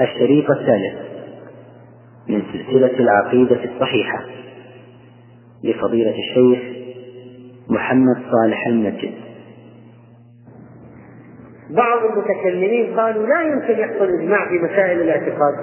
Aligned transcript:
الشريط 0.00 0.50
الثالث 0.50 0.94
من 2.28 2.42
سلسلة 2.52 3.00
العقيدة 3.00 3.64
الصحيحة 3.64 4.24
لفضيلة 5.64 6.14
الشيخ 6.18 6.82
محمد 7.70 8.16
صالح 8.32 8.66
المجد 8.66 9.14
بعض 11.70 11.98
المتكلمين 12.04 13.00
قالوا 13.00 13.26
لا 13.26 13.42
يمكن 13.42 13.78
يحصل 13.78 14.08
إجماع 14.20 14.48
في 14.48 14.54
مسائل 14.54 15.00
الاعتقاد. 15.00 15.54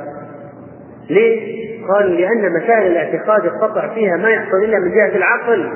ليش؟ 1.09 1.39
قالوا 1.87 2.15
لأن 2.15 2.53
مسائل 2.63 2.91
الاعتقاد 2.91 3.45
القطع 3.45 3.93
فيها 3.93 4.17
ما 4.17 4.29
يحصل 4.29 4.57
إلا 4.63 4.79
من 4.79 4.91
جهة 4.91 5.17
العقل. 5.17 5.71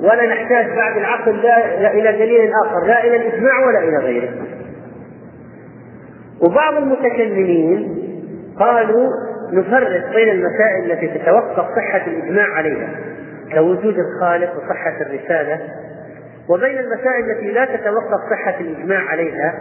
ولا 0.00 0.26
نحتاج 0.26 0.66
بعد 0.76 0.96
العقل 0.96 1.42
لا 1.82 1.92
إلى 1.92 2.12
دليل 2.12 2.50
آخر 2.64 2.86
لا 2.86 3.04
إلى 3.04 3.16
الإجماع 3.16 3.66
ولا 3.66 3.78
إلى 3.78 3.96
غيره. 3.98 4.53
وبعض 6.44 6.74
المتكلمين 6.74 7.98
قالوا 8.58 9.08
نفرق 9.52 10.12
بين 10.14 10.28
المسائل 10.28 10.92
التي 10.92 11.18
تتوقف 11.18 11.66
صحة 11.76 12.06
الإجماع 12.06 12.46
عليها 12.46 12.88
كوجود 13.52 13.98
الخالق 13.98 14.56
وصحة 14.56 14.96
الرسالة 15.00 15.60
وبين 16.48 16.78
المسائل 16.78 17.30
التي 17.30 17.52
لا 17.52 17.64
تتوقف 17.64 18.20
صحة 18.30 18.60
الإجماع 18.60 19.00
عليها 19.00 19.54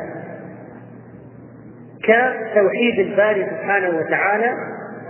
كتوحيد 2.03 2.99
الباري 2.99 3.45
سبحانه 3.45 3.97
وتعالى 3.97 4.53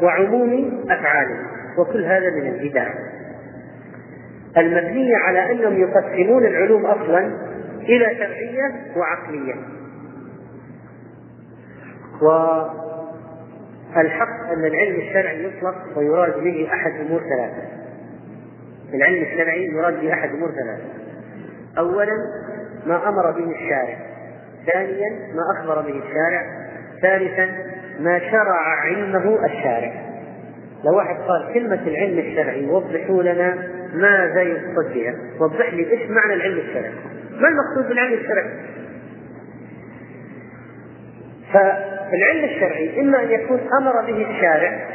وعموم 0.01 0.83
أفعاله 0.89 1.37
وكل 1.77 2.05
هذا 2.05 2.29
من 2.29 2.47
البدع. 2.47 2.87
المبنية 4.57 5.15
على 5.15 5.51
أنهم 5.51 5.73
يقسمون 5.81 6.45
العلوم 6.45 6.85
أصلا 6.85 7.31
إلى 7.81 8.15
شرعية 8.15 8.71
وعقلية. 8.95 9.53
والحق 13.95 14.51
أن 14.51 14.65
العلم 14.65 14.95
الشرعي 14.95 15.43
يطلق 15.43 15.75
ويراد 15.95 16.43
به 16.43 16.67
أحد 16.73 16.91
أمور 16.91 17.19
ثلاثة. 17.19 17.63
العلم 18.93 19.23
الشرعي 19.23 19.65
يراد 19.65 20.01
به 20.01 20.13
أحد 20.13 20.29
أمور 20.29 20.51
ثلاثة. 20.51 20.83
أولا 21.77 22.13
ما 22.85 23.09
أمر 23.09 23.31
به 23.31 23.51
الشارع. 23.51 23.97
ثانيا 24.73 25.09
ما 25.09 25.43
أخبر 25.57 25.81
به 25.81 26.01
الشارع. 26.07 26.43
ثالثا 27.01 27.49
ما 27.99 28.19
شرع 28.19 28.79
علمه 28.85 29.45
الشارع. 29.45 29.93
لو 30.83 30.97
واحد 30.97 31.15
قال 31.15 31.53
كلمة 31.53 31.87
العلم 31.87 32.19
الشرعي 32.19 32.65
وضحوا 32.65 33.23
لنا 33.23 33.67
ماذا 33.93 34.41
يقصد 34.41 34.93
بها 34.93 35.15
وضح 35.39 35.73
لي 35.73 35.91
إيش 35.91 36.09
معنى 36.09 36.33
العلم 36.33 36.57
الشرعي. 36.57 36.91
ما 37.31 37.47
المقصود 37.47 37.89
بالعلم 37.89 38.13
الشرعي؟ 38.13 38.49
فالعلم 41.53 42.43
الشرعي 42.43 43.01
إما 43.01 43.23
أن 43.23 43.31
يكون 43.31 43.59
أمر 43.81 44.01
به 44.01 44.29
الشارع 44.29 44.87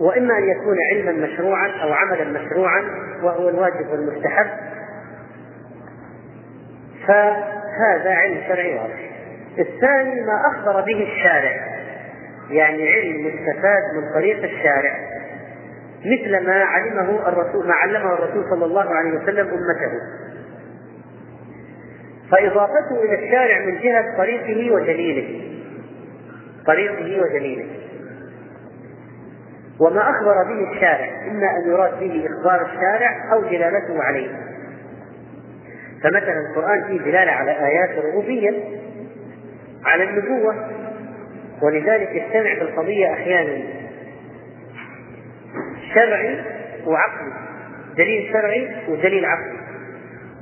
وإما 0.00 0.38
أن 0.38 0.44
يكون 0.44 0.76
علما 0.92 1.12
مشروعا 1.26 1.68
أو 1.82 1.92
عملا 1.92 2.24
مشروعا 2.24 2.82
وهو 3.22 3.48
الواجب 3.48 3.90
والمستحب 3.90 4.46
فهذا 7.06 8.10
علم 8.10 8.40
شرعي 8.48 8.74
واضح. 8.74 9.10
الثاني 9.58 10.20
ما 10.20 10.42
أخبر 10.52 10.80
به 10.80 11.02
الشارع 11.02 11.78
يعني 12.50 12.92
علم 12.92 13.26
مستفاد 13.26 13.82
من 13.94 14.14
طريق 14.14 14.42
الشارع 14.42 14.94
مثل 16.04 16.46
ما 16.46 16.64
علمه 16.64 17.28
الرسول 17.28 17.66
ما 17.66 17.74
علمه 17.74 18.12
الرسول 18.12 18.44
صلى 18.50 18.64
الله 18.64 18.94
عليه 18.94 19.10
وسلم 19.10 19.48
أمته. 19.48 19.92
فإضافته 22.30 23.02
إلى 23.04 23.26
الشارع 23.26 23.60
من 23.66 23.78
جهة 23.78 24.16
طريقه 24.16 24.74
ودليله 24.74 25.57
طريقه 26.68 27.22
ودليله 27.22 27.66
وما 29.80 30.00
أخبر 30.00 30.44
به 30.44 30.72
الشارع 30.72 31.08
إما 31.30 31.46
أن 31.56 31.70
يراد 31.70 32.00
به 32.00 32.26
إخبار 32.26 32.66
الشارع 32.66 33.32
أو 33.32 33.40
دلالته 33.40 34.02
عليه. 34.02 34.28
فمثلا 36.02 36.34
القرآن 36.50 36.84
فيه 36.86 36.98
دلالة 36.98 37.32
على 37.32 37.50
آيات 37.50 37.90
الربوبية 37.98 38.50
على 39.84 40.04
النبوة 40.04 40.54
ولذلك 41.62 42.08
يجتمع 42.10 42.54
في 42.54 42.62
القضية 42.62 43.12
أحيانا 43.12 43.62
شرعي 45.94 46.44
وعقلي. 46.86 47.32
دليل 47.96 48.32
شرعي 48.32 48.70
ودليل 48.88 49.24
عقلي. 49.24 49.58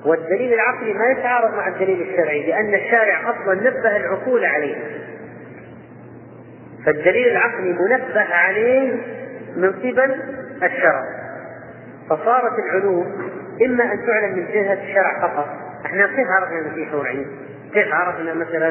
والدليل 0.06 0.52
العقلي 0.52 0.92
ما 0.92 1.10
يتعارض 1.10 1.54
مع 1.54 1.68
الدليل 1.68 2.02
الشرعي 2.02 2.46
لأن 2.46 2.74
الشارع 2.74 3.30
أصلا 3.30 3.54
نبه 3.54 3.96
العقول 3.96 4.44
عليه. 4.44 4.76
فالدليل 6.86 7.28
العقلي 7.28 7.72
منبه 7.72 8.34
عليه 8.34 8.92
من 9.56 9.72
قبل 9.72 10.22
الشرع. 10.62 11.04
فصارت 12.10 12.58
العلوم 12.58 13.30
إما 13.66 13.84
أن 13.84 14.06
تعلم 14.06 14.36
من 14.36 14.46
جهة 14.46 14.72
الشرع 14.72 15.20
فقط. 15.20 15.48
إحنا 15.86 16.06
كيف 16.06 16.26
عرفنا 16.30 16.58
أن 16.58 16.74
في 16.74 16.86
حور 16.86 17.06
عين؟ 17.06 17.26
كيف 17.72 17.94
عرفنا 17.94 18.34
مثلا 18.34 18.68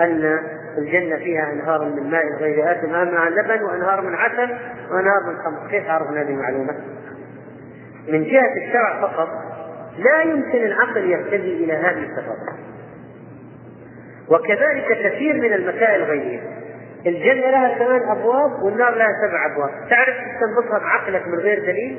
أن 0.00 0.38
الجنة 0.78 1.16
فيها 1.16 1.52
أنهار 1.52 1.84
من 1.84 2.10
ماء 2.10 2.24
غير 2.40 2.72
آسن؟ 2.72 3.14
مع 3.14 3.28
لبن 3.28 3.62
وأنهار 3.62 4.00
من 4.00 4.14
عسل 4.14 4.56
وأنهار 4.90 5.22
من 5.26 5.36
خمر. 5.44 5.70
كيف 5.70 5.90
عرفنا 5.90 6.20
هذه 6.22 6.30
المعلومة؟ 6.30 6.74
من 8.08 8.24
جهة 8.24 8.66
الشرع 8.66 9.00
فقط 9.00 9.28
لا 9.98 10.22
يمكن 10.22 10.58
العقل 10.58 11.10
يهتدي 11.10 11.64
إلى 11.64 11.72
هذه 11.72 12.02
التفاصيل. 12.02 12.58
وكذلك 14.28 14.98
كثير 15.04 15.34
من 15.34 15.52
المسائل 15.52 16.02
غيرها 16.02 16.57
الجنة 17.06 17.50
لها 17.50 17.78
ثمان 17.78 18.08
أبواب 18.08 18.62
والنار 18.62 18.94
لها 18.94 19.08
سبع 19.28 19.46
أبواب. 19.46 19.70
تعرف 19.90 20.16
تستنبطها 20.16 20.78
بعقلك 20.78 21.26
من 21.26 21.38
غير 21.38 21.58
دليل؟ 21.58 21.98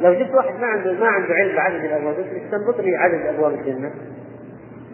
لو 0.00 0.14
جبت 0.14 0.34
واحد 0.34 0.60
ما 0.60 0.66
عنده 0.66 0.92
ما 0.92 1.06
عنده 1.06 1.34
علم 1.34 1.56
بعدد 1.56 1.84
الأبواب 1.84 2.14
استنبط 2.18 2.80
لي 2.80 2.96
عدد 2.96 3.26
أبواب 3.26 3.54
الجنة. 3.54 3.90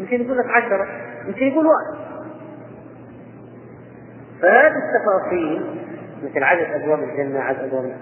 يمكن 0.01 0.25
يقول 0.25 0.39
لك 0.39 0.47
عشرة 0.47 0.87
يمكن 1.27 1.47
يقول 1.47 1.67
واحد. 1.67 2.13
فهذه 4.43 4.75
التفاصيل 4.77 5.63
مثل 6.23 6.45
عدد 6.45 6.83
أبواب 6.83 7.03
الجنة 7.03 7.41
عدد 7.41 7.59
أبواب 7.59 7.97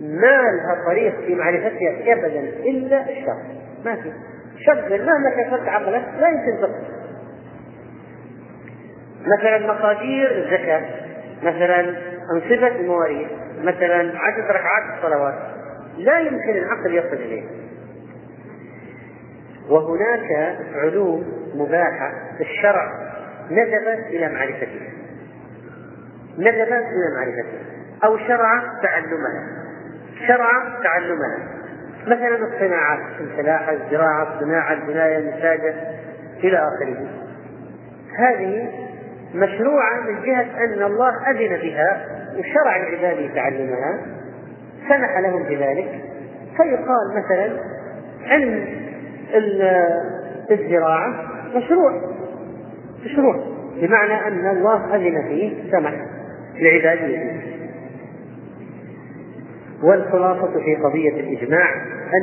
ما 0.00 0.42
لها 0.42 0.84
طريق 0.86 1.20
في 1.20 1.34
معرفتها 1.34 2.12
ابدا 2.12 2.40
إلا 2.40 3.10
الشر. 3.10 3.36
ما 3.84 3.94
في. 3.94 4.12
شغل 4.66 5.06
مهما 5.06 5.30
كثرت 5.36 5.68
عقلك 5.68 6.04
لا 6.20 6.28
يمكن 6.28 6.62
تصل 6.62 6.99
مثلا 9.26 9.66
مقادير 9.66 10.30
الزكاة 10.30 10.84
مثلا 11.42 11.80
انصبه 12.32 12.66
المواريث 12.66 13.28
مثلا 13.62 14.12
عدد 14.18 14.44
ركعات 14.44 14.82
الصلوات. 14.98 15.34
لا 15.98 16.18
يمكن 16.18 16.50
العقل 16.50 16.94
يصل 16.94 17.16
إليه. 17.16 17.42
وهناك 19.68 20.56
علوم 20.74 21.24
مباحة 21.54 22.12
في 22.36 22.42
الشرع 22.42 22.92
ندبت 23.50 24.06
إلى 24.06 24.28
معرفتها. 24.28 24.90
ندبت 26.38 26.86
إلى 26.86 27.16
معرفتها. 27.16 27.60
أو 28.04 28.18
شرع 28.18 28.62
تعلمها. 28.82 29.48
شرع 30.28 30.78
تعلمها. 30.82 31.38
مثلا 32.06 32.36
الصناعات 32.36 33.00
الفلاحة 33.20 33.72
الزراعة 33.72 34.34
الصناعة 34.34 34.72
البناية 34.72 35.18
المساجد 35.18 35.74
إلى 36.44 36.58
آخره. 36.58 37.06
هذه 38.18 38.68
مشروعة 39.34 40.00
من 40.08 40.22
جهة 40.26 40.64
أن 40.64 40.82
الله 40.82 41.30
أذن 41.30 41.56
بها 41.62 42.06
وشرع 42.38 42.76
لعباده 42.76 43.34
تعلمها 43.34 43.98
سمح 44.88 45.18
لهم 45.18 45.42
بذلك. 45.42 46.00
فيقال 46.56 47.16
مثلا 47.16 47.50
علم 48.26 48.64
الزراعة 50.50 51.14
مشروع 51.56 52.00
مشروع 53.04 53.36
بمعنى 53.76 54.26
أن 54.26 54.56
الله 54.56 54.96
أذن 54.96 55.22
فيه 55.28 55.70
سمح 55.72 55.92
لعباده. 56.56 57.40
والخلاصة 59.82 60.60
في 60.60 60.74
قضية 60.74 61.20
الإجماع 61.20 61.68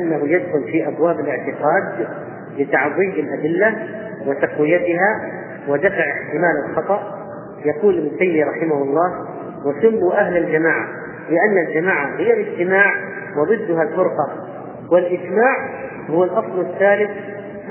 أنه 0.00 0.28
يدخل 0.28 0.64
في 0.64 0.88
أبواب 0.88 1.20
الاعتقاد 1.20 2.08
لتعظيم 2.58 3.10
الأدلة 3.10 3.88
وتقويتها 4.26 5.32
ودفع 5.68 6.10
احتمال 6.10 6.70
الخطأ. 6.70 7.18
يقول 7.64 7.98
ابن 7.98 8.18
تيمية 8.18 8.44
رحمه 8.44 8.82
الله 8.82 9.26
وسموا 9.66 10.20
أهل 10.20 10.36
الجماعة 10.36 10.86
لأن 11.30 11.66
الجماعة 11.68 12.16
هي 12.16 12.32
الاجتماع 12.32 12.94
وضدها 13.36 13.82
الفرقة 13.82 14.28
والإجماع 14.90 15.56
هو 16.10 16.24
الأصل 16.24 16.60
الثالث 16.60 17.10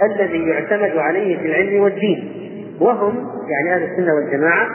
الذي 0.03 0.49
يعتمد 0.49 0.97
عليه 0.97 1.37
في 1.37 1.45
العلم 1.47 1.83
والدين 1.83 2.31
وهم 2.81 3.27
يعني 3.49 3.75
أهل 3.75 3.91
السنة 3.91 4.13
والجماعة 4.13 4.67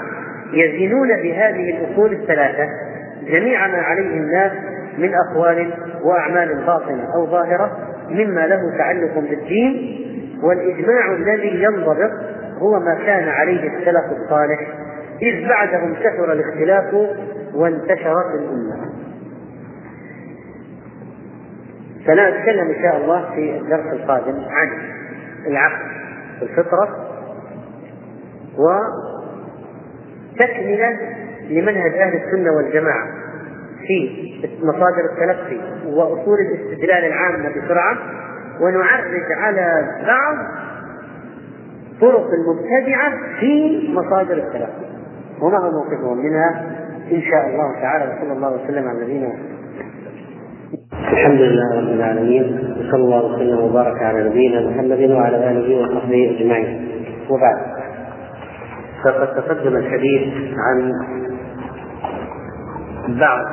يزنون 0.52 1.08
بهذه 1.08 1.70
الأصول 1.78 2.12
الثلاثة 2.12 2.68
جميع 3.26 3.66
ما 3.66 3.78
عليه 3.78 4.16
الناس 4.16 4.52
من 4.98 5.14
أقوال 5.14 5.70
وأعمال 6.04 6.54
باطنة 6.66 7.08
أو 7.14 7.26
ظاهرة 7.26 7.78
مما 8.10 8.46
له 8.46 8.78
تعلق 8.78 9.14
بالدين 9.14 9.98
والإجماع 10.42 11.12
الذي 11.12 11.62
ينضبط 11.62 12.10
هو 12.62 12.78
ما 12.80 12.94
كان 12.94 13.28
عليه 13.28 13.68
السلف 13.68 14.04
الصالح 14.20 14.68
إذ 15.22 15.48
بعدهم 15.48 15.94
كثر 15.94 16.32
الاختلاف 16.32 16.94
وانتشرت 17.54 18.34
الأمة. 18.34 18.92
سنتكلم 22.06 22.68
إن 22.68 22.82
شاء 22.82 22.96
الله 22.96 23.30
في 23.34 23.56
الدرس 23.56 23.92
القادم 23.92 24.44
عن 24.50 24.68
العقل 25.46 25.82
الفطرة 26.42 26.88
وتكملة 30.32 30.98
لمنهج 31.50 31.94
أهل 31.94 32.14
السنة 32.16 32.52
والجماعة 32.52 33.08
في 33.86 34.32
مصادر 34.62 35.04
التلقي 35.12 35.60
وأصول 35.86 36.38
الاستدلال 36.40 37.04
العامة 37.04 37.48
بسرعة 37.48 37.96
ونعرج 38.60 39.32
على 39.38 39.88
بعض 40.06 40.36
طرق 42.02 42.26
المبتدعة 42.38 43.12
في 43.40 43.80
مصادر 43.92 44.34
التلقي. 44.34 44.92
وما 45.42 45.58
هو 45.58 45.70
موقفهم 45.70 46.18
منها؟ 46.18 46.50
إن 47.12 47.22
شاء 47.22 47.46
الله 47.46 47.80
تعالى 47.80 48.04
وصلى 48.04 48.32
الله 48.32 48.52
وسلم 48.52 48.88
على 48.88 49.04
نبينا 49.04 49.32
الحمد 51.12 51.40
لله 51.40 51.80
رب 51.80 51.88
العالمين 51.88 52.74
وصلى 52.78 53.04
الله 53.04 53.24
وسلم 53.24 53.58
وبارك 53.60 54.02
على 54.02 54.28
نبينا 54.28 54.70
محمد 54.70 55.10
وعلى 55.10 55.50
آله 55.50 55.82
وصحبه 55.82 56.36
أجمعين. 56.36 56.88
وبعد. 57.30 57.56
فقد 59.04 59.34
تقدم 59.34 59.76
الحديث 59.76 60.34
عن 60.58 60.92
بعض 63.08 63.44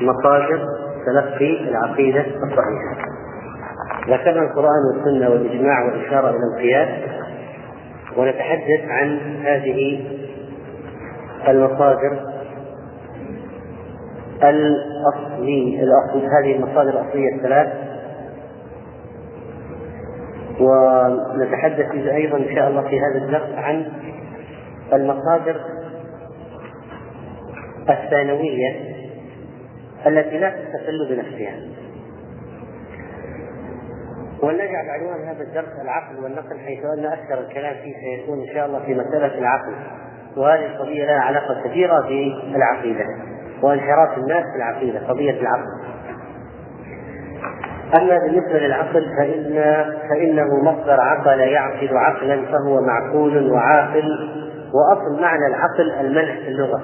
مصادر 0.00 0.60
تلقي 1.06 1.68
العقيدة 1.68 2.20
الصحيحة. 2.20 2.94
ذكرنا 4.08 4.42
القرآن 4.42 4.82
والسنة 4.94 5.30
والإجماع 5.30 5.84
والإشارة 5.84 6.30
إلى 6.30 6.44
القياس. 6.54 6.88
ونتحدث 8.16 8.80
عن 8.88 9.18
هذه 9.44 10.04
المصادر 11.48 12.34
الأصلي 14.42 15.80
الأصل 15.82 16.26
هذه 16.38 16.56
المصادر 16.56 16.90
الأصلية 16.90 17.34
الثلاث. 17.34 17.68
ونتحدث 20.60 22.06
أيضا 22.06 22.36
إن 22.38 22.54
شاء 22.54 22.68
الله 22.68 22.82
في 22.82 23.00
هذا 23.00 23.24
الدرس 23.24 23.58
عن 23.58 23.86
المصادر 24.92 25.60
الثانوية 27.90 28.76
التي 30.06 30.38
لا 30.38 30.50
تستقل 30.50 31.08
بنفسها. 31.10 31.73
ولنجعل 34.44 34.90
عنوان 34.90 35.28
هذا 35.28 35.42
الدرس 35.42 35.80
العقل 35.82 36.24
والنقل 36.24 36.58
حيث 36.58 36.84
أن 36.98 37.06
أكثر 37.06 37.40
الكلام 37.40 37.74
فيه 37.74 37.94
سيكون 37.94 38.40
إن 38.40 38.54
شاء 38.54 38.66
الله 38.66 38.78
في 38.78 38.94
مسألة 38.94 39.38
العقل. 39.38 39.74
وهذه 40.36 40.66
القضية 40.66 41.04
لها 41.06 41.20
علاقة 41.20 41.62
كثيره 41.64 42.00
بالعقيدة 42.52 43.04
وانحراف 43.62 44.18
الناس 44.18 44.44
في 44.52 44.56
العقيدة 44.56 45.08
قضية 45.08 45.40
العقل. 45.40 45.94
أما 47.96 48.18
بالنسبة 48.18 48.58
للعقل 48.58 49.06
فان 49.18 49.84
فإنه 50.10 50.62
مصدر 50.62 51.00
عقل 51.00 51.40
يعقل 51.40 51.96
عقلا 51.96 52.46
فهو 52.46 52.80
معقول 52.80 53.52
وعاقل 53.52 54.08
وأصل 54.74 55.22
معنى 55.22 55.46
العقل 55.46 56.06
المنح 56.06 56.34
في 56.34 56.48
اللغة. 56.48 56.82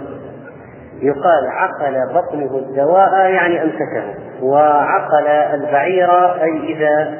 يقال 1.02 1.46
عقل 1.46 2.14
بطنه 2.14 2.58
الدواء 2.58 3.30
يعني 3.30 3.62
أمسكه 3.62 4.14
وعقل 4.42 5.26
البعير 5.28 6.10
أي 6.42 6.74
إذا 6.74 7.14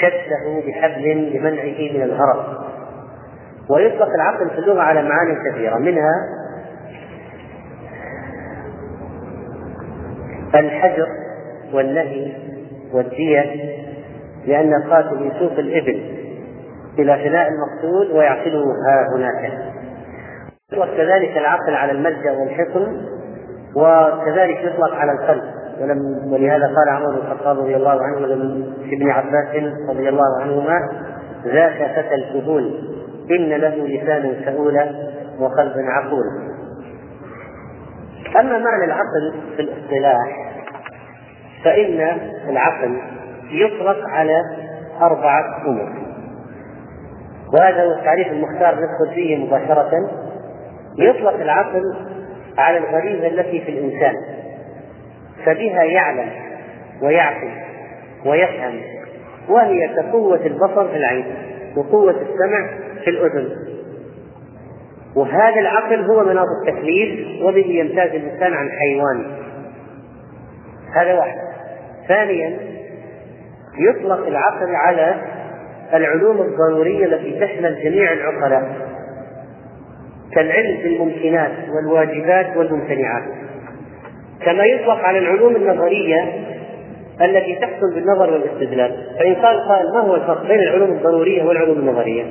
شده 0.00 0.62
بحبل 0.66 1.30
لمنعه 1.34 1.94
من 1.94 2.02
الهرب. 2.02 2.44
ويطلق 3.70 4.08
العقل 4.14 4.50
في 4.50 4.58
اللغة 4.58 4.80
على 4.80 5.02
معاني 5.02 5.36
كثيرة. 5.50 5.78
منها 5.78 6.12
الحجر 10.54 11.06
والنهي 11.72 12.32
والدية 12.92 13.76
لأن 14.46 14.74
القاتل 14.74 15.30
يسوق 15.32 15.52
الإبل 15.52 16.16
إلى 16.98 17.16
فناء 17.16 17.48
المقتول 17.48 18.16
ويعقله 18.16 18.64
ها 18.64 19.16
هناك. 19.16 19.52
وكذلك 20.72 21.36
العقل 21.36 21.74
على 21.74 21.92
الملجأ 21.92 22.30
والحصن 22.30 23.06
وكذلك 23.76 24.58
يطلق 24.64 24.94
على 24.94 25.12
القلب. 25.12 25.42
ولم 25.80 26.32
ولهذا 26.32 26.66
قال 26.66 26.88
عمر 26.88 27.10
بن 27.10 27.16
الخطاب 27.16 27.58
رضي 27.58 27.76
الله 27.76 28.02
عنه 28.02 28.26
لابن 28.26 29.10
عباس 29.10 29.72
رضي 29.90 30.08
الله 30.08 30.40
عنهما 30.42 30.78
ذاك 31.44 31.90
فتى 31.96 32.14
الكهول 32.14 32.80
إن 33.30 33.48
له 33.48 33.86
لسان 33.86 34.36
سؤولا 34.44 34.92
وقلب 35.40 35.74
عقول. 35.76 36.24
أما 38.40 38.58
معنى 38.58 38.84
العقل 38.84 39.34
في 39.56 39.62
الاصطلاح 39.62 40.52
فإن 41.64 42.18
العقل 42.48 43.00
يطلق 43.50 44.08
على 44.08 44.36
أربعة 45.00 45.66
أمور. 45.66 45.92
وهذا 47.54 47.84
هو 47.84 47.92
التعريف 47.92 48.28
المختار 48.28 48.74
ندخل 48.74 49.14
فيه 49.14 49.46
مباشرة. 49.46 50.10
يطلق 50.98 51.34
العقل 51.34 51.82
على 52.58 52.78
الغريزة 52.78 53.26
التي 53.26 53.60
في 53.60 53.70
الإنسان. 53.70 54.14
فبها 55.46 55.82
يعلم 55.82 56.30
ويعقل 57.02 57.50
ويفهم 58.24 58.80
وهي 59.48 59.88
كقوة 59.88 60.46
البصر 60.46 60.88
في 60.88 60.96
العين 60.96 61.24
وقوة 61.76 62.10
السمع 62.10 62.68
في 63.04 63.10
الأذن. 63.10 63.48
وهذا 65.16 65.60
العقل 65.60 66.04
هو 66.04 66.24
مناط 66.24 66.46
التكليف 66.62 67.42
وبه 67.42 67.66
يمتاز 67.66 68.10
الإنسان 68.10 68.54
عن 68.54 68.68
حيوان. 68.70 69.36
هذا 70.94 71.14
واحد. 71.14 71.38
ثانيا 72.08 72.58
يطلق 73.78 74.26
العقل 74.26 74.74
على 74.74 75.14
العلوم 75.94 76.40
الضرورية 76.40 77.06
التي 77.06 77.40
تشمل 77.40 77.82
جميع 77.84 78.12
العقلاء 78.12 78.76
كالعلم 80.32 80.82
بالممكنات 80.82 81.52
والواجبات 81.68 82.56
والممتنعات. 82.56 83.24
كما 84.44 84.64
يطلق 84.64 84.98
على 84.98 85.18
العلوم 85.18 85.56
النظرية 85.56 86.32
التي 87.20 87.54
تحصل 87.54 87.94
بالنظر 87.94 88.32
والاستدلال. 88.32 88.96
فإن 89.18 89.34
قال 89.34 89.68
قائل 89.68 89.84
ما 89.94 90.00
هو 90.00 90.14
الفرق 90.14 90.46
بين 90.48 90.60
العلوم 90.60 90.90
الضرورية 90.90 91.44
والعلوم 91.44 91.78
النظرية؟ 91.78 92.24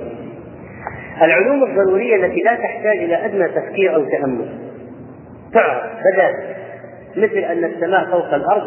العلوم 1.21 1.63
الضرورية 1.63 2.15
التي 2.15 2.39
لا 2.39 2.55
تحتاج 2.55 2.97
إلى 2.97 3.25
أدنى 3.25 3.47
تفكير 3.47 3.95
أو 3.95 4.03
تأمل. 4.03 4.45
تعرف 5.53 5.83
بدأت. 6.13 6.33
مثل 7.17 7.37
أن 7.37 7.63
السماء 7.63 8.05
فوق 8.05 8.33
الأرض 8.33 8.63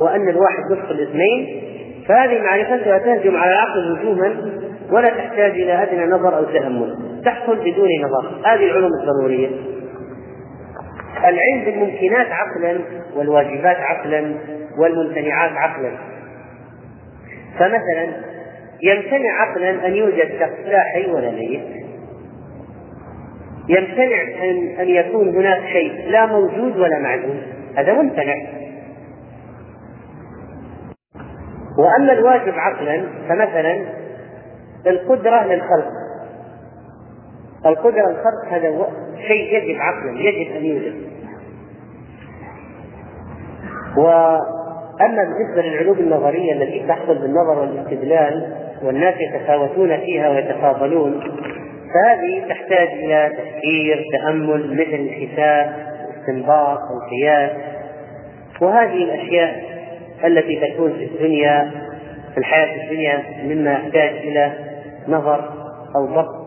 وأن 0.00 0.28
الواحد 0.28 0.62
نصف 0.70 0.90
الاثنين 0.90 1.62
فهذه 2.08 2.42
معرفتها 2.42 2.98
تهجم 2.98 3.36
على 3.36 3.52
العقل 3.52 3.98
هجوما 3.98 4.34
ولا 4.90 5.08
تحتاج 5.08 5.50
إلى 5.50 5.82
أدنى 5.82 6.06
نظر 6.06 6.38
أو 6.38 6.44
تأمل. 6.44 6.96
تحصل 7.24 7.56
بدون 7.56 7.88
نظر. 8.02 8.30
هذه 8.44 8.64
العلوم 8.64 8.90
الضرورية. 9.00 9.48
العلم 11.18 11.64
بالممكنات 11.64 12.26
عقلا 12.26 12.80
والواجبات 13.16 13.76
عقلا 13.76 14.34
والممتنعات 14.78 15.52
عقلا. 15.52 15.90
فمثلا 17.58 18.06
يمتنع 18.82 19.40
عقلا 19.40 19.86
أن 19.86 19.94
يوجد 19.94 20.28
شخص 20.40 20.66
لا 20.66 20.80
حي 20.94 21.10
ولا 21.10 21.30
ميت. 21.30 21.62
يمتنع 23.68 24.22
ان 24.42 24.76
أن 24.80 24.88
يكون 24.88 25.36
هناك 25.36 25.62
شيء 25.72 26.10
لا 26.10 26.26
موجود 26.26 26.76
ولا 26.76 26.98
معدوم. 26.98 27.42
هذا 27.76 27.92
ممتنع. 27.92 28.34
وأما 31.78 32.12
الواجب 32.12 32.54
عقلا 32.56 33.04
فمثلا 33.28 33.84
القدرة 34.86 35.44
للخلق. 35.44 35.92
القدرة 37.66 38.08
للخلق 38.08 38.48
هذا 38.50 38.86
شيء 39.26 39.56
يجب 39.56 39.80
عقلا 39.80 40.20
يجب 40.20 40.56
أن 40.56 40.64
يوجد. 40.64 40.94
وأما 43.96 45.24
بالنسبة 45.24 45.62
للعلوم 45.62 45.98
النظرية 45.98 46.52
التي 46.52 46.86
تحصل 46.88 47.18
بالنظر 47.18 47.58
والاستدلال 47.58 48.56
والناس 48.82 49.14
يتفاوتون 49.20 49.96
فيها 49.96 50.30
ويتفاضلون 50.30 51.20
فهذه 51.94 52.48
تحتاج 52.48 52.88
إلى 52.88 53.32
تفكير 53.38 54.04
تأمل 54.12 54.72
مثل 54.72 54.94
الحساب 54.94 55.92
الاستنباط 56.08 56.78
القياس 56.78 57.50
وهذه 58.60 59.04
الأشياء 59.04 59.62
التي 60.24 60.60
تكون 60.70 60.92
في 60.92 61.04
الدنيا 61.04 61.70
في 62.32 62.38
الحياة 62.38 62.84
الدنيا 62.84 63.22
مما 63.44 63.72
يحتاج 63.72 64.10
إلى 64.10 64.52
نظر 65.08 65.50
أو 65.96 66.06
ضبط. 66.06 66.41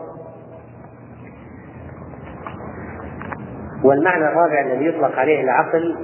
والمعنى 3.84 4.24
الرابع 4.24 4.60
الذي 4.60 4.86
يطلق 4.86 5.18
عليه 5.18 5.40
العقل 5.40 5.96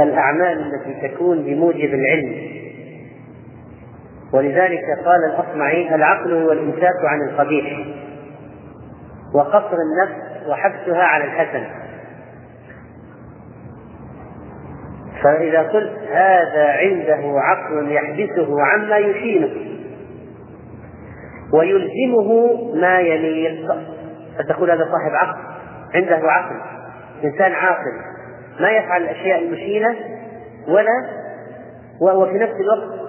الأعمال 0.00 0.72
التي 0.74 1.08
تكون 1.08 1.42
بموجب 1.42 1.94
العلم. 1.94 2.52
ولذلك 4.32 4.84
قال 5.04 5.18
الأصمعي 5.34 5.94
العقل 5.94 6.32
هو 6.42 6.52
الإمساك 6.52 7.04
عن 7.04 7.28
القبيح 7.28 7.86
وقصر 9.34 9.76
النفس 9.76 10.48
وحبسها 10.48 11.02
على 11.02 11.24
الحسن. 11.24 11.66
فإذا 15.22 15.62
قلت 15.62 15.98
هذا 16.12 16.66
عنده 16.66 17.40
عقل 17.40 17.92
يحبسه 17.92 18.62
عما 18.62 18.96
يشينه 18.96 19.50
ويلزمه 21.52 22.58
ما 22.74 23.00
يليق 23.00 23.76
فتقول 24.38 24.70
هذا 24.70 24.84
صاحب 24.84 25.14
عقل. 25.14 25.51
عنده 25.94 26.30
عقل 26.30 26.56
إنسان 27.24 27.52
عاقل 27.52 27.92
ما 28.60 28.70
يفعل 28.70 29.02
الأشياء 29.02 29.38
المشينة 29.38 29.96
ولا 30.68 31.22
وفي 32.00 32.38
نفس 32.38 32.52
الوقت 32.52 33.02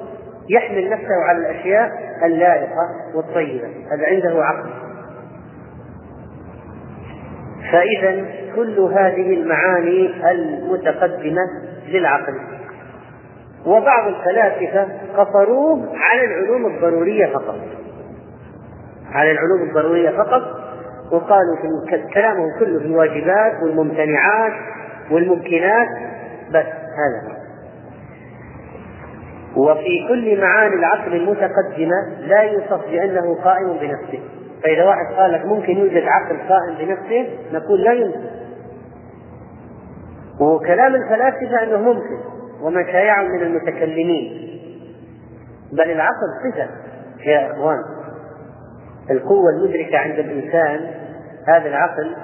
يحمل 0.49 0.89
نفسه 0.89 1.15
على 1.27 1.37
الأشياء 1.37 1.91
اللائقة 2.25 2.89
والطيبة 3.15 3.67
هذا 3.91 4.05
عنده 4.05 4.45
عقل. 4.45 4.69
فإذا 7.71 8.25
كل 8.55 8.79
هذه 8.79 9.33
المعاني 9.33 10.31
المتقدمة 10.31 11.41
للعقل. 11.87 12.39
وبعض 13.65 14.07
الفلاسفة 14.07 14.87
قصروه 15.17 15.89
على 15.95 16.25
العلوم 16.25 16.65
الضرورية 16.65 17.25
فقط. 17.25 17.59
على 19.11 19.31
العلوم 19.31 19.69
الضرورية 19.69 20.09
فقط 20.09 20.62
وقالوا 21.13 21.55
في 21.55 22.07
كلامهم 22.13 22.47
كله 22.59 22.79
في 22.79 22.85
الواجبات 22.85 23.53
والممتنعات 23.63 24.53
والممكنات 25.11 25.87
بس 26.49 26.65
هذا. 26.65 27.43
وفي 29.55 30.07
كل 30.07 30.41
معاني 30.41 30.75
العقل 30.75 31.15
المتقدمة 31.15 32.27
لا 32.27 32.41
يوصف 32.41 32.85
بأنه 32.91 33.35
قائم 33.43 33.73
بنفسه. 33.81 34.19
فإذا 34.63 34.83
واحد 34.83 35.13
قال 35.17 35.31
لك 35.31 35.45
ممكن 35.45 35.77
يوجد 35.77 36.03
عقل 36.03 36.37
قائم 36.49 36.77
بنفسه 36.79 37.27
نقول 37.53 37.81
لا 37.83 37.93
يمكن. 37.93 38.29
وكلام 40.39 40.95
الفلاسفة 40.95 41.63
أنه 41.63 41.77
ممكن 41.77 42.17
وما 42.61 42.83
شايع 42.83 43.23
من 43.23 43.41
المتكلمين. 43.41 44.49
بل 45.71 45.91
العقل 45.91 46.27
صفة 46.43 46.69
يا 47.25 47.51
إخوان. 47.51 47.79
القوة 49.11 49.49
المدركة 49.49 49.97
عند 49.97 50.19
الإنسان 50.19 51.02
هذا 51.47 51.67
العقل 51.69 52.15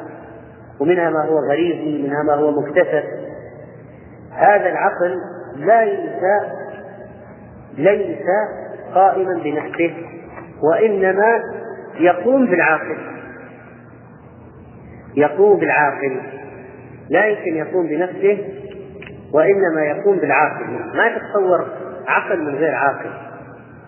ومنها 0.80 1.10
ما 1.10 1.26
هو 1.26 1.40
غريزي 1.40 2.08
منها 2.08 2.24
ما 2.24 2.34
هو 2.34 2.62
مكتسب. 2.62 3.04
هذا 4.32 4.70
العقل 4.70 5.16
لا 5.56 5.82
ينسى 5.84 6.40
ليس 7.78 8.26
قائما 8.94 9.34
بنفسه 9.44 9.94
وإنما 10.64 11.44
يقوم 12.00 12.46
بالعاقل. 12.46 12.98
يقوم 15.16 15.60
بالعاقل. 15.60 16.22
لا 17.10 17.26
يمكن 17.26 17.56
يقوم 17.56 17.88
بنفسه 17.88 18.38
وإنما 19.34 19.82
يقوم 19.82 20.18
بالعاقل. 20.18 20.66
ما 20.96 21.18
تتصور 21.18 21.68
عقل 22.08 22.40
من 22.40 22.56
غير 22.56 22.76
عاقل. 22.76 23.12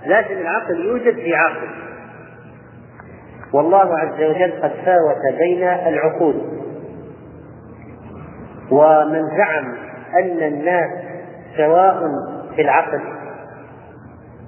لازم 0.05 0.41
العقل 0.41 0.85
يوجد 0.85 1.15
في 1.15 1.35
عاقل 1.35 1.90
والله 3.53 3.99
عز 3.99 4.21
وجل 4.23 4.61
قد 4.63 4.71
فاوت 4.85 5.37
بين 5.37 5.63
العقول. 5.63 6.35
ومن 8.71 9.37
زعم 9.37 9.75
أن 10.19 10.43
الناس 10.43 10.89
سواء 11.57 11.99
في 12.55 12.61
العقل 12.61 13.01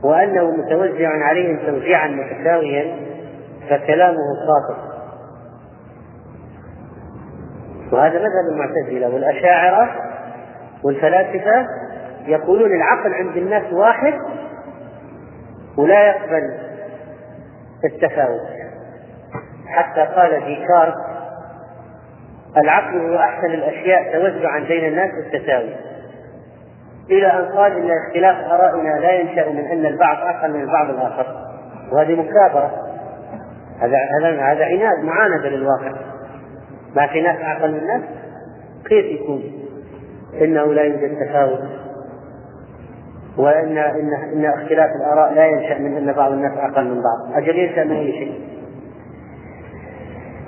وأنه 0.03 0.51
متوزع 0.51 1.10
عليهم 1.10 1.60
توزيعا 1.65 2.07
متساويا 2.07 2.95
فكلامه 3.69 4.17
خاطئ. 4.48 4.93
وهذا 7.91 8.19
مذهب 8.19 8.53
المعتزلة 8.53 9.13
والأشاعرة 9.13 9.95
والفلاسفة 10.83 11.67
يقولون 12.27 12.72
العقل 12.72 13.13
عند 13.13 13.38
الناس 13.38 13.74
واحد 13.74 14.13
ولا 15.77 16.07
يقبل 16.07 16.53
التفاوت. 17.86 18.62
حتى 19.73 20.01
قال 20.01 20.45
ديكارت 20.45 20.95
العقل 22.57 22.97
هو 22.97 23.17
أحسن 23.17 23.45
الأشياء 23.45 24.13
توزعا 24.13 24.59
بين 24.59 24.85
الناس 24.85 25.09
بالتساوي. 25.11 25.75
إلى 27.11 27.27
أن 27.27 27.45
قال 27.45 27.71
إن 27.71 27.97
اختلاف 28.05 28.51
آرائنا 28.51 28.99
لا 28.99 29.11
ينشأ 29.11 29.49
من 29.49 29.65
أن 29.65 29.85
البعض 29.85 30.17
أقل 30.17 30.53
من 30.53 30.61
البعض 30.61 30.89
الآخر. 30.89 31.25
وهذه 31.91 32.15
مكابرة. 32.15 32.71
هذا 33.79 33.97
هذا 34.19 34.41
هذا 34.41 34.65
عناد 34.65 35.03
معاندة 35.03 35.49
للواقع. 35.49 35.91
ما 36.95 37.07
في 37.07 37.21
ناس 37.21 37.41
أعقل 37.41 37.71
من 37.71 37.77
الناس؟ 37.77 38.01
كيف 38.85 39.05
يكون؟ 39.05 39.43
إنه 40.41 40.73
لا 40.73 40.81
يوجد 40.81 41.25
تفاوت. 41.25 41.59
وإن 43.37 43.77
إن 43.77 44.13
إن 44.13 44.45
اختلاف 44.45 44.89
الآراء 44.95 45.33
لا 45.33 45.45
ينشأ 45.45 45.79
من 45.79 45.97
أن 45.97 46.13
بعض 46.13 46.31
الناس 46.31 46.51
أقل 46.57 46.85
من 46.85 47.01
بعض. 47.01 47.37
أجل 47.37 47.59
ينشأ 47.59 47.83
من 47.83 47.95
أي 47.95 48.11
شيء؟ 48.11 48.53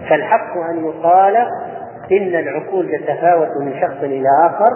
فالحق 0.09 0.57
أن 0.69 0.85
يقال 0.85 1.35
إن 2.11 2.35
العقول 2.35 2.91
تتفاوت 2.91 3.49
من 3.61 3.81
شخص 3.81 4.03
إلى 4.03 4.27
آخر 4.45 4.69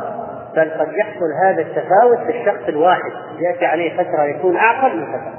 بل 0.55 0.71
قد 0.71 0.93
يحصل 0.93 1.25
هذا 1.43 1.61
التفاوت 1.61 2.17
في 2.25 2.39
الشخص 2.39 2.67
الواحد. 2.67 3.11
يأتي 3.39 3.65
عليه 3.65 3.97
فترة 3.97 4.23
يكون 4.23 4.57
أعقل 4.57 4.97
من 4.97 5.05
فترة. 5.05 5.33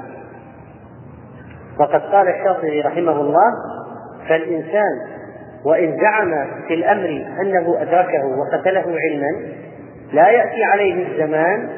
وقد 1.79 2.01
قال 2.01 2.27
الشاطبي 2.27 2.81
رحمه 2.81 3.21
الله 3.21 3.51
فالإنسان 4.29 5.21
وإن 5.65 5.97
زعم 6.01 6.47
في 6.67 6.73
الأمر 6.73 7.25
أنه 7.41 7.81
أدركه 7.81 8.25
وقتله 8.25 8.85
علما 8.99 9.53
لا 10.13 10.29
يأتي 10.29 10.63
عليه 10.63 11.07
الزمان 11.07 11.69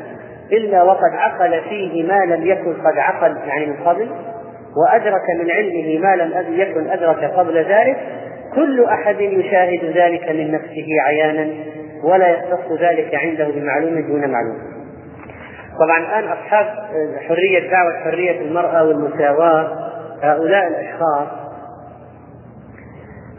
إلا 0.51 0.83
وقد 0.83 1.13
عقل 1.13 1.61
فيه 1.61 2.07
ما 2.07 2.25
لم 2.25 2.47
يكن 2.47 2.73
قد 2.73 2.97
عقل 2.97 3.37
يعني 3.47 3.65
من 3.65 3.75
قبل 3.85 4.09
وأدرك 4.77 5.23
من 5.39 5.51
علمه 5.51 5.99
ما 5.99 6.15
لم 6.15 6.59
يكن 6.59 6.89
أدرك 6.89 7.23
قبل 7.23 7.57
ذلك 7.57 7.97
كل 8.55 8.85
أحد 8.85 9.21
يشاهد 9.21 9.97
ذلك 9.97 10.29
من 10.29 10.51
نفسه 10.51 10.87
عيانا 11.07 11.53
ولا 12.03 12.27
يختص 12.27 12.71
ذلك 12.79 13.15
عنده 13.15 13.47
بمعلوم 13.49 14.07
دون 14.07 14.31
معلوم 14.31 14.73
طبعا 15.79 15.97
الآن 15.99 16.31
أصحاب 16.31 16.65
حرية 17.27 17.71
دعوة 17.71 18.03
حرية 18.03 18.41
المرأة 18.41 18.83
والمساواة 18.83 19.89
هؤلاء 20.21 20.67
الأشخاص 20.67 21.27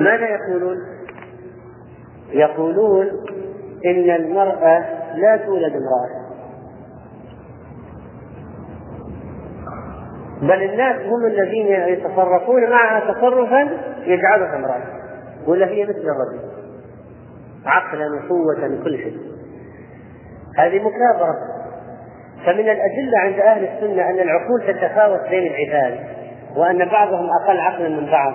ماذا 0.00 0.26
يقولون؟ 0.26 0.76
يقولون 2.32 3.06
إن 3.86 4.10
المرأة 4.10 4.84
لا 5.14 5.36
تولد 5.36 5.72
امرأة 5.72 6.23
بل 10.48 10.62
الناس 10.62 10.96
هم 10.96 11.26
الذين 11.26 11.66
يتصرفون 11.66 12.70
معها 12.70 13.12
تصرفا 13.12 13.68
يجعلها 14.06 14.56
امرأة. 14.56 14.82
ولا 15.46 15.66
هي 15.66 15.84
مثل 15.84 15.90
الرجل. 15.90 16.40
عقلا 17.66 18.04
وقوة 18.06 18.80
وكل 18.80 18.98
شيء. 18.98 19.18
هذه 20.58 20.78
مكابرة. 20.78 21.34
فمن 22.46 22.60
الأدلة 22.60 23.18
عند 23.18 23.38
أهل 23.38 23.64
السنة 23.64 24.10
أن 24.10 24.18
العقول 24.18 24.62
تتفاوت 24.66 25.20
بين 25.30 25.52
العباد 25.52 25.98
وأن 26.56 26.88
بعضهم 26.88 27.28
أقل 27.42 27.60
عقلا 27.60 27.88
من 27.88 28.06
بعض. 28.10 28.34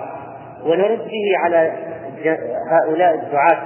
ونرد 0.66 0.98
به 0.98 1.38
على 1.44 1.72
هؤلاء 2.70 3.14
الدعاة 3.14 3.58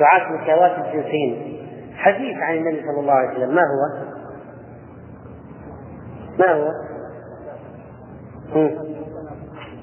دعاة 0.00 0.32
مساواة 0.32 0.86
الجنسين. 0.86 1.56
حديث 1.96 2.36
عن 2.38 2.54
النبي 2.54 2.80
صلى 2.80 3.00
الله 3.00 3.12
عليه 3.12 3.30
وسلم. 3.30 3.54
ما 3.54 3.62
هو؟ 3.62 4.04
ما 6.38 6.52
هو؟ 6.52 6.89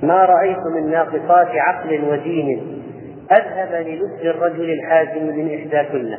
ما 0.03 0.25
رأيت 0.25 0.57
من 0.75 0.91
ناقصات 0.91 1.47
عقل 1.47 2.03
ودين 2.09 2.77
أذهب 3.31 3.87
للب 3.87 4.35
الرجل 4.35 4.69
الحازم 4.69 5.25
من 5.25 5.55
إحداكن 5.59 6.13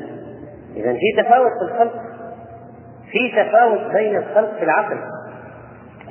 إذا 0.77 0.93
في 0.93 1.23
تفاوت 1.23 1.51
في 1.59 1.73
الخلق 1.73 1.93
في 3.13 3.33
تفاوت 3.43 3.81
بين 3.95 4.17
الخلق 4.17 4.59
في 4.59 4.65
العقل. 4.65 4.97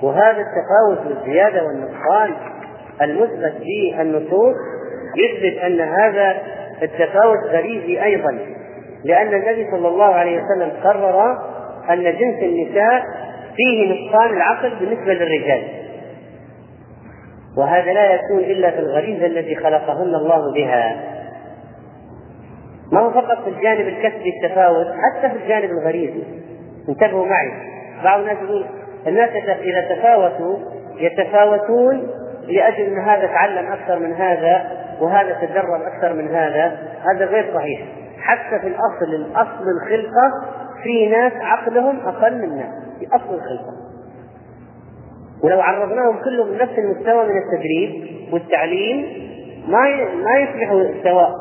وهذا 0.03 0.37
التفاوت 0.41 1.07
والزيادة 1.07 1.63
والنقصان 1.63 2.33
المثبت 3.01 3.53
في 3.63 4.01
النصوص 4.01 4.55
يثبت 5.15 5.57
أن 5.63 5.79
هذا 5.81 6.35
التفاوت 6.81 7.37
غريزي 7.49 8.03
أيضا 8.03 8.39
لأن 9.03 9.27
النبي 9.27 9.71
صلى 9.71 9.87
الله 9.87 10.13
عليه 10.15 10.41
وسلم 10.41 10.71
قرر 10.83 11.37
أن 11.89 12.03
جنس 12.03 12.43
النساء 12.43 13.01
فيه 13.55 13.93
نقصان 13.93 14.37
العقل 14.37 14.69
بالنسبة 14.79 15.13
للرجال. 15.13 15.63
وهذا 17.57 17.93
لا 17.93 18.13
يكون 18.13 18.39
إلا 18.39 18.71
في 18.71 18.79
الغريزة 18.79 19.25
التي 19.25 19.55
خلقهن 19.55 20.15
الله 20.15 20.53
بها. 20.53 20.95
ما 22.91 22.99
هو 22.99 23.11
فقط 23.11 23.43
في 23.43 23.49
الجانب 23.49 23.87
الكسبي 23.87 24.33
التفاوت 24.43 24.87
حتى 24.87 25.29
في 25.29 25.43
الجانب 25.43 25.69
الغريزي 25.71 26.23
انتبهوا 26.89 27.25
معي. 27.25 27.51
بعض 28.03 28.19
الناس 28.19 28.37
يقول 28.37 28.65
الناس 29.07 29.29
إذا 29.61 29.95
تفاوتوا 29.95 30.57
يتفاوتون 30.95 32.07
لأجل 32.47 32.83
أن 32.83 32.99
هذا 32.99 33.27
تعلم 33.27 33.71
أكثر 33.71 33.99
من 33.99 34.13
هذا 34.13 34.71
وهذا 35.01 35.37
تدرب 35.41 35.81
أكثر 35.81 36.13
من 36.13 36.27
هذا. 36.35 36.77
هذا 37.11 37.25
غير 37.25 37.53
صحيح. 37.53 37.81
حتى 38.19 38.59
في 38.61 38.67
الأصل 38.67 39.15
الأصل 39.15 39.63
الخلقة 39.81 40.31
في 40.83 41.09
ناس 41.09 41.33
عقلهم 41.41 41.99
أقل 42.07 42.41
من 42.41 42.57
ناس. 42.57 42.99
في 42.99 43.07
أصل 43.15 43.33
الخلقة. 43.33 43.86
ولو 45.43 45.61
عرضناهم 45.61 46.23
كلهم 46.23 46.53
نفس 46.53 46.77
المستوى 46.77 47.23
من 47.23 47.37
التدريب 47.37 48.07
والتعليم 48.33 49.05
ما 49.67 49.79
ما 50.23 50.39
يصبحوا 50.39 50.83
سواء. 51.03 51.31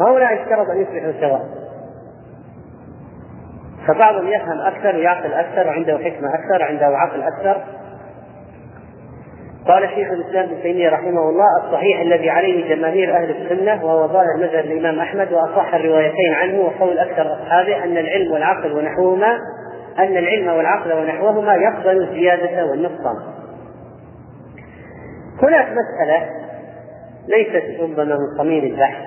هؤلاء 0.00 0.34
يفترض 0.34 0.70
أن 0.70 0.80
يصبحوا 0.80 1.12
سواء. 1.20 1.40
فبعضهم 3.86 4.28
يفهم 4.28 4.60
أكثر 4.60 4.96
ويعقل 4.96 5.32
أكثر 5.32 5.66
وعنده 5.66 5.98
حكمة 5.98 6.34
أكثر 6.34 6.60
وعنده 6.60 6.86
عقل 6.86 7.22
أكثر. 7.22 7.62
قال 9.68 9.88
شيخ 9.88 10.08
الإسلام 10.10 10.44
ابن 10.44 10.62
تيمية 10.62 10.88
رحمه 10.88 11.30
الله 11.30 11.66
الصحيح 11.66 12.00
الذي 12.00 12.30
عليه 12.30 12.74
جماهير 12.74 13.16
أهل 13.16 13.30
السنة 13.30 13.84
وهو 13.84 14.08
ظاهر 14.08 14.36
مذهب 14.38 14.64
الإمام 14.64 15.00
أحمد 15.00 15.32
وأصح 15.32 15.74
الروايتين 15.74 16.34
عنه 16.34 16.60
وقول 16.60 16.98
أكثر 16.98 17.22
أصحابه 17.22 17.84
أن 17.84 17.96
العلم 17.96 18.32
والعقل 18.32 18.72
ونحوهما 18.72 19.38
أن 19.98 20.16
العلم 20.16 20.48
والعقل 20.48 20.92
ونحوهما 20.92 21.54
يقبل 21.54 22.02
الزيادة 22.02 22.64
والنقصان. 22.64 23.16
هناك 25.42 25.66
مسألة 25.66 26.28
ليست 27.28 27.80
ربما 27.80 28.04
من 28.04 28.38
صميم 28.38 28.64
البحث 28.64 29.04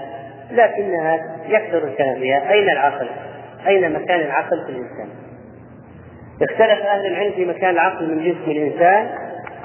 لكنها 0.52 1.20
يكثر 1.48 1.84
الكلام 1.84 2.16
فيها 2.16 2.52
أين 2.52 2.70
العقل؟ 2.70 3.08
أين 3.68 3.94
مكان 3.94 4.20
العقل 4.20 4.66
في 4.66 4.72
الإنسان؟ 4.72 5.10
اختلف 6.42 6.86
أهل 6.86 7.06
العلم 7.06 7.32
في 7.32 7.46
مكان 7.46 7.70
العقل 7.70 8.16
من 8.16 8.24
جسم 8.24 8.52
الإنسان 8.52 9.10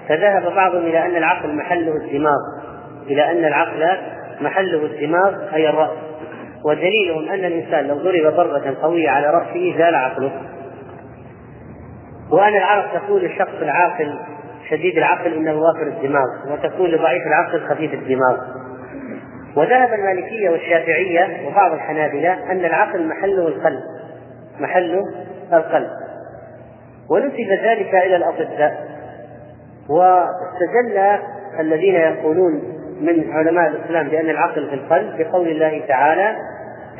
فذهب 0.08 0.54
بعضهم 0.54 0.82
إلى 0.82 1.06
أن 1.06 1.16
العقل 1.16 1.54
محله 1.54 1.96
الدماغ 1.96 2.38
إلى 3.06 3.30
أن 3.30 3.44
العقل 3.44 3.98
محله 4.40 4.84
الدماغ 4.84 5.54
أي 5.54 5.68
الرأس 5.68 5.90
ودليلهم 6.64 7.28
أن 7.28 7.44
الإنسان 7.44 7.86
لو 7.86 7.94
ضرب 7.94 8.34
ضربه 8.36 8.74
قوية 8.82 9.10
على 9.10 9.26
رأسه 9.26 9.78
زال 9.78 9.94
عقله 9.94 10.32
وان 12.30 12.56
العرب 12.56 12.84
تقول 12.94 13.22
للشخص 13.22 13.54
العاقل 13.62 14.18
شديد 14.70 14.96
العقل 14.96 15.34
إنه 15.34 15.54
وافر 15.54 15.86
الدماغ 15.86 16.52
وتقول 16.52 16.92
لضعيف 16.92 17.22
العقل 17.26 17.60
خفيف 17.60 17.94
الدماغ. 17.94 18.36
وذهب 19.56 19.92
المالكية 19.92 20.50
والشافعية 20.50 21.48
وبعض 21.48 21.72
الحنابلة 21.72 22.50
أن 22.52 22.64
العقل 22.64 23.08
محله 23.08 23.48
القلب 23.48 23.80
محله 24.60 25.02
القلب. 25.52 25.90
ونسب 27.10 27.50
ذلك 27.64 27.94
إلى 27.94 28.16
الأطباء. 28.16 28.84
واستدل 29.88 31.18
الذين 31.60 31.94
يقولون 31.94 32.52
من 33.00 33.32
علماء 33.32 33.68
الإسلام 33.68 34.08
بأن 34.08 34.30
العقل 34.30 34.68
في 34.68 34.74
القلب 34.74 35.16
بقول 35.18 35.48
الله 35.48 35.82
تعالى 35.88 36.36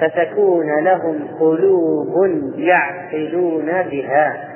فتكون 0.00 0.84
لهم 0.84 1.28
قلوب 1.40 2.32
يعقلون 2.56 3.82
بها. 3.82 4.53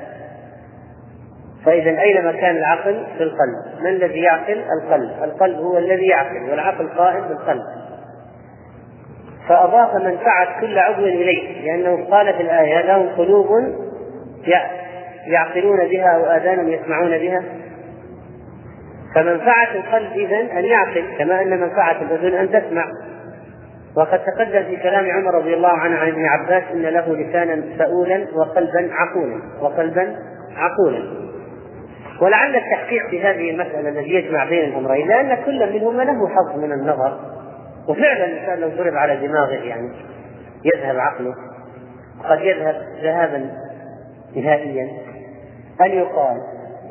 فإذا 1.65 2.01
أين 2.01 2.27
مكان 2.27 2.57
العقل؟ 2.57 3.07
في 3.19 3.23
القلب، 3.23 3.81
من 3.81 3.87
الذي 3.87 4.21
يعقل؟ 4.21 4.65
القلب، 4.83 5.11
القلب 5.25 5.57
هو 5.57 5.79
الذي 5.79 6.07
يعقل 6.07 6.51
والعقل 6.51 6.89
قائم 6.89 7.29
بالقلب. 7.29 7.63
فأضاف 9.49 9.95
منفعة 9.95 10.61
كل 10.61 10.79
عضو 10.79 11.03
إليه 11.03 11.65
لأنه 11.65 12.05
قال 12.11 12.35
في 12.35 12.43
الآية 12.43 12.87
لهم 12.87 13.09
قلوب 13.09 13.49
يعقلون 15.27 15.89
بها 15.89 16.17
أو 16.17 16.25
آذان 16.25 16.69
يسمعون 16.69 17.19
بها 17.19 17.43
فمنفعة 19.15 19.75
القلب 19.75 20.13
إذا 20.13 20.41
أن 20.41 20.65
يعقل 20.65 21.05
كما 21.19 21.43
أن 21.43 21.61
منفعة 21.61 22.03
الأذن 22.03 22.35
أن 22.35 22.51
تسمع 22.51 22.85
وقد 23.97 24.21
تقدم 24.25 24.63
في 24.63 24.77
كلام 24.77 25.11
عمر 25.11 25.35
رضي 25.35 25.55
الله 25.55 25.69
عنه 25.69 25.99
عن 25.99 26.09
ابن 26.09 26.25
عباس 26.25 26.63
أن 26.73 26.83
له 26.83 27.17
لسانا 27.17 27.63
سؤولا 27.79 28.27
وقلبا 28.35 28.91
عقولا 28.93 29.41
وقلبا 29.61 30.17
عقولا 30.57 31.03
ولعل 32.23 32.57
التحقيق 32.57 33.11
في 33.11 33.23
هذه 33.23 33.51
المسألة 33.51 33.89
الذي 33.89 34.15
يجمع 34.15 34.45
بين 34.45 34.65
الأمرين 34.65 35.09
لأن 35.09 35.45
كل 35.45 35.73
منهما 35.73 36.03
له 36.03 36.29
حظ 36.29 36.59
من 36.59 36.73
النظر. 36.73 37.21
وفعلا 37.89 38.25
الإنسان 38.25 38.59
لو 38.59 38.69
ضرب 38.69 38.95
على 38.95 39.27
دماغه 39.27 39.53
يعني 39.53 39.91
يذهب 40.65 40.99
عقله. 40.99 41.35
قد 42.29 42.41
يذهب 42.41 42.77
ذهابا 43.03 43.51
نهائيا. 44.37 44.89
أن 45.81 45.91
يقال 45.91 46.37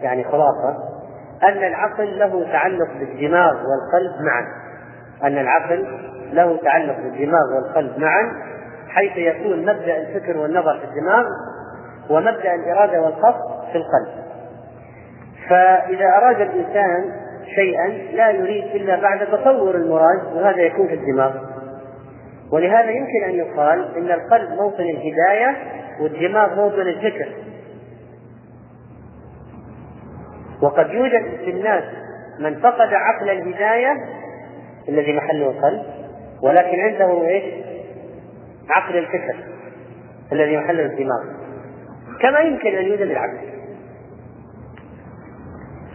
يعني 0.02 0.24
خلاصة 0.24 0.76
أن 1.44 1.63
العقل 1.63 2.20
له 2.20 2.52
تعلق 2.52 2.88
بالدماغ 3.00 3.54
والقلب 3.54 4.26
معا. 4.26 4.46
أن 5.24 5.38
العقل 5.38 5.88
له 6.34 6.58
تعلق 6.58 6.96
بالدماغ 6.98 7.56
والقلب 7.56 8.00
معا 8.00 8.32
حيث 8.90 9.18
يكون 9.18 9.62
مبدأ 9.62 9.98
الفكر 9.98 10.38
والنظر 10.38 10.80
في 10.80 10.86
الدماغ 10.86 11.26
ومبدأ 12.10 12.56
الإرادة 12.56 13.02
والقصد 13.02 13.72
في 13.72 13.78
القلب. 13.78 14.27
فإذا 15.49 16.05
أراد 16.17 16.41
الإنسان 16.41 17.12
شيئا 17.55 17.88
لا 18.13 18.29
يريد 18.31 18.63
إلا 18.63 19.01
بعد 19.01 19.27
تصور 19.27 19.75
المراد 19.75 20.36
وهذا 20.36 20.62
يكون 20.62 20.88
في 20.88 20.93
الدماغ. 20.93 21.31
ولهذا 22.51 22.89
يمكن 22.89 23.23
أن 23.23 23.36
يقال 23.36 23.97
إن 23.97 24.12
القلب 24.12 24.49
موطن 24.49 24.83
الهداية 24.83 25.55
والدماغ 26.01 26.55
موطن 26.55 26.81
الفكر. 26.81 27.27
وقد 30.62 30.89
يوجد 30.89 31.23
في 31.45 31.51
الناس 31.51 31.83
من 32.39 32.55
فقد 32.55 32.93
عقل 32.93 33.29
الهداية 33.29 33.93
الذي 34.89 35.17
محله 35.17 35.49
القلب 35.49 35.83
ولكن 36.43 36.79
عنده 36.79 37.27
إيش؟ 37.27 37.43
عقل 38.69 38.97
الفكر 38.97 39.36
الذي 40.31 40.57
محله 40.57 40.86
الدماغ. 40.86 41.23
كما 42.21 42.39
يمكن 42.39 42.75
أن 42.75 42.86
يوجد 42.86 43.01
العكس. 43.01 43.57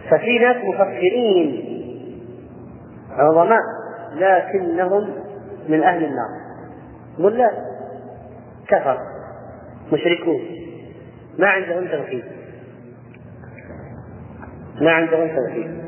ففي 0.09 0.39
ناس 0.39 0.55
مفكرين. 0.55 1.73
عظماء 3.11 3.61
لكنهم 4.15 5.09
من 5.69 5.83
أهل 5.83 6.03
النار. 6.03 6.29
ولا 7.19 7.51
كفر. 8.67 8.97
مشركون. 9.93 10.41
ما 11.37 11.47
عندهم 11.47 11.87
توحيد. 11.87 12.23
ما 14.81 14.91
عندهم 14.91 15.27
توحيد. 15.27 15.83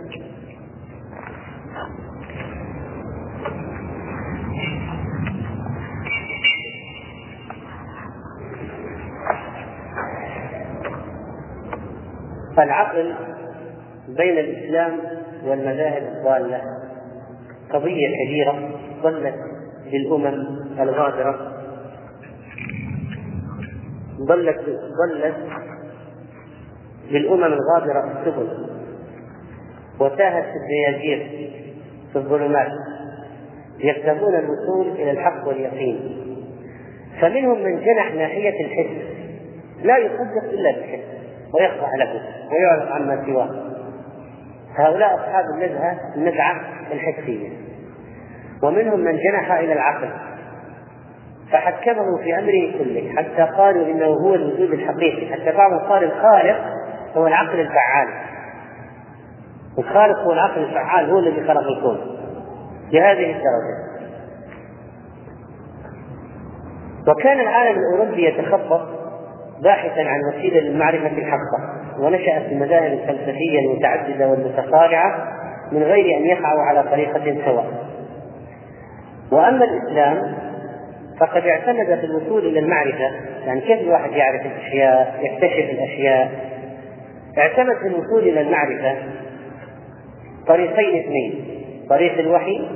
فالعقل 12.57 13.34
بين 14.17 14.37
الإسلام 14.37 14.99
والمذاهب 15.45 16.03
الضالة. 16.03 16.61
قضية 17.69 18.07
كبيرة 18.25 18.69
ظلت 19.03 19.35
للأمم 19.85 20.45
الغابرة 20.79 21.51
ظلت 24.27 24.59
ظلت 24.97 25.35
للأمم 27.11 27.43
الغابرة 27.43 28.19
السبل. 28.19 28.67
وتاهت 29.99 30.43
في 30.43 30.57
الدياجير 30.57 31.51
في 32.13 32.15
الظلمات. 32.15 32.71
يكتبون 33.79 34.35
الوصول 34.35 34.87
إلى 34.87 35.11
الحق 35.11 35.47
واليقين. 35.47 36.17
فمنهم 37.21 37.63
من 37.63 37.79
جنح 37.79 38.13
ناحية 38.13 38.65
الحس 38.65 39.15
لا 39.83 39.97
يصدق 39.97 40.49
إلا 40.49 40.71
بالحس 40.71 41.05
ويخضع 41.53 41.89
له. 41.99 42.21
ويعرض 42.51 42.91
عما 42.91 43.25
سواه. 43.25 43.74
هؤلاء 44.77 45.15
أصحاب 45.15 45.43
النزهة 45.53 45.97
النزعة 46.15 46.61
الحسية. 46.91 47.49
ومنهم 48.63 48.99
من 48.99 49.17
جنح 49.17 49.51
إلى 49.51 49.73
العقل 49.73 50.09
فحكمه 51.51 52.17
في 52.23 52.39
أمره 52.39 52.83
كله 52.83 53.13
حتى 53.15 53.51
قالوا 53.57 53.85
إنه 53.85 54.05
هو 54.05 54.35
الوجود 54.35 54.73
الحقيقي 54.73 55.33
حتى 55.33 55.57
بعضهم 55.57 55.79
قال 55.79 56.03
الخالق 56.03 56.65
هو 57.15 57.27
العقل 57.27 57.59
الفعال. 57.59 58.07
الخالق 59.77 60.19
هو 60.19 60.33
العقل 60.33 60.63
الفعال 60.63 61.09
هو 61.09 61.19
الذي 61.19 61.47
خلق 61.47 61.67
الكون. 61.67 61.97
بهذه 62.91 63.31
الدرجة. 63.31 63.85
وكان 67.07 67.39
العالم 67.39 67.79
الأوروبي 67.79 68.25
يتخبط 68.25 68.81
باحثا 69.63 70.01
عن 70.01 70.19
وسيلة 70.29 70.59
للمعرفة 70.59 71.07
الحقة. 71.07 71.84
ونشأت 71.99 72.51
المذاهب 72.51 72.93
الفلسفية 72.93 73.59
المتعددة 73.59 74.27
والمتفارعة 74.27 75.27
من 75.71 75.83
غير 75.83 76.17
أن 76.17 76.25
يقعوا 76.25 76.61
على 76.61 76.83
طريقة 76.83 77.45
سواء. 77.45 77.65
وأما 79.31 79.65
الإسلام 79.65 80.35
فقد 81.19 81.47
اعتمد 81.47 81.99
في 81.99 82.05
الوصول 82.05 82.45
إلى 82.45 82.59
المعرفة 82.59 83.11
يعني 83.45 83.61
كيف 83.61 83.79
الواحد 83.79 84.11
يعرف 84.11 84.41
الأشياء 84.45 85.19
يكتشف 85.21 85.69
الأشياء؟ 85.69 86.31
اعتمد 87.37 87.75
في 87.75 87.87
الوصول 87.87 88.19
إلى 88.19 88.41
المعرفة 88.41 88.95
طريقين 90.47 90.99
اثنين 90.99 91.45
طريق 91.89 92.19
الوحي 92.19 92.67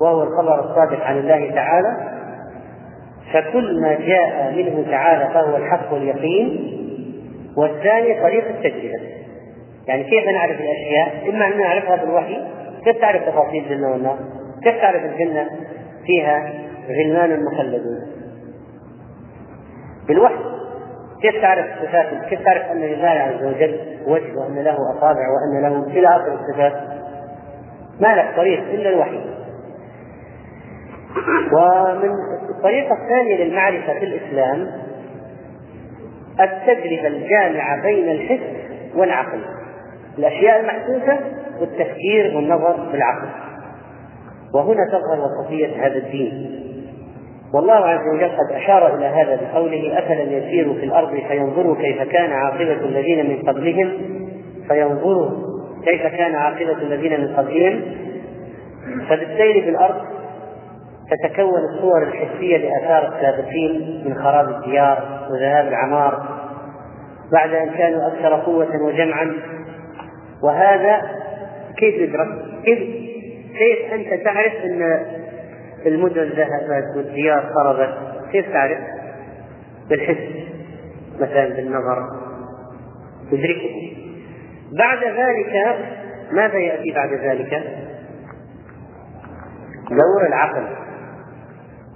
وهو 0.00 0.22
الخبر 0.22 0.60
الصادق 0.60 1.04
عن 1.04 1.18
الله 1.18 1.50
تعالى 1.54 2.10
فكل 3.32 3.80
ما 3.82 3.94
جاء 3.94 4.52
منه 4.56 4.90
تعالى 4.90 5.34
فهو 5.34 5.56
الحق 5.56 5.92
واليقين 5.92 6.76
والثاني 7.56 8.20
طريق 8.22 8.48
التجربة 8.48 9.20
يعني 9.86 10.04
كيف 10.04 10.28
نعرف 10.28 10.60
الأشياء؟ 10.60 11.30
إما 11.30 11.46
أن 11.46 11.58
نعرفها 11.58 11.96
بالوحي. 11.96 12.44
كيف 12.84 12.96
تعرف 12.96 13.22
تفاصيل 13.22 13.64
الجنة 13.64 13.92
والنار؟ 13.92 14.18
كيف 14.64 14.76
تعرف 14.80 15.04
الجنة 15.04 15.46
فيها 16.06 16.52
غلمان 16.88 17.44
مخلدون؟ 17.44 18.06
بالوحي. 20.08 20.44
كيف 21.22 21.42
تعرف 21.42 21.66
صفات 21.82 22.06
كيف 22.28 22.42
تعرف 22.42 22.62
أن 22.62 22.80
لله 22.80 23.08
عز 23.08 23.44
وجل 23.44 23.80
وجه 24.06 24.38
وأن 24.38 24.58
له 24.64 24.76
أصابع 24.96 25.26
وأن 25.30 25.62
له 25.62 25.86
إلى 25.86 26.08
آخر 26.08 26.38
الصفات؟ 26.40 26.72
ما 28.00 28.16
لك 28.16 28.36
طريق 28.36 28.60
إلا 28.60 28.90
الوحي. 28.90 29.20
ومن 31.52 32.10
الطريقة 32.56 32.94
الثانية 33.02 33.44
للمعرفة 33.44 33.98
في 33.98 34.04
الإسلام 34.04 34.70
التجربة 36.40 37.06
الجامعة 37.06 37.82
بين 37.82 38.08
الحس 38.08 38.40
والعقل. 38.94 39.40
الأشياء 40.18 40.60
المحسوسة 40.60 41.18
والتفكير 41.60 42.36
والنظر 42.36 42.88
بالعقل. 42.92 43.28
وهنا 44.54 44.86
تظهر 44.88 45.20
وصفية 45.20 45.86
هذا 45.86 45.96
الدين. 45.98 46.60
والله 47.54 47.74
عز 47.74 48.14
وجل 48.14 48.28
قد 48.28 48.52
أشار 48.52 48.96
إلى 48.96 49.06
هذا 49.06 49.40
بقوله 49.42 49.98
أفلم 49.98 50.32
يسيروا 50.32 50.74
في 50.74 50.84
الأرض 50.84 51.20
فينظروا 51.28 51.76
كيف 51.76 52.02
كان 52.02 52.32
عاقبة 52.32 52.72
الذين 52.84 53.30
من 53.30 53.42
قبلهم؟ 53.48 53.92
فينظروا 54.68 55.30
كيف 55.84 56.06
كان 56.06 56.34
عاقبة 56.34 56.82
الذين 56.82 57.20
من 57.20 57.36
قبلهم؟ 57.36 57.80
فبالسير 59.08 59.62
في 59.62 59.70
الأرض 59.70 59.96
تتكون 61.10 61.60
الصور 61.60 62.02
الحسية 62.02 62.56
لآثار 62.56 63.14
السابقين 63.14 64.02
من 64.06 64.14
خراب 64.14 64.48
الديار 64.48 65.28
وذهاب 65.30 65.68
العمار 65.68 66.40
بعد 67.32 67.54
أن 67.54 67.70
كانوا 67.70 68.08
أكثر 68.08 68.34
قوة 68.34 68.82
وجمعا 68.82 69.32
وهذا 70.42 71.02
كيف 71.76 71.94
يدرك؟ 71.94 72.28
كيف 72.64 72.78
كيف 73.58 73.92
أنت 73.92 74.24
تعرف 74.24 74.52
أن 74.64 75.06
المدن 75.86 76.28
ذهبت 76.28 76.96
والديار 76.96 77.52
خربت 77.54 77.94
كيف 78.32 78.52
تعرف؟ 78.52 78.78
بالحس 79.88 80.28
مثلا 81.20 81.48
بالنظر 81.48 82.06
تدركه 83.30 83.92
بعد 84.78 84.98
ذلك 85.04 85.76
ماذا 86.32 86.58
يأتي 86.58 86.92
بعد 86.92 87.12
ذلك؟ 87.12 87.62
دور 89.90 90.26
العقل 90.28 90.89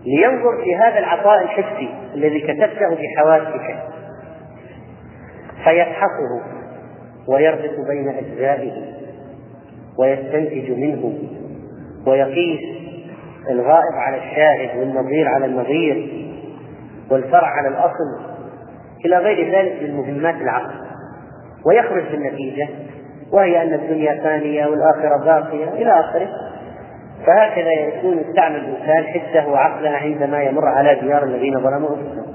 لينظر 0.06 0.64
في 0.64 0.76
هذا 0.76 0.98
العطاء 0.98 1.42
الحسي 1.42 1.94
الذي 2.14 2.40
كتبته 2.40 2.96
بحواسك 2.96 3.76
فيفحصه 5.64 6.42
ويربط 7.28 7.86
بين 7.88 8.08
أجزائه 8.08 8.72
ويستنتج 9.98 10.70
منه 10.70 11.18
ويقيس 12.06 12.60
الغائب 13.50 13.94
على 13.96 14.16
الشاهد 14.16 14.78
والنظير 14.78 15.28
على 15.28 15.46
النظير 15.46 16.26
والفرع 17.10 17.48
على 17.48 17.68
الأصل 17.68 18.34
إلى 19.04 19.18
غير 19.18 19.58
ذلك 19.58 19.82
من 19.82 19.96
مهمات 19.96 20.34
العقل. 20.34 20.74
ويخرج 21.66 22.04
بالنتيجة 22.10 22.68
وهي 23.32 23.62
أن 23.62 23.74
الدنيا 23.74 24.22
فانية 24.22 24.66
والآخرة 24.66 25.24
باقية 25.24 25.68
إلى 25.68 26.00
آخره. 26.00 26.28
فهكذا 27.26 27.72
يكون 27.72 28.18
يستعمل 28.18 28.56
الإنسان 28.56 29.04
حسه 29.04 29.48
وعقله 29.48 29.90
عندما 29.90 30.42
يمر 30.42 30.68
على 30.68 30.94
ديار 30.94 31.24
الذين 31.24 31.60
ظلموا 31.60 31.88
أنفسهم. 31.88 32.34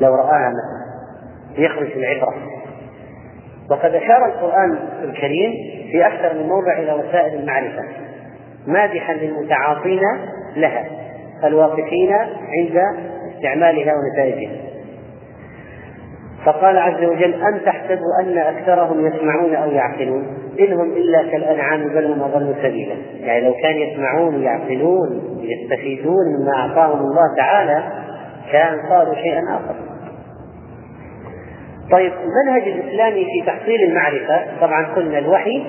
لو 0.00 0.14
رآها 0.14 0.50
مثلا. 0.50 1.64
يخرج 1.64 1.90
العبرة. 1.96 2.34
وقد 3.70 3.94
أشار 3.94 4.26
القرآن 4.26 4.78
الكريم 5.04 5.52
في 5.92 6.06
أكثر 6.06 6.34
من 6.34 6.48
موضع 6.48 6.78
إلى 6.78 6.92
وسائل 6.92 7.40
المعرفة. 7.40 7.82
مادحا 8.66 9.12
للمتعاطين 9.12 10.00
لها. 10.56 10.84
الواقفين 11.44 12.12
عند 12.48 12.78
استعمالها 13.36 13.92
ونتائجها. 13.94 14.70
فقال 16.44 16.78
عز 16.78 17.04
وجل 17.04 17.34
أم 17.34 17.58
تحسبوا 17.58 18.20
أن 18.22 18.38
أكثرهم 18.38 19.06
يسمعون 19.06 19.54
أو 19.54 19.70
يعقلون؟ 19.70 20.39
إن 20.58 20.72
هم 20.72 20.92
إلا 20.92 21.22
كالأنعام 21.22 21.88
بل 21.88 22.04
هم 22.06 22.22
أضل 22.22 22.54
سبيلا. 22.62 22.94
يعني 23.20 23.46
لو 23.46 23.54
كان 23.62 23.76
يسمعون 23.76 24.34
ويعقلون 24.34 25.38
يستفيدون 25.40 26.26
مما 26.26 26.52
أعطاهم 26.56 26.98
الله 26.98 27.36
تعالى 27.36 27.82
كان 28.52 28.78
صاروا 28.88 29.14
شيئا 29.14 29.42
آخر. 29.54 29.74
طيب 31.92 32.12
المنهج 32.12 32.68
الإسلامي 32.68 33.24
في 33.24 33.46
تحصيل 33.46 33.82
المعرفة 33.82 34.60
طبعا 34.60 34.86
قلنا 34.96 35.18
الوحي 35.18 35.62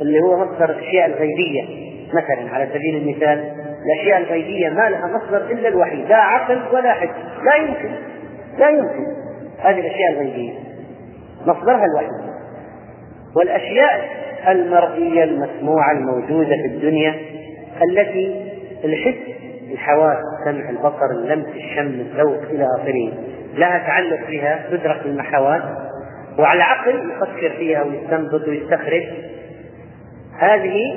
اللي 0.00 0.20
هو 0.20 0.36
مصدر 0.36 0.70
الأشياء 0.70 1.06
الغيبية. 1.06 1.88
مثلا 2.08 2.54
على 2.54 2.68
سبيل 2.74 2.96
المثال 2.96 3.52
الأشياء 3.86 4.18
الغيبية 4.20 4.68
ما 4.68 4.88
لها 4.88 5.06
مصدر 5.06 5.50
إلا 5.50 5.68
الوحي 5.68 6.04
لا 6.04 6.16
عقل 6.16 6.60
ولا 6.72 6.92
حس 6.92 7.08
لا 7.44 7.56
يمكن 7.56 7.90
لا 8.58 8.68
يمكن. 8.68 9.06
هذه 9.58 9.80
الأشياء 9.80 10.12
الغيبية. 10.12 10.52
مصدرها 11.46 11.84
الوحي. 11.84 12.27
والأشياء 13.38 14.18
المرئية 14.48 15.24
المسموعة 15.24 15.92
الموجودة 15.92 16.56
في 16.56 16.66
الدنيا 16.66 17.14
التي 17.90 18.52
الحس 18.84 19.38
الحواس 19.72 20.16
السمع 20.40 20.70
البصر 20.70 21.06
اللمس 21.10 21.46
الشم 21.56 21.86
الذوق 21.86 22.42
إلى 22.42 22.66
آخره 22.78 23.12
لها 23.54 23.78
تعلق 23.78 24.30
بها 24.30 24.66
تدرك 24.70 25.02
بالمحاوات 25.04 25.62
وعلى 26.38 26.56
العقل 26.56 27.10
يفكر 27.10 27.50
فيها 27.50 27.82
ويستنبط 27.82 28.48
ويستخرج. 28.48 29.04
هذه 30.38 30.94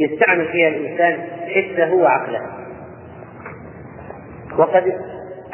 يستعمل 0.00 0.48
فيها 0.48 0.68
الإنسان 0.68 1.18
حسه 1.48 1.94
وعقله. 1.94 2.40
وقد 4.58 4.92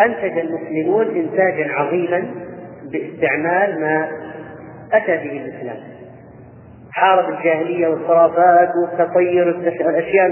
أنتج 0.00 0.38
المسلمون 0.38 1.06
إنتاجا 1.06 1.72
عظيما 1.72 2.24
باستعمال 2.92 3.80
ما 3.80 4.08
أتى 4.92 5.16
به 5.16 5.44
الإسلام. 5.44 5.76
حارب 6.92 7.30
الجاهلية 7.38 7.88
والخرافات 7.88 8.68
والتطير 8.82 9.56
والأشياء 9.86 10.26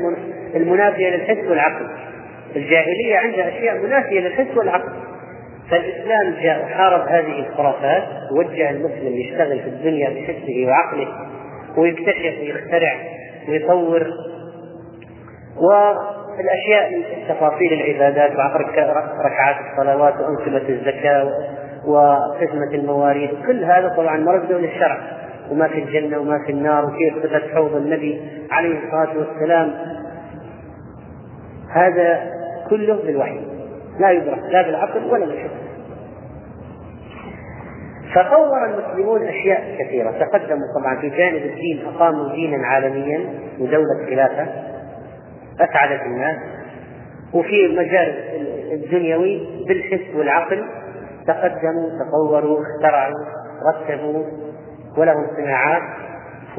المنافية 0.54 1.08
للحس 1.08 1.48
والعقل. 1.48 1.86
الجاهلية 2.56 3.16
عندها 3.16 3.48
أشياء 3.48 3.78
منافية 3.78 4.20
للحس 4.20 4.56
والعقل. 4.56 4.92
فالإسلام 5.70 6.34
جاء 6.42 6.64
وحارب 6.64 7.08
هذه 7.08 7.46
الخرافات 7.46 8.02
ووجه 8.32 8.70
المسلم 8.70 9.12
يشتغل 9.16 9.58
في 9.60 9.68
الدنيا 9.68 10.10
بحسه 10.10 10.66
وعقله 10.66 11.08
ويكتشف 11.76 12.34
ويخترع 12.40 12.94
ويطور. 13.48 14.06
والأشياء 15.60 17.02
تفاصيل 17.28 17.72
العبادات 17.72 18.30
ركعات 19.24 19.56
الصلوات 19.70 20.14
وأنظمة 20.14 20.68
الزكاة 20.68 21.32
وخدمة 21.86 22.74
المواريث. 22.74 23.30
كل 23.46 23.64
هذا 23.64 23.88
طبعا 23.96 24.16
مرده 24.16 24.58
للشرع 24.58 25.00
وما 25.50 25.68
في 25.68 25.78
الجنة 25.82 26.18
وما 26.18 26.38
في 26.46 26.52
النار 26.52 26.84
وكيف 26.84 27.26
صفة 27.26 27.54
حوض 27.54 27.74
النبي 27.74 28.20
عليه 28.50 28.78
الصلاة 28.84 29.18
والسلام. 29.18 29.74
هذا 31.70 32.32
كله 32.70 32.98
بالوحي 33.06 33.40
لا 34.00 34.10
يدرك 34.10 34.42
لا 34.50 34.62
بالعقل 34.62 35.04
ولا 35.04 35.26
بالحس 35.26 35.50
فطور 38.14 38.64
المسلمون 38.66 39.22
أشياء 39.22 39.76
كثيرة. 39.78 40.10
تقدموا 40.10 40.66
طبعا 40.80 40.96
في 41.00 41.08
جانب 41.08 41.42
الدين 41.42 41.82
أقاموا 41.94 42.32
دينا 42.32 42.66
عالميا 42.66 43.20
ودولة 43.58 44.06
خلافة 44.10 44.46
أسعدت 45.60 46.02
الناس. 46.02 46.36
وفي 47.32 47.66
المجال 47.66 48.14
الدنيوي 48.72 49.40
بالحس 49.68 50.14
والعقل. 50.14 50.64
تقدموا 51.32 51.90
تطوروا 51.90 52.58
اخترعوا 52.62 53.24
رتبوا 53.68 54.24
ولهم 54.96 55.26
صناعات 55.36 55.82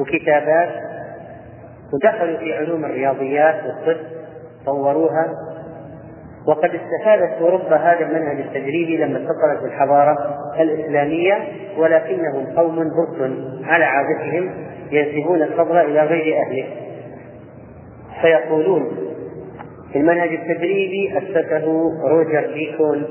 وكتابات 0.00 0.68
ودخلوا 1.94 2.38
في 2.38 2.54
علوم 2.54 2.84
الرياضيات 2.84 3.54
والطب 3.64 4.00
طوروها. 4.66 5.26
وقد 6.46 6.70
استفادت 6.74 7.32
أوروبا 7.40 7.76
هذا 7.76 8.00
المنهج 8.00 8.40
التجريبي 8.40 8.96
لما 8.96 9.18
اتصلت 9.18 9.62
بالحضارة 9.62 10.16
الإسلامية 10.60 11.38
ولكنهم 11.78 12.46
قوم 12.56 12.76
برد 12.76 13.44
على 13.64 13.84
عادتهم 13.84 14.50
ينسبون 14.90 15.42
الفضل 15.42 15.76
إلى 15.76 16.00
غير 16.00 16.36
أهله. 16.36 16.64
فيقولون 18.22 18.96
المنهج 19.96 20.28
التدريبي 20.28 21.18
اسسه 21.18 21.66
روجر 22.08 22.52
بيكون 22.54 23.06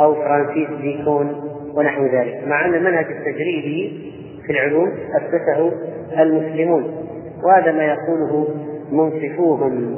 أو 0.00 0.14
فرانسيس 0.14 0.68
بيكون 0.80 1.52
ونحو 1.74 2.06
ذلك 2.06 2.42
مع 2.46 2.64
أن 2.64 2.74
المنهج 2.74 3.06
التجريبي 3.06 4.12
في 4.46 4.52
العلوم 4.52 4.92
أسسه 5.16 5.72
المسلمون 6.22 7.06
وهذا 7.44 7.72
ما 7.72 7.84
يقوله 7.84 8.48
منصفوهم 8.90 9.96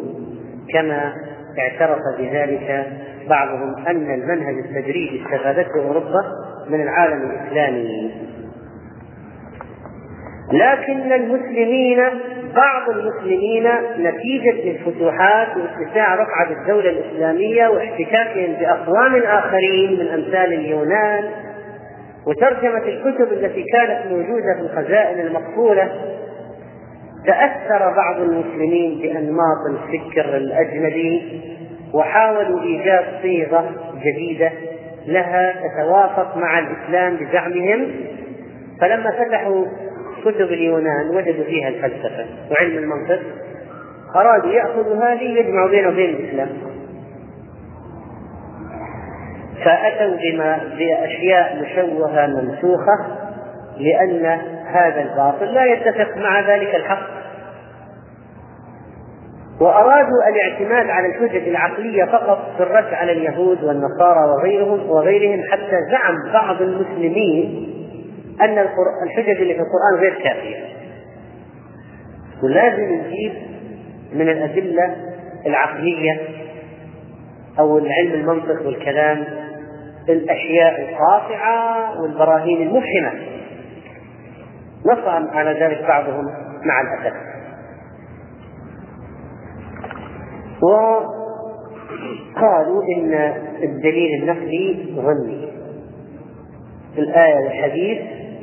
كما 0.72 1.12
اعترف 1.59 1.98
بذلك 2.18 2.87
بعضهم 3.28 3.87
أن 3.87 4.14
المنهج 4.14 4.54
التجريبي 4.54 5.22
استفادته 5.24 5.87
أوروبا 5.87 6.24
من 6.68 6.80
العالم 6.80 7.30
الإسلامي. 7.30 8.12
لكن 10.52 11.12
المسلمين 11.12 11.98
بعض 12.54 12.90
المسلمين 12.90 13.68
نتيجة 13.98 14.70
الفتوحات 14.70 15.48
واتساع 15.57 16.14
رقعة 16.14 16.50
الدولة 16.50 16.90
الإسلامية 16.90 17.68
واحتكاكهم 17.68 18.52
بأقوام 18.61 19.22
آخرين 19.22 19.92
من 20.00 20.09
أمثال 20.09 20.52
اليونان 20.52 21.24
وترجمة 22.26 22.83
الكتب 22.88 23.33
التي 23.33 23.64
كانت 23.72 24.12
موجودة 24.12 24.54
في 24.54 24.61
الخزائن 24.61 25.20
المقفولة 25.20 25.88
تأثر 27.26 27.94
بعض 27.96 28.20
المسلمين 28.20 28.98
بأنماط 28.98 29.59
الفكر 29.70 30.37
الأجنبي 30.37 31.40
وحاولوا 31.94 32.62
إيجاد 32.62 33.04
صيغة 33.22 33.70
جديدة 34.04 34.52
لها 35.07 35.52
تتوافق 35.52 36.37
مع 36.37 36.59
الإسلام 36.59 37.16
بزعمهم. 37.16 37.90
فلما 38.80 39.11
فتحوا 39.11 39.66
كتب 40.25 40.53
اليونان 40.53 41.11
وجدوا 41.17 41.45
فيها 41.45 41.69
الفلسفة 41.69 42.27
وعلم 42.51 42.79
المنطق. 42.79 43.21
أرادوا 44.17 44.51
يأخذوا 44.51 45.05
هذه 45.05 45.39
يجمعوا 45.39 45.71
بينه 45.71 45.89
وبين 45.89 46.15
الإسلام. 46.15 46.49
فأتوا 49.65 50.17
بما 50.17 50.59
بأشياء 50.79 51.63
مشوهة 51.63 52.27
منسوخة 52.27 52.99
لأن 53.79 54.41
هذا 54.67 55.01
الباطل 55.01 55.55
لا 55.55 55.65
يتفق 55.65 56.17
مع 56.17 56.41
ذلك 56.41 56.75
الحق. 56.75 57.15
وأرادوا 59.61 60.29
الاعتماد 60.29 60.91
على 60.91 61.07
الحجج 61.07 61.49
العقلية 61.49 62.05
فقط 62.05 62.39
في 62.57 62.63
الرد 62.63 62.95
على 62.95 63.13
اليهود 63.13 63.65
والنصارى 63.65 64.31
وغيرهم 64.31 64.91
وغيرهم 64.91 65.43
حتى 65.53 65.79
زعم 65.91 66.33
بعض 66.33 66.63
المسلمين 66.63 67.74
أن 68.40 68.59
الحجج 69.03 69.40
اللي 69.40 69.55
في 69.55 69.61
القرآن 69.61 70.01
غير 70.01 70.14
كافية. 70.23 70.57
ولازم 72.42 72.94
نجيب 72.94 73.33
من 74.12 74.29
الأدلة 74.29 74.97
العقلية 75.47 76.20
أو 77.59 77.79
العلم 77.79 78.12
المنطق 78.12 78.66
والكلام 78.66 79.25
الأشياء 80.09 80.81
القاطعة 80.81 82.03
والبراهين 82.03 82.62
المفهمة. 82.62 83.12
نص 84.87 85.09
على 85.33 85.61
ذلك 85.61 85.83
بعضهم 85.88 86.25
مع 86.64 86.81
الأسف. 86.81 87.16
وقالوا 92.35 92.83
إن 92.97 93.14
الدليل 93.62 94.23
النقلي 94.23 94.94
ظني 94.97 95.49
الآية 96.99 97.35
والحديث 97.44 97.99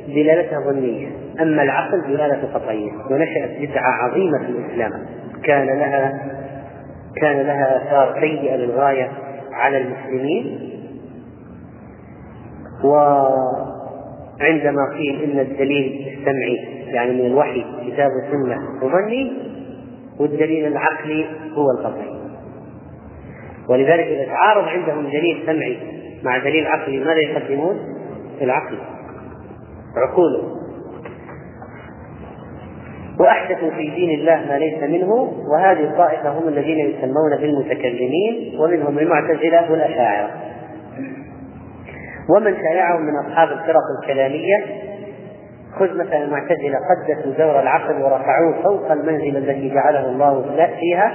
دلالتها 0.08 0.60
ظنية. 0.60 1.08
أما 1.40 1.62
العقل 1.62 2.02
دلالة 2.08 2.48
قطعية 2.54 2.90
ونشأت 3.10 3.50
بدعة 3.60 3.90
عظيمة 3.90 4.38
في 4.38 4.50
الإسلام. 4.50 5.06
كان 5.44 5.66
لها 5.66 6.22
كان 7.16 7.46
لها 7.46 7.76
آثار 7.76 8.20
سيئة 8.20 8.56
للغاية 8.56 9.08
على 9.52 9.78
المسلمين. 9.78 10.72
وعندما 12.84 14.82
قيل 14.98 15.22
إن 15.22 15.38
الدليل 15.38 16.16
السمعي 16.18 16.56
يعني 16.86 17.12
من 17.12 17.26
الوحي 17.26 17.64
كتاب 17.86 18.10
السنة 18.24 18.58
ظني 18.80 19.32
والدليل 20.20 20.66
العقلي 20.66 21.26
هو 21.54 21.70
القطعي 21.70 22.22
ولذلك 23.68 24.06
إذا 24.06 24.24
تعارض 24.24 24.64
عندهم 24.68 25.06
دليل 25.06 25.42
سمعي 25.46 25.78
مع 26.22 26.38
دليل 26.38 26.66
عقلي 26.66 26.98
ماذا 26.98 27.18
يقدمون؟ 27.18 27.76
العقل. 28.42 28.78
عقولهم 29.96 30.62
وأحدثوا 33.20 33.70
في 33.70 33.90
دين 33.90 34.20
الله 34.20 34.44
ما 34.48 34.58
ليس 34.58 34.82
منه 34.82 35.12
وهذه 35.52 35.84
الطائفة 35.84 36.28
هم 36.28 36.48
الذين 36.48 36.78
يسمون 36.78 37.36
بالمتكلمين 37.40 38.60
ومنهم 38.60 38.98
المعتزلة 38.98 39.72
والأشاعرة. 39.72 40.30
ومن 42.30 42.56
شايعهم 42.56 43.02
من 43.02 43.26
أصحاب 43.26 43.48
الفرق 43.48 43.82
الكلامية 44.02 44.64
خذ 45.78 45.94
مثلا 45.94 46.24
المعتزلة 46.24 46.78
قدسوا 46.90 47.32
دور 47.32 47.60
العقل 47.60 48.02
ورفعوه 48.02 48.62
فوق 48.62 48.92
المنزل 48.92 49.36
الذي 49.36 49.74
جعله 49.74 50.08
الله 50.08 50.66
فيها 50.80 51.12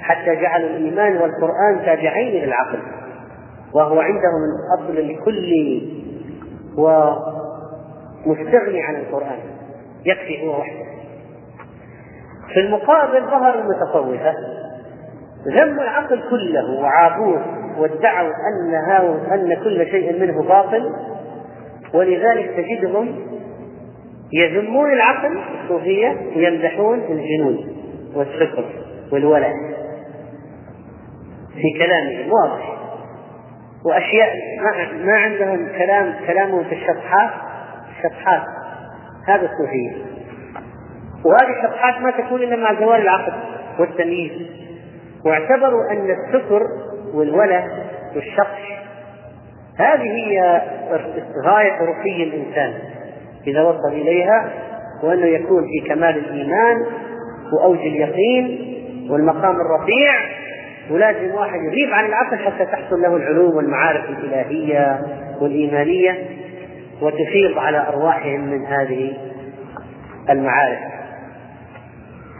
حتى 0.00 0.36
جعلوا 0.36 0.68
الإيمان 0.68 1.16
والقرآن 1.16 1.84
تابعين 1.84 2.44
للعقل. 2.44 2.78
وهو 3.74 4.00
عندهم 4.00 4.40
الأصل 4.52 5.08
لكل 5.08 5.80
ومستغني 8.26 8.82
عن 8.82 8.96
القرآن. 8.96 9.38
يكفي 10.04 10.46
هو 10.46 10.60
وحده. 10.60 10.84
في 12.54 12.60
المقابل 12.60 13.20
ظهر 13.20 13.54
المتصوفة. 13.58 14.34
ذموا 15.46 15.82
العقل 15.82 16.22
كله 16.30 16.80
وعابوه 16.80 17.42
وادعوا 17.78 18.30
أن 18.30 18.74
أن 19.32 19.54
كل 19.64 19.86
شيء 19.90 20.20
منه 20.20 20.42
باطل 20.42 20.90
ولذلك 21.94 22.50
تجدهم 22.56 23.16
يذمون 24.32 24.92
العقل 24.92 25.38
الصوفية 25.62 26.16
ويمدحون 26.36 26.98
الجنون 26.98 27.76
والسكر 28.14 28.64
والولع 29.12 29.52
في 31.54 31.78
كلامهم 31.78 32.32
واضح. 32.32 32.72
وأشياء 33.84 34.34
ما 35.04 35.12
عندهم 35.12 35.68
كلام 35.78 36.14
كلامهم 36.26 36.64
في 36.64 36.74
الشطحات 36.74 37.30
الشطحات. 38.04 38.42
هذا 39.28 39.50
الصوفيه 39.52 39.90
وهذه 41.24 41.58
الشطحات 41.58 42.02
ما 42.02 42.10
تكون 42.10 42.42
إلا 42.42 42.56
مع 42.56 42.80
زوال 42.80 43.00
العقل 43.00 43.32
والتمييز. 43.78 44.32
واعتبروا 45.24 45.90
أن 45.90 46.10
السكر 46.10 46.62
والوله 47.14 47.68
والشطح 48.14 48.82
هذه 49.78 50.02
هي 50.02 50.62
غاية 51.46 51.72
رقي 51.72 52.22
الإنسان 52.22 52.74
إذا 53.46 53.62
وصل 53.62 53.92
إليها 53.92 54.50
وأنه 55.02 55.26
يكون 55.26 55.62
في 55.62 55.88
كمال 55.88 56.18
الإيمان 56.18 56.76
وأوج 57.52 57.78
اليقين 57.78 58.72
والمقام 59.10 59.56
الرفيع. 59.60 60.12
ولازم 60.90 61.34
واحد 61.34 61.60
يغيب 61.60 61.92
عن 61.92 62.06
العقل 62.06 62.38
حتى 62.38 62.66
تحصل 62.66 63.02
له 63.02 63.16
العلوم 63.16 63.56
والمعارف 63.56 64.04
الإلهية 64.10 65.00
والإيمانية. 65.40 66.41
وتفيض 67.02 67.58
على 67.58 67.88
أرواحهم 67.88 68.40
من 68.40 68.66
هذه 68.66 69.16
المعارف. 70.30 70.78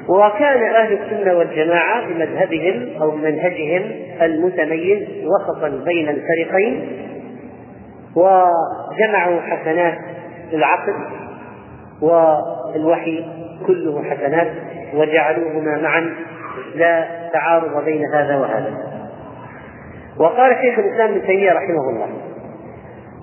وكان 0.09 0.75
أهل 0.75 0.93
السنة 0.93 1.35
والجماعة 1.35 2.07
بمذهبهم 2.09 3.03
أو 3.03 3.11
منهجهم 3.11 3.93
المتميز 4.23 5.09
وسطا 5.25 5.69
بين 5.69 6.09
الفريقين 6.09 6.87
وجمعوا 8.17 9.41
حسنات 9.41 9.99
العقل 10.53 10.95
والوحي 12.03 13.25
كله 13.67 14.05
حسنات 14.05 14.49
وجعلوهما 14.95 15.79
معا 15.83 16.15
لا 16.75 17.09
تعارض 17.33 17.85
بين 17.85 18.03
هذا 18.15 18.37
وهذا. 18.37 18.75
وقال 20.19 20.57
شيخ 20.63 20.79
الإسلام 20.79 21.11
ابن 21.11 21.27
تيمية 21.27 21.53
رحمه 21.53 21.91
الله 21.91 22.09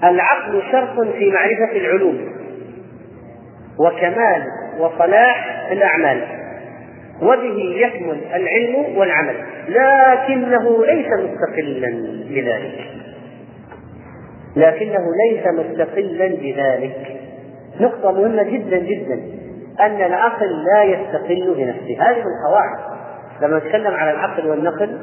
العقل 0.03 0.61
شرط 0.71 1.07
في 1.07 1.31
معرفة 1.31 1.77
العلوم. 1.77 2.17
وكمال 3.79 4.43
وصلاح 4.79 5.67
الأعمال. 5.71 6.21
وبه 7.21 7.75
يكمل 7.75 8.21
العلم 8.33 8.97
والعمل. 8.97 9.35
لكنه 9.67 10.85
ليس 10.85 11.07
مستقلا 11.07 11.89
بذلك. 12.29 12.79
لكنه 14.55 15.03
ليس 15.29 15.47
مستقلا 15.47 16.27
بذلك. 16.27 17.21
نقطة 17.79 18.11
مهمة 18.11 18.43
جدا 18.43 18.77
جدا. 18.77 19.21
أن 19.79 20.01
العقل 20.01 20.63
لا 20.73 20.83
يستقل 20.83 21.53
بنفسه. 21.57 21.97
هذه 21.99 22.17
من 22.17 22.23
القواعد. 22.39 22.99
لما 23.41 23.57
نتكلم 23.57 23.93
على 23.93 24.11
العقل 24.11 24.47
والنقل 24.47 24.97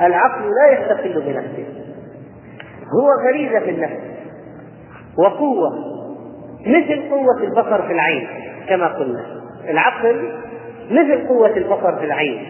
العقل 0.00 0.44
لا 0.44 0.78
يستقل 0.78 1.22
بنفسه. 1.26 1.64
هو 2.94 3.28
غريزة 3.28 3.60
في 3.60 3.70
النفس. 3.70 4.13
وقوة. 5.18 5.70
مثل 6.66 7.10
قوة 7.10 7.42
البصر 7.42 7.82
في 7.82 7.92
العين 7.92 8.28
كما 8.68 8.86
قلنا. 8.86 9.24
العقل 9.68 10.28
مثل 10.90 11.28
قوة 11.28 11.56
البصر 11.56 11.98
في 11.98 12.04
العين. 12.04 12.46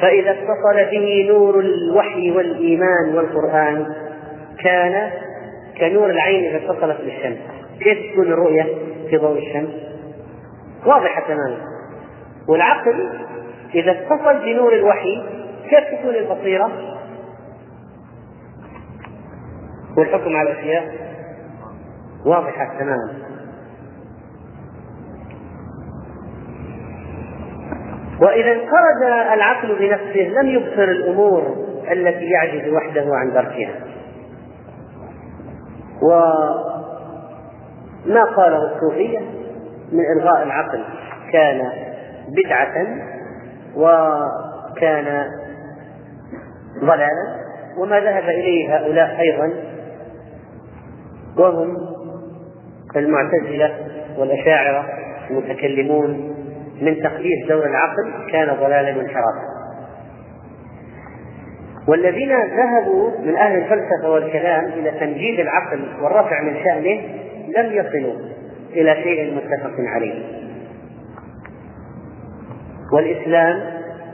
فإذا 0.00 0.30
اتصل 0.30 0.90
به 0.90 1.26
نور 1.28 1.60
الوحي 1.60 2.30
والإيمان 2.30 3.14
والقرآن 3.14 3.86
كان 4.64 5.10
كنور 5.78 6.10
العين 6.10 6.44
إذا 6.44 6.56
اتصلت 6.56 7.00
بالشمس. 7.00 7.38
كيف 7.80 8.12
تكون 8.12 8.32
الرؤية 8.32 8.66
في 9.10 9.16
ضوء 9.16 9.38
الشمس؟ 9.38 9.70
واضحة 10.86 11.22
تماما. 11.26 11.56
والعقل 12.48 13.08
إذا 13.74 13.90
اتصل 13.90 14.44
بنور 14.44 14.72
الوحي 14.72 15.22
كيف 15.70 16.00
تكون 16.00 16.14
البصيرة؟ 16.14 16.91
والحكم 19.96 20.36
على 20.36 20.52
الأشياء 20.52 20.84
واضحة 22.26 22.78
تماما. 22.78 23.12
وإذا 28.20 28.52
انفرد 28.52 29.02
العقل 29.32 29.76
بنفسه 29.78 30.32
لم 30.40 30.48
يبصر 30.48 30.84
الأمور 30.84 31.56
التي 31.92 32.24
يعجز 32.24 32.68
وحده 32.68 33.06
عن 33.14 33.32
دركها. 33.32 33.74
وما 36.02 36.64
قاله 38.36 38.74
الصوفية 38.74 39.18
من 39.92 40.00
إلغاء 40.16 40.42
العقل 40.42 40.84
كان 41.32 41.72
بدعة 42.28 42.86
وكان 43.76 45.26
ضلالا 46.80 47.42
وما 47.78 48.00
ذهب 48.00 48.24
إليه 48.24 48.76
هؤلاء 48.76 49.20
أيضا 49.20 49.71
وهم 51.42 51.76
المعتزلة 52.96 53.74
والأشاعرة 54.18 54.88
المتكلمون 55.30 56.34
من 56.80 57.02
تقديس 57.02 57.48
دور 57.48 57.66
العقل 57.66 58.30
كان 58.32 58.56
ضلالا 58.60 58.96
وانحرافا. 58.96 59.52
والذين 61.88 62.32
ذهبوا 62.32 63.10
من 63.24 63.36
أهل 63.36 63.58
الفلسفة 63.58 64.10
والكلام 64.10 64.64
إلى 64.64 64.90
تمجيد 64.90 65.40
العقل 65.40 65.80
والرفع 66.02 66.42
من 66.42 66.56
شأنه 66.64 67.00
لم 67.58 67.72
يصلوا 67.72 68.14
إلى 68.72 68.94
شيء 69.02 69.34
متفق 69.34 69.74
عليه. 69.78 70.24
والإسلام 72.92 73.60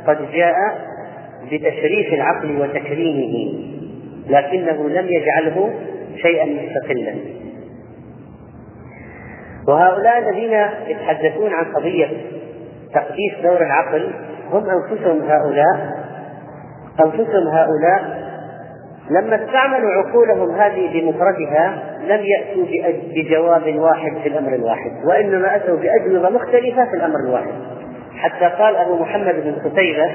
قد 0.07 0.33
جاء 0.33 0.55
بتشريف 1.53 2.13
العقل 2.13 2.61
وتكريمه 2.61 3.59
لكنه 4.29 4.89
لم 4.89 5.07
يجعله 5.09 5.71
شيئا 6.23 6.45
مستقلا. 6.45 7.15
وهؤلاء 9.69 10.19
الذين 10.19 10.67
يتحدثون 10.87 11.53
عن 11.53 11.65
قضية 11.65 12.09
تقديس 12.95 13.33
دور 13.43 13.63
العقل 13.63 14.11
هم 14.53 14.65
أنفسهم 14.71 15.23
هؤلاء. 15.31 15.99
أنفسهم 17.05 17.49
هؤلاء 17.49 18.29
لما 19.11 19.45
استعملوا 19.45 19.91
عقولهم 19.93 20.51
هذه 20.51 20.93
بمفردها 20.93 21.79
لم 22.09 22.25
يأتوا 22.25 22.65
بجواب 23.15 23.79
واحد 23.79 24.13
في 24.23 24.29
الأمر 24.29 24.55
الواحد 24.55 24.91
وإنما 25.05 25.57
أتوا 25.57 25.77
بأجوبة 25.77 26.29
مختلفة 26.29 26.85
في 26.85 26.95
الأمر 26.95 27.17
الواحد. 27.27 27.53
حتى 28.19 28.45
قال 28.45 28.77
أبو 28.77 28.97
محمد 28.97 29.35
بن 29.35 29.71
قتيبة 29.71 30.11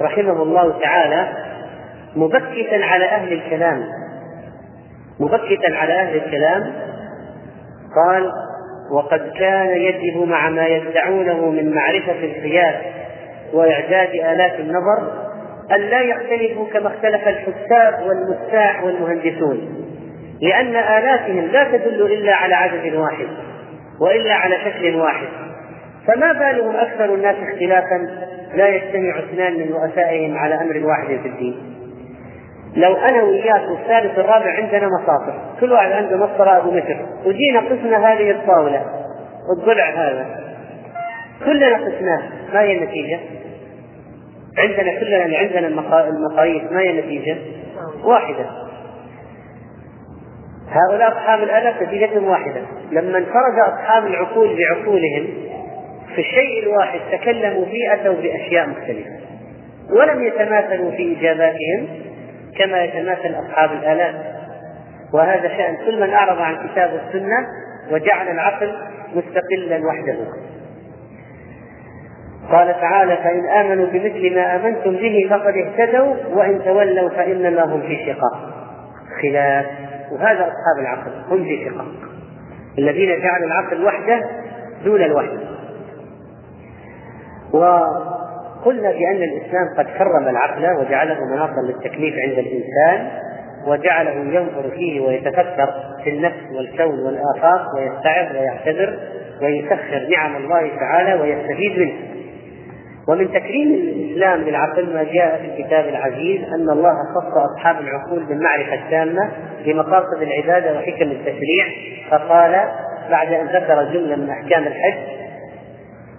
رحمه 0.00 0.42
الله 0.42 0.80
تعالى 0.80 1.28
مبكتا 2.16 2.84
على 2.84 3.04
أهل 3.04 3.32
الكلام 3.32 3.82
مبكتا 5.20 5.76
على 5.76 5.92
أهل 5.92 6.16
الكلام 6.16 6.72
قال 7.96 8.32
وقد 8.92 9.30
كان 9.38 9.76
يجب 9.76 10.28
مع 10.28 10.48
ما 10.48 10.66
يدعونه 10.66 11.50
من 11.50 11.74
معرفة 11.74 12.24
القياس 12.24 12.74
وإعداد 13.52 14.08
آلات 14.08 14.60
النظر 14.60 15.26
أن 15.72 15.80
لا 15.80 16.00
يختلفوا 16.00 16.66
كما 16.72 16.86
اختلف 16.86 17.28
الحساب 17.28 18.06
والمستاع 18.06 18.82
والمهندسون 18.82 19.86
لأن 20.40 20.76
آلاتهم 20.76 21.46
لا 21.52 21.64
تدل 21.64 22.02
إلا 22.02 22.34
على 22.34 22.54
عدد 22.54 22.94
واحد 22.94 23.26
وإلا 24.00 24.34
على 24.34 24.56
شكل 24.64 24.96
واحد 24.96 25.26
فما 26.06 26.32
بالهم 26.32 26.76
أكثر 26.76 27.14
الناس 27.14 27.36
اختلافا 27.36 28.08
لا 28.54 28.68
يجتمع 28.68 29.18
اثنان 29.18 29.52
من 29.52 29.72
رؤسائهم 29.72 30.38
على 30.38 30.54
أمر 30.54 30.86
واحد 30.86 31.06
في 31.06 31.28
الدين؟ 31.28 31.75
لو 32.76 32.94
أنا 32.96 33.22
وياك 33.22 33.68
والثالث 33.70 34.18
الرابع 34.18 34.50
عندنا 34.50 34.88
مصاطر. 34.88 35.40
كل 35.60 35.72
واحد 35.72 35.92
عنده 35.92 36.16
مسطره 36.16 36.56
أبو 36.56 36.70
متر 36.70 36.96
وجينا 37.24 37.60
قسنا 37.60 38.12
هذه 38.12 38.30
الطاولة. 38.30 38.82
الضلع 39.58 39.90
هذا. 39.90 40.26
كلنا 41.44 41.76
قسناه 41.76 42.22
ما 42.54 42.60
هي 42.60 42.78
النتيجة؟ 42.78 43.18
عندنا 44.58 45.00
كلنا 45.00 45.24
اللي 45.24 45.36
عندنا 45.36 45.66
المقاييس. 46.08 46.62
ما 46.72 46.80
هي 46.80 46.90
النتيجة؟ 46.90 47.36
واحدة. 48.04 48.46
هؤلاء 50.70 51.08
أصحاب 51.08 51.42
الالات 51.42 51.82
نتيجتهم 51.82 52.28
واحدة. 52.28 52.60
لما 52.92 53.18
انفرد 53.18 53.58
أصحاب 53.58 54.06
العقول 54.06 54.56
بعقولهم 54.56 55.26
في 56.14 56.20
الشيء 56.20 56.62
الواحد 56.62 57.00
تكلموا 57.12 57.64
فيه 57.64 57.94
أتوا 57.94 58.14
بأشياء 58.14 58.68
مختلفة. 58.68 59.10
ولم 59.90 60.24
يتماثلوا 60.24 60.90
في 60.90 61.16
إجاباتهم 61.18 61.88
كما 62.58 62.84
يتماثل 62.84 63.34
أصحاب 63.34 63.72
الآلات. 63.72 64.14
وهذا 65.14 65.48
شأن. 65.48 65.76
كل 65.86 66.00
من 66.00 66.12
أعرض 66.12 66.38
عن 66.38 66.68
كتاب 66.68 67.00
السنة 67.06 67.46
وجعل 67.90 68.28
العقل 68.28 68.74
مستقلا 69.14 69.86
وحده. 69.86 70.16
قال 72.50 72.80
تعالى 72.80 73.16
فإن 73.16 73.48
آمنوا 73.48 73.86
بمثل 73.86 74.34
ما 74.34 74.56
آمنتم 74.56 74.90
به 74.90 75.26
فقد 75.30 75.54
اهتدوا 75.56 76.14
وإن 76.34 76.64
تولوا 76.64 77.08
فإنما 77.08 77.64
هم 77.64 77.80
في 77.80 77.96
شقاق. 78.06 78.50
خلاف. 79.22 79.66
وهذا 80.12 80.40
أصحاب 80.40 80.78
العقل 80.80 81.10
هم 81.30 81.44
في 81.44 81.64
شقاق. 81.64 81.86
الذين 82.78 83.20
جعلوا 83.20 83.46
العقل 83.46 83.84
وحده 83.84 84.22
دون 84.84 85.02
الوحي. 85.02 85.38
قلنا 88.66 88.90
بأن 88.90 89.22
الإسلام 89.22 89.74
قد 89.78 89.86
كرم 89.98 90.28
العقل 90.28 90.76
وجعله 90.80 91.24
مناطا 91.24 91.62
للتكليف 91.62 92.14
عند 92.18 92.38
الإنسان 92.38 93.08
وجعله 93.66 94.10
ينظر 94.10 94.70
فيه 94.70 95.00
ويتفكر 95.00 95.74
في 96.04 96.10
النفس 96.10 96.52
والكون 96.56 96.98
والآفاق 97.06 97.62
ويستعظ 97.76 98.36
ويعتذر 98.36 98.98
ويسخر 99.42 100.08
نعم 100.16 100.36
الله 100.36 100.70
تعالى 100.80 101.14
ويستفيد 101.14 101.78
منه. 101.78 101.92
ومن 103.08 103.32
تكريم 103.32 103.72
الإسلام 103.72 104.40
للعقل 104.40 104.94
ما 104.94 105.02
جاء 105.02 105.40
في 105.42 105.46
الكتاب 105.46 105.88
العزيز 105.88 106.40
أن 106.44 106.70
الله 106.70 106.94
خص 107.14 107.36
أصحاب 107.36 107.80
العقول 107.80 108.24
بالمعرفة 108.24 108.74
التامة 108.74 109.30
بمقاصد 109.64 110.22
العبادة 110.22 110.78
وحكم 110.78 111.10
التشريع 111.10 111.66
فقال 112.10 112.68
بعد 113.10 113.32
أن 113.32 113.46
ذكر 113.46 113.84
جملة 113.92 114.16
من 114.16 114.30
أحكام 114.30 114.62
الحج 114.66 115.25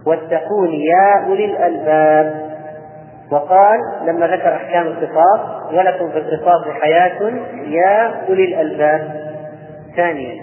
واتقون 0.07 0.69
يا 0.69 1.25
أولي 1.27 1.45
الألباب. 1.45 2.47
وقال 3.31 3.79
لما 4.05 4.27
ذكر 4.27 4.55
أحكام 4.55 4.87
القصاص 4.87 5.39
ولكم 5.73 6.09
في 6.11 6.17
القصاص 6.17 6.67
حياة 6.81 7.31
يا 7.67 8.11
أولي 8.29 8.43
الألباب. 8.43 9.11
ثانيا 9.95 10.35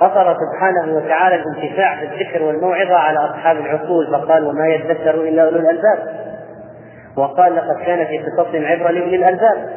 قصر 0.00 0.34
سبحانه 0.34 0.96
وتعالى 0.96 1.34
الانتفاع 1.36 2.00
بالذكر 2.00 2.42
والموعظة 2.42 2.94
على 2.94 3.18
أصحاب 3.18 3.56
العقول 3.56 4.06
فقال 4.06 4.46
وما 4.46 4.66
يذكر 4.66 5.14
إلا 5.14 5.44
أولو 5.44 5.58
الألباب. 5.58 5.98
وقال 7.16 7.56
لقد 7.56 7.76
كان 7.86 8.06
في 8.06 8.18
قصصهم 8.18 8.64
عبرة 8.64 8.90
لأولي 8.90 9.16
الألباب. 9.16 9.68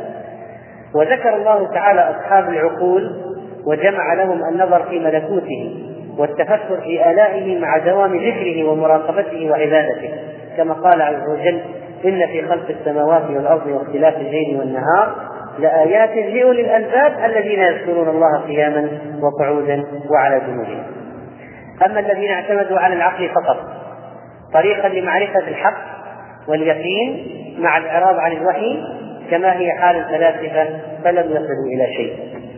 وذكر 0.96 1.36
الله 1.36 1.74
تعالى 1.74 2.02
أصحاب 2.02 2.50
العقول 2.50 3.22
وجمع 3.66 4.14
لهم 4.14 4.44
النظر 4.44 4.84
في 4.84 5.00
ملكوته. 5.00 5.84
والتفكر 6.18 6.82
في 6.84 7.12
آلائه 7.12 7.60
مع 7.60 7.78
دوام 7.78 8.18
ذكره 8.18 8.64
ومراقبته 8.64 9.52
وعبادته. 9.52 10.12
كما 10.58 10.74
قال 10.74 11.02
عز 11.02 11.30
وجل 11.30 11.62
إن 12.06 12.28
في 12.28 12.48
خلق 12.48 12.70
السماوات 12.70 13.24
والأرض 13.30 13.68
واختلاف 13.68 14.16
الليل 14.18 14.60
والنهار 14.60 15.16
لآيات 15.60 16.10
لأولي 16.34 16.62
الألباب 16.62 17.14
الذين 17.26 17.60
يذكرون 17.60 18.10
الله 18.10 18.40
قياما 18.48 18.90
وقعودا 19.22 19.84
وعلى 20.12 20.42
جنوبهم. 20.48 20.84
أما 21.86 22.00
الذين 22.00 22.32
اعتمدوا 22.32 22.80
على 22.80 22.94
العقل 22.94 23.30
فقط 23.30 23.58
طريقا 24.54 24.88
لمعرفة 24.88 25.48
الحق 25.48 25.78
واليقين 26.48 27.28
مع 27.60 27.78
الإعراض 27.78 28.20
عن 28.20 28.32
الوحي 28.32 28.84
كما 29.32 29.58
هي 29.58 29.72
حال 29.72 29.96
الفلاسفة 29.96 30.68
فلم 31.04 31.32
يصلوا 31.32 31.66
إلى 31.74 31.94
شيء 31.94 32.14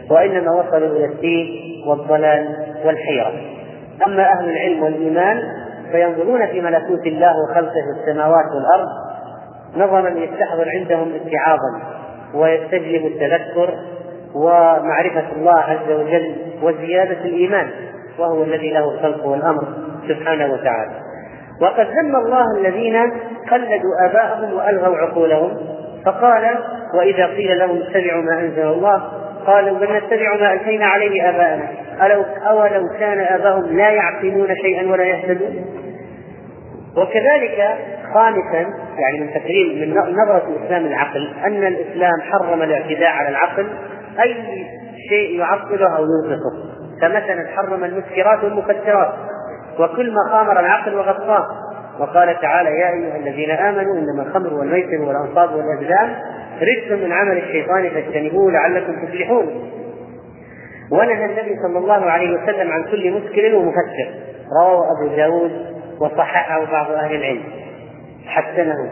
وإنما 0.10 0.52
وصلوا 0.52 0.98
إلى 0.98 1.06
الدين 1.06 1.48
والضلال 1.88 2.48
والحيرة. 2.86 3.32
أما 4.08 4.24
أهل 4.24 4.50
العلم 4.50 4.84
والإيمان 4.84 5.42
فينظرون 5.92 6.48
في 6.48 6.62
ملكوت 6.62 7.08
الله 7.08 7.34
وخلقه 7.44 7.84
السماوات 8.00 8.46
والأرض 8.56 8.88
نظرا 9.78 10.10
يستحضر 10.10 10.70
عندهم 10.70 11.14
اتعاظا 11.16 11.82
ويستجلب 12.34 13.06
التذكر 13.06 13.74
ومعرفة 14.36 15.32
الله 15.36 15.60
عز 15.60 15.92
وجل 15.92 16.36
وزيادة 16.64 17.26
الإيمان 17.26 17.70
وهو 18.20 18.44
الذي 18.44 18.70
له 18.70 18.92
الخلق 18.92 19.26
والأمر 19.26 19.64
سبحانه 20.08 20.54
وتعالى. 20.54 20.92
وقد 21.62 21.88
ذم 21.88 22.16
الله 22.16 22.46
الذين 22.58 22.96
قلدوا 23.52 24.10
آباءهم 24.10 24.54
وألغوا 24.54 24.98
عقولهم 24.98 25.58
فقال 26.06 26.44
وإذا 26.94 27.26
قيل 27.26 27.60
لهم 27.60 27.82
اتبعوا 27.82 28.22
ما 28.22 28.40
أنزل 28.40 28.68
الله 28.68 29.04
قالوا 29.48 29.80
بل 29.80 29.98
نتبع 29.98 30.36
ما 30.40 30.54
ألفينا 30.54 30.86
عليه 30.86 31.30
آباءنا. 31.30 31.68
ألو 32.06 32.26
أولو 32.48 32.84
كان 33.00 33.20
آباؤهم 33.20 33.78
لا 33.78 33.90
يعقلون 33.90 34.48
شيئا 34.56 34.92
ولا 34.92 35.04
يهتدون. 35.04 35.66
وكذلك 36.98 37.78
خامسا 38.14 38.66
يعني 38.98 39.20
من 39.20 39.34
تكريم 39.34 39.80
من 39.80 39.98
نظرة 40.14 40.44
الإسلام 40.48 40.86
العقل 40.86 41.34
أن 41.46 41.68
الإسلام 41.68 42.22
حرم 42.32 42.62
الاعتداء 42.62 43.10
على 43.10 43.30
العقل. 43.30 43.68
أي 44.22 44.36
شيء 45.10 45.40
يعطله 45.40 45.98
أو 45.98 46.04
ينقصه. 46.04 46.70
فمثلا 47.02 47.48
حرم 47.56 47.84
المسكرات 47.84 48.44
والمكسرات. 48.44 49.14
وكل 49.80 50.12
ما 50.12 50.32
خامر 50.32 50.60
العقل 50.60 50.96
وغطاه. 50.96 51.48
وقال 52.00 52.42
تعالى 52.42 52.70
يا 52.70 52.90
أيها 52.90 53.18
الذين 53.18 53.52
آمنوا 53.52 53.94
إنما 53.98 54.24
الخمر 54.28 54.54
والميسر 54.54 55.02
والأنصاب 55.02 55.50
والأزلام 55.56 56.16
رجس 56.62 56.92
من 56.92 57.12
عمل 57.12 57.38
الشيطان 57.38 57.90
فاجتنبوه 57.90 58.52
لعلكم 58.52 59.06
تفلحون. 59.06 59.72
ونهى 60.92 61.26
النبي 61.26 61.56
صلى 61.68 61.78
الله 61.78 62.12
عليه 62.12 62.30
وسلم 62.32 62.72
عن 62.72 62.84
كل 62.84 63.12
مسكر 63.12 63.56
ومفكر. 63.56 64.10
رواه 64.62 64.92
أبو 64.92 65.16
داود 65.16 65.52
وصححه 66.02 66.66
بعض 66.72 66.92
أهل 66.92 67.16
العلم. 67.16 67.44
حسنه. 68.28 68.92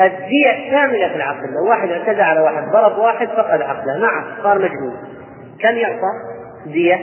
الدية 0.00 0.70
كاملة 0.70 1.08
في 1.08 1.16
العقل. 1.16 1.48
لو 1.52 1.70
واحد 1.70 1.90
اعتدى 1.90 2.22
على 2.22 2.40
واحد 2.40 2.62
ضرب 2.72 2.98
واحد 2.98 3.28
فقد 3.28 3.62
عقله. 3.62 3.98
نعم 3.98 4.24
صار 4.42 4.58
مجنون. 4.58 4.96
كم 5.60 5.76
يعطى 5.76 6.12
دية 6.66 7.00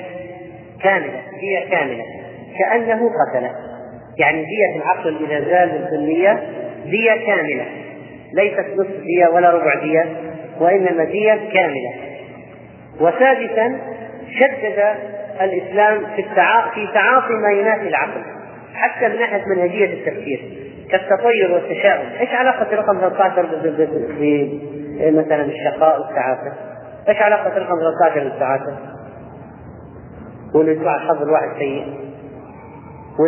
كاملة 0.83 1.21
دية 1.41 1.69
كاملة. 1.69 2.03
كأنه 2.59 3.09
قتله. 3.09 3.51
يعني 4.17 4.45
دية 4.45 4.81
العقل 4.81 5.17
إذا 5.25 5.49
زال 5.49 5.69
بالكلية 5.69 6.43
دية 6.85 7.25
كاملة. 7.25 7.65
ليست 8.33 8.65
نصف 8.77 9.03
دية 9.03 9.27
ولا 9.27 9.51
ربع 9.51 9.73
دية 9.83 10.05
وإنما 10.59 11.03
دية 11.03 11.33
كاملة 11.53 11.93
وسادسا 12.99 13.79
شدد 14.39 14.95
الإسلام 15.41 16.05
في 16.15 16.23
في 16.73 16.87
تعاطي 16.93 17.33
ما 17.33 17.51
ينافي 17.51 17.87
العقل 17.87 18.21
حتى 18.73 19.07
من 19.07 19.19
ناحية 19.19 19.43
منهجية 19.55 19.93
التفكير 19.93 20.39
كالتطير 20.91 21.51
والتشاؤم، 21.51 22.07
إيش 22.19 22.29
علاقة 22.29 22.75
رقم 22.75 22.99
13 22.99 23.45
ب 24.19 24.49
مثلا 24.99 25.45
الشقاء 25.45 26.01
والسعادة؟ 26.01 26.53
إيش 27.09 27.17
علاقة 27.17 27.57
رقم 27.57 27.75
13 28.01 28.29
بالسعادة؟ 28.29 28.77
وانه 30.55 30.71
يطلع 30.71 30.95
الحظ 30.95 31.21
الواحد 31.21 31.47
سيء. 31.59 31.85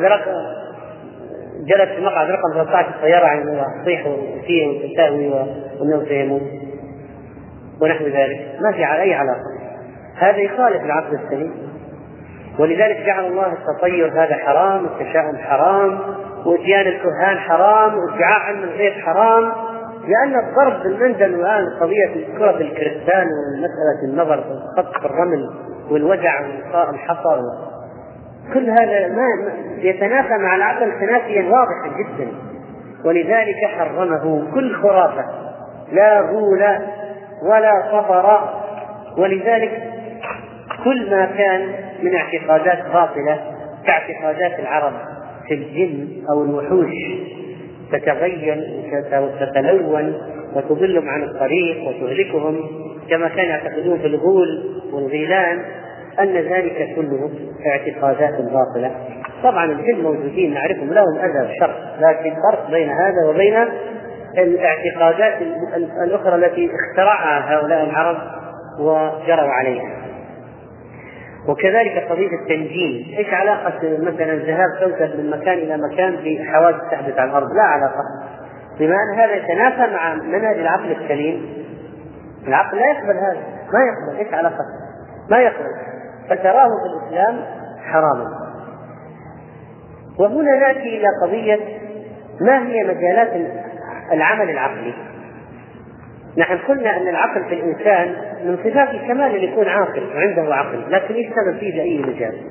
رقم 0.04 0.61
جلس 1.60 1.90
في 1.96 2.02
مقعد 2.02 2.30
رقم 2.30 2.54
13 2.54 2.90
السيارة 2.96 3.26
يعني 3.26 3.66
تصيح 3.84 4.08
وفيه 4.08 4.68
وتساوي 4.68 5.28
وانه 5.28 6.06
سيموت 6.08 6.42
ونحو 7.82 8.06
ذلك، 8.06 8.48
ما 8.62 8.72
في 8.72 8.78
أي 8.78 9.14
علاقة. 9.14 9.52
هذا 10.18 10.38
يخالف 10.38 10.84
العقل 10.84 11.20
السليم. 11.24 11.54
ولذلك 12.60 12.98
جعل 13.06 13.26
الله 13.26 13.54
التطير 13.54 14.08
هذا 14.08 14.36
حرام، 14.36 14.86
التشاؤم 14.86 15.38
حرام، 15.38 16.00
واتيان 16.46 16.88
الكهان 16.88 17.38
حرام، 17.38 17.94
وادعاء 17.98 18.40
علم 18.40 18.64
الغيب 18.64 18.94
حرام، 18.94 19.52
لأن 20.02 20.40
الضرب 20.40 20.84
بالمنجل 20.84 21.36
الآن 21.36 21.66
قضية 21.82 22.38
كرة 22.38 22.58
الكريستال 22.58 23.28
ومسألة 23.28 24.12
النظر 24.12 24.42
في 24.42 24.50
الخط 24.52 25.00
في 25.00 25.06
الرمل 25.06 25.50
والوجع 25.92 26.42
وإلقاء 26.42 26.90
الحصى 26.90 27.42
كل 28.54 28.70
هذا 28.70 29.08
ما 29.08 29.54
يتنافى 29.78 30.38
مع 30.38 30.56
العقل 30.56 30.92
تنافيا 31.00 31.42
واضحا 31.42 31.98
جدا. 32.00 32.28
ولذلك 33.06 33.66
حرمه 33.78 34.54
كل 34.54 34.76
خرافة. 34.76 35.26
لا 35.92 36.22
غول 36.22 36.64
ولا 37.44 37.84
صفر 37.92 38.50
ولذلك 39.18 39.84
كل 40.84 41.10
ما 41.10 41.26
كان 41.26 41.74
من 42.04 42.16
اعتقادات 42.16 42.86
باطلة 42.94 43.40
كاعتقادات 43.86 44.60
العرب 44.60 44.94
في 45.48 45.54
الجن 45.54 46.08
أو 46.30 46.44
الوحوش 46.44 46.94
تتغير 47.92 48.64
وتتلون 49.14 50.14
وتضلهم 50.56 51.10
عن 51.10 51.24
الطريق 51.24 51.88
وتهلكهم 51.88 52.60
كما 53.10 53.28
كانوا 53.28 53.52
يعتقدون 53.52 54.00
في 54.00 54.08
الغول 54.08 54.82
والغيلان. 54.94 55.66
أن 56.20 56.34
ذلك 56.34 56.96
كله 56.96 57.30
اعتقادات 57.66 58.42
باطلة 58.42 58.96
طبعا 59.44 59.66
الجن 59.66 60.02
موجودين 60.04 60.54
نعرفهم 60.54 60.94
لهم 60.94 61.18
أذى 61.20 61.50
وشر 61.50 61.76
لكن 62.00 62.34
فرق 62.52 62.72
بين 62.72 62.90
هذا 62.90 63.30
وبين 63.30 63.56
الاعتقادات 64.38 65.42
الأخرى 66.04 66.36
التي 66.36 66.70
اخترعها 66.76 67.56
هؤلاء 67.56 67.84
العرب 67.84 68.18
وجروا 68.80 69.52
عليها 69.52 70.02
وكذلك 71.48 72.08
قضية 72.10 72.30
التنجيم، 72.42 73.18
إيش 73.18 73.34
علاقة 73.34 73.80
مثلا 73.84 74.36
ذهاب 74.36 74.70
كوكب 74.80 75.20
من 75.20 75.30
مكان 75.30 75.58
إلى 75.58 75.78
مكان 75.78 76.16
بحوادث 76.16 76.82
تحدث 76.92 77.20
على 77.20 77.30
الأرض؟ 77.30 77.48
لا 77.56 77.64
علاقة. 77.64 78.04
بما 78.80 78.96
أن 78.96 79.20
هذا 79.20 79.36
يتنافى 79.36 79.94
مع 79.94 80.14
منهج 80.14 80.60
العقل 80.60 80.92
السليم. 80.92 81.46
العقل 82.48 82.78
لا 82.78 82.92
يقبل 82.92 83.18
هذا، 83.18 83.42
ما 83.74 83.80
يقبل، 83.80 84.20
إيش 84.20 84.34
علاقة؟ 84.34 84.66
ما 85.30 85.38
يقبل. 85.38 85.91
فتراه 86.30 86.68
في 86.68 86.88
الإسلام 86.94 87.46
حراما. 87.84 88.32
وهنا 90.20 90.60
نأتي 90.60 90.98
إلى 90.98 91.08
قضية 91.24 91.60
ما 92.42 92.68
هي 92.68 92.84
مجالات 92.84 93.52
العمل 94.12 94.50
العقلي؟ 94.50 94.94
نحن 96.38 96.58
قلنا 96.58 96.98
أن 96.98 97.08
العقل 97.08 97.44
في 97.44 97.54
الإنسان 97.54 98.16
من 98.46 98.58
صفات 98.58 98.90
الكمال 98.90 99.36
ان 99.36 99.44
يكون 99.44 99.68
عاقل 99.68 100.04
وعنده 100.16 100.56
عقل، 100.56 100.92
لكن 100.92 101.16
يشتغل 101.16 101.60
فيه 101.60 101.74
باي 101.78 102.14
مجال؟ 102.14 102.42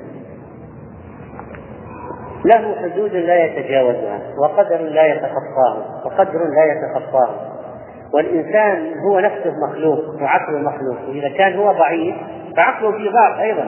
له 2.45 2.75
حدود 2.81 3.15
لا 3.15 3.45
يتجاوزها، 3.45 4.19
وقدر 4.37 4.77
لا 4.77 5.05
يتخطاه، 5.05 6.05
وقدر 6.05 6.39
لا 6.39 6.65
يتخطاه. 6.65 7.60
والإنسان 8.13 8.93
هو 9.07 9.19
نفسه 9.19 9.53
مخلوق 9.69 10.21
وعقله 10.21 10.59
مخلوق، 10.59 11.09
وإذا 11.09 11.29
كان 11.29 11.55
هو 11.55 11.71
ضعيف 11.71 12.15
فعقله 12.57 12.91
في 12.91 13.09
ضعف 13.09 13.39
أيضا. 13.39 13.67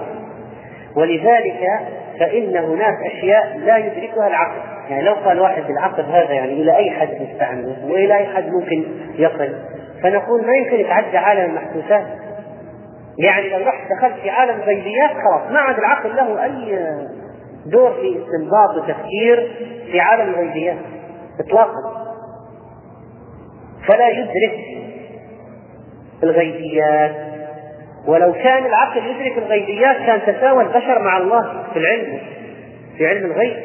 ولذلك 0.97 1.59
فإن 2.19 2.57
هناك 2.57 2.97
أشياء 3.05 3.57
لا 3.57 3.77
يدركها 3.77 4.27
العقل، 4.27 4.61
يعني 4.89 5.03
لو 5.03 5.13
قال 5.13 5.39
واحد 5.39 5.63
العقل 5.69 6.03
هذا 6.03 6.31
يعني 6.31 6.53
إلى 6.53 6.77
أي 6.77 6.91
حد 6.91 7.09
يستعمله 7.21 7.85
وإلى 7.89 8.17
أي 8.17 8.25
حد 8.25 8.47
ممكن 8.47 8.85
يصل 9.15 9.49
فنقول 10.03 10.45
ما 10.47 10.53
يمكن 10.53 10.75
يتعدى 10.75 11.17
عالم 11.17 11.49
المحسوسات؟ 11.49 12.05
يعني 13.17 13.49
لو 13.49 13.67
رحت 13.67 13.91
دخلت 13.97 14.13
في 14.21 14.29
عالم 14.29 14.55
الغيبيات 14.55 15.09
خلاص 15.09 15.51
ما 15.51 15.59
عاد 15.59 15.77
العقل 15.77 16.15
له 16.15 16.43
أي 16.43 16.79
دور 17.65 17.91
في 17.91 18.19
استنباط 18.19 18.77
وتفكير 18.77 19.51
في 19.91 19.99
عالم 19.99 20.33
الغيبيات 20.33 20.77
اطلاقا. 21.39 22.02
فلا 23.87 24.09
يدرك 24.09 24.59
الغيبيات. 26.23 27.15
ولو 28.07 28.33
كان 28.33 28.65
العقل 28.65 29.01
يدرك 29.05 29.37
الغيبيات 29.37 29.97
كان 29.97 30.35
تساوى 30.35 30.63
البشر 30.63 30.99
مع 30.99 31.17
الله 31.17 31.63
في 31.73 31.79
العلم 31.79 32.19
في 32.97 33.07
علم 33.07 33.25
الغيب. 33.25 33.57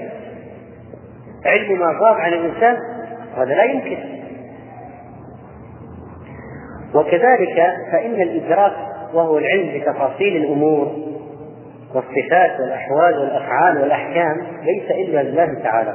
علم 1.46 1.78
ما 1.78 1.86
غاب 1.86 2.14
عن 2.14 2.32
الإنسان 2.32 2.76
هذا 3.36 3.54
لا 3.54 3.64
يمكن. 3.64 3.98
وكذلك 6.94 7.72
فإن 7.92 8.22
الإدراك 8.22 8.72
وهو 9.14 9.38
العلم 9.38 9.80
بتفاصيل 9.80 10.36
الأمور 10.36 10.92
والصفات 11.94 12.60
والأحوال 12.60 13.18
والأفعال 13.18 13.80
والأحكام 13.80 14.36
ليس 14.62 14.90
إلا 14.90 15.22
لله 15.22 15.62
تعالى. 15.62 15.94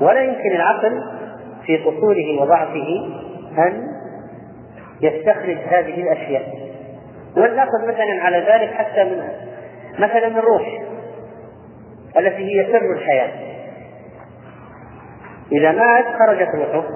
ولا 0.00 0.20
يمكن 0.20 0.52
العقل 0.52 1.02
في 1.66 1.76
قصوره 1.76 2.40
وضعفه 2.40 2.86
أن 3.58 3.86
يستخرج 5.00 5.56
هذه 5.68 6.02
الأشياء. 6.02 6.70
ولنأخذ 7.36 7.88
مثلا 7.88 8.22
على 8.22 8.38
ذلك 8.38 8.74
حتى 8.74 9.04
من 9.04 9.22
مثلا 9.98 10.26
الروح 10.26 10.82
التي 12.18 12.60
هي 12.60 12.72
سر 12.72 12.92
الحياة. 12.92 13.30
إذا 15.52 15.72
مات 15.72 16.04
خرجت 16.18 16.48
روحه 16.54 16.88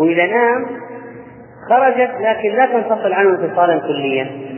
وإذا 0.00 0.26
نام 0.26 0.66
خرجت 1.70 2.10
لكن 2.20 2.48
لا 2.48 2.66
تنفصل 2.66 3.12
عنه 3.12 3.30
انفصالا 3.30 3.78
كليا. 3.78 4.50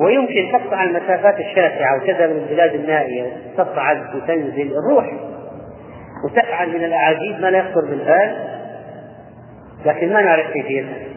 ويمكن 0.00 0.52
تقطع 0.52 0.84
المسافات 0.84 1.40
الشاسعة 1.40 1.96
وكذا 1.96 2.26
من 2.26 2.36
البلاد 2.36 2.74
النائية 2.74 3.32
تصعد 3.56 4.14
وتنزل 4.14 4.72
الروح 4.78 5.12
وتفعل 6.24 6.68
من 6.68 6.84
الأعاجيب 6.84 7.40
ما 7.40 7.50
لا 7.50 7.58
يخطر 7.58 7.80
بالبال 7.80 8.55
لكن 9.86 10.12
ما 10.12 10.22
نعرف 10.22 10.46
كيفيتها 10.46 11.16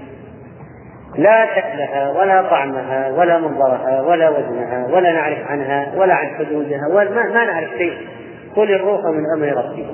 لا 1.15 1.45
شكلها 1.55 2.11
ولا 2.11 2.49
طعمها 2.49 3.11
ولا 3.11 3.39
منظرها 3.39 4.01
ولا 4.01 4.29
وزنها 4.29 4.87
ولا 4.87 5.11
نعرف 5.11 5.47
عنها 5.47 5.93
ولا 5.95 6.13
عن 6.13 6.27
حدودها 6.27 6.87
ولا 6.93 7.09
ما, 7.09 7.45
نعرف 7.45 7.69
شيء. 7.69 7.97
قل 8.55 8.71
الروح 8.71 9.01
من 9.05 9.23
أمر 9.35 9.65
ربي. 9.65 9.87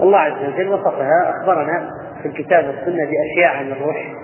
الله 0.00 0.18
عز 0.18 0.52
وجل 0.54 0.68
وصفها 0.68 1.30
أخبرنا 1.30 1.90
في 2.22 2.28
الكتاب 2.28 2.64
والسنة 2.66 3.04
بأشياء 3.04 3.56
عن 3.56 3.72
الروح. 3.72 4.14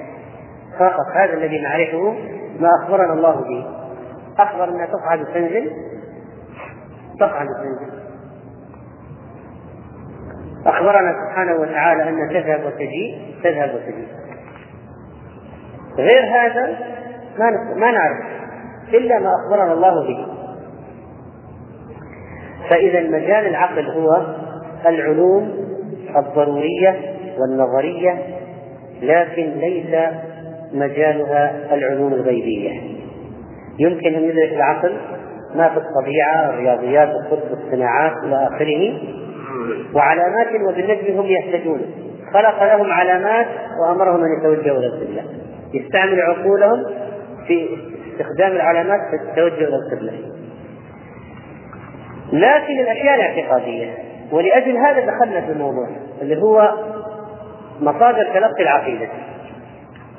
فقط 0.79 1.07
هذا 1.17 1.33
الذي 1.33 1.61
نعرفه 1.61 2.15
ما 2.61 2.71
أخبرنا 2.83 3.13
الله 3.13 3.35
به. 3.35 3.67
أخبر 4.39 4.65
أنها 4.65 4.87
تصعد 4.87 5.21
وتنزل 5.21 5.71
تصعد 7.21 7.47
وتنزل 7.47 8.08
أخبرنا 10.69 11.13
سبحانه 11.13 11.61
وتعالى 11.61 12.09
أن 12.09 12.29
تذهب 12.31 12.65
وتجيء 12.67 13.19
تذهب 13.45 13.71
وتجيء. 13.75 14.09
غير 15.99 16.23
هذا 16.23 16.79
ما 17.39 17.51
ما 17.77 17.91
نعرف 17.91 18.19
إلا 18.95 19.19
ما 19.19 19.31
أخبرنا 19.35 19.73
الله 19.73 20.07
به. 20.07 20.27
فإذا 22.71 23.01
مجال 23.01 23.47
العقل 23.47 23.91
هو 23.91 24.27
العلوم 24.87 25.69
الضرورية 26.17 26.97
والنظرية 27.39 28.23
لكن 29.03 29.43
ليس 29.43 30.11
مجالها 30.73 31.75
العلوم 31.75 32.13
الغيبية. 32.13 32.81
يمكن 33.79 34.15
أن 34.15 34.25
يدرك 34.25 34.53
العقل 34.53 34.97
ما 35.55 35.69
في 35.69 35.77
الطبيعة 35.77 36.51
الرياضيات 36.51 37.09
الطب 37.09 37.59
الصناعات 37.59 38.13
إلى 38.25 38.47
آخره. 38.47 38.99
وعلامات 39.95 40.47
وبالنجم 40.69 41.19
هم 41.19 41.27
يهتدون. 41.27 41.81
خلق 42.35 42.63
لهم 42.63 42.93
علامات 42.93 43.47
وأمرهم 43.81 44.25
أن 44.25 44.29
يتوجهوا 44.41 44.79
إلى 44.79 44.87
القبلة. 44.87 45.23
يستعمل 45.75 46.21
عقولهم 46.21 46.85
في 47.47 47.69
استخدام 48.13 48.53
العلامات 48.53 49.01
في 49.11 49.29
التوجه 49.29 49.69
إلى 49.69 49.77
القبلة. 49.77 50.13
لكن 52.33 52.81
الأشياء 52.81 53.15
الاعتقادية 53.15 53.95
ولأجل 54.33 54.77
هذا 54.77 55.01
دخلنا 55.07 55.41
في 55.41 55.53
الموضوع 55.53 55.89
اللي 56.23 56.43
هو 56.43 56.73
مصادر 57.81 58.25
تلقي 58.35 58.63
العقيدة. 58.63 59.09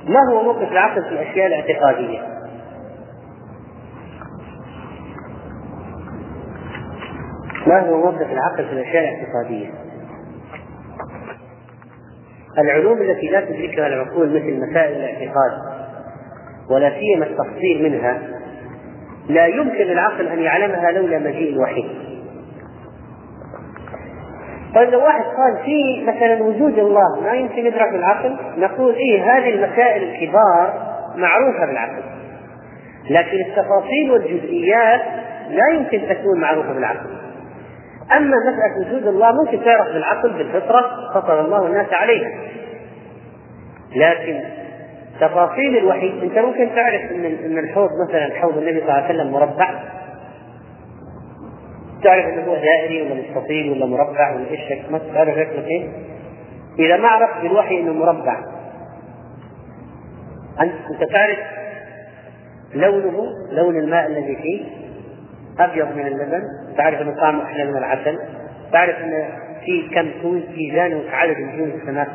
ما 0.07 0.19
هو 0.31 0.43
موقف 0.43 0.71
العقل 0.71 1.03
في 1.03 1.09
الأشياء 1.09 1.47
الاعتقادية؟ 1.47 2.19
ما 7.67 7.79
هو 7.79 7.97
موقف 7.97 8.31
العقل 8.31 8.65
في 8.65 8.73
الأشياء 8.73 9.03
الاعتقادية؟ 9.03 9.67
العلوم 12.57 13.01
التي 13.01 13.27
لا 13.27 13.41
تدركها 13.41 13.87
العقول 13.87 14.29
مثل 14.29 14.69
مسائل 14.69 14.95
الاعتقاد 14.97 15.51
ولا 16.69 16.89
سيما 16.99 17.25
التفصيل 17.25 17.83
منها 17.83 18.19
لا 19.29 19.45
يمكن 19.45 19.83
للعقل 19.83 20.27
أن 20.27 20.39
يعلمها 20.39 20.91
لولا 20.91 21.19
مجيء 21.19 21.53
الوحي. 21.53 21.89
طيب 24.75 24.89
لو 24.89 25.03
واحد 25.03 25.23
قال 25.23 25.65
في 25.65 26.03
مثلا 26.03 26.43
وجود 26.43 26.79
الله 26.79 27.21
ما 27.23 27.33
يمكن 27.33 27.65
يدرك 27.65 27.91
بالعقل 27.91 28.37
نقول 28.57 28.95
إيه 28.95 29.23
هذه 29.23 29.49
المسائل 29.49 30.03
الكبار 30.03 30.73
معروفة 31.15 31.65
بالعقل. 31.65 32.03
لكن 33.09 33.37
التفاصيل 33.37 34.11
والجزئيات 34.11 35.01
لا 35.49 35.63
يمكن 35.73 36.01
تكون 36.09 36.39
معروفة 36.39 36.73
بالعقل. 36.73 37.28
أما 38.17 38.35
مساله 38.37 38.87
وجود 38.87 39.07
الله 39.07 39.31
ممكن 39.31 39.65
تعرف 39.65 39.87
بالعقل 39.87 40.33
بالفطرة 40.33 41.11
فطر 41.13 41.41
الله 41.41 41.67
الناس 41.67 41.87
عليها. 41.93 42.31
لكن 43.95 44.39
تفاصيل 45.19 45.77
الوحي 45.77 46.19
أنت 46.23 46.39
ممكن 46.39 46.69
تعرف 46.75 47.01
إن 47.11 47.25
إن 47.25 47.57
الحوض 47.57 47.89
مثلا 48.09 48.39
حوض 48.39 48.57
النبي 48.57 48.79
صلى 48.79 48.89
الله 48.89 48.93
عليه 48.93 49.15
وسلم 49.15 49.31
مربع؟ 49.31 49.79
تعرف 52.03 52.25
انه 52.25 52.43
هو 52.45 52.55
دائري 52.55 53.01
ولا 53.01 53.21
مستطيل 53.21 53.71
ولا 53.71 53.85
مربع 53.85 54.35
ولا 54.35 54.51
إيش 54.51 54.91
ما 54.91 54.99
تعرف 55.13 55.35
شكله 55.35 55.61
كيف؟ 55.61 55.83
إذا 56.79 56.97
ما 56.97 57.07
عرفت 57.07 57.41
بالوحي 57.41 57.79
إنه 57.79 57.93
مربع. 57.93 58.37
أنت 60.61 61.03
تعرف 61.13 61.39
لونه 62.73 63.23
لون 63.51 63.77
الماء 63.77 64.07
الذي 64.07 64.35
فيه؟ 64.35 64.78
أبيض 65.59 65.95
من 65.95 66.07
اللبن. 66.07 66.41
تعرف 66.77 67.01
إنه 67.01 67.15
طعمه 67.15 67.43
أحلى 67.43 67.65
من 67.65 67.77
العسل. 67.77 68.19
تعرف 68.71 68.95
إنه 68.99 69.27
في 69.65 69.89
كم 69.95 70.21
كون 70.21 70.43
في 70.55 70.71
جانب 70.71 71.03
عدد 71.11 71.37
نجوم 71.37 71.71
السماء 71.81 72.07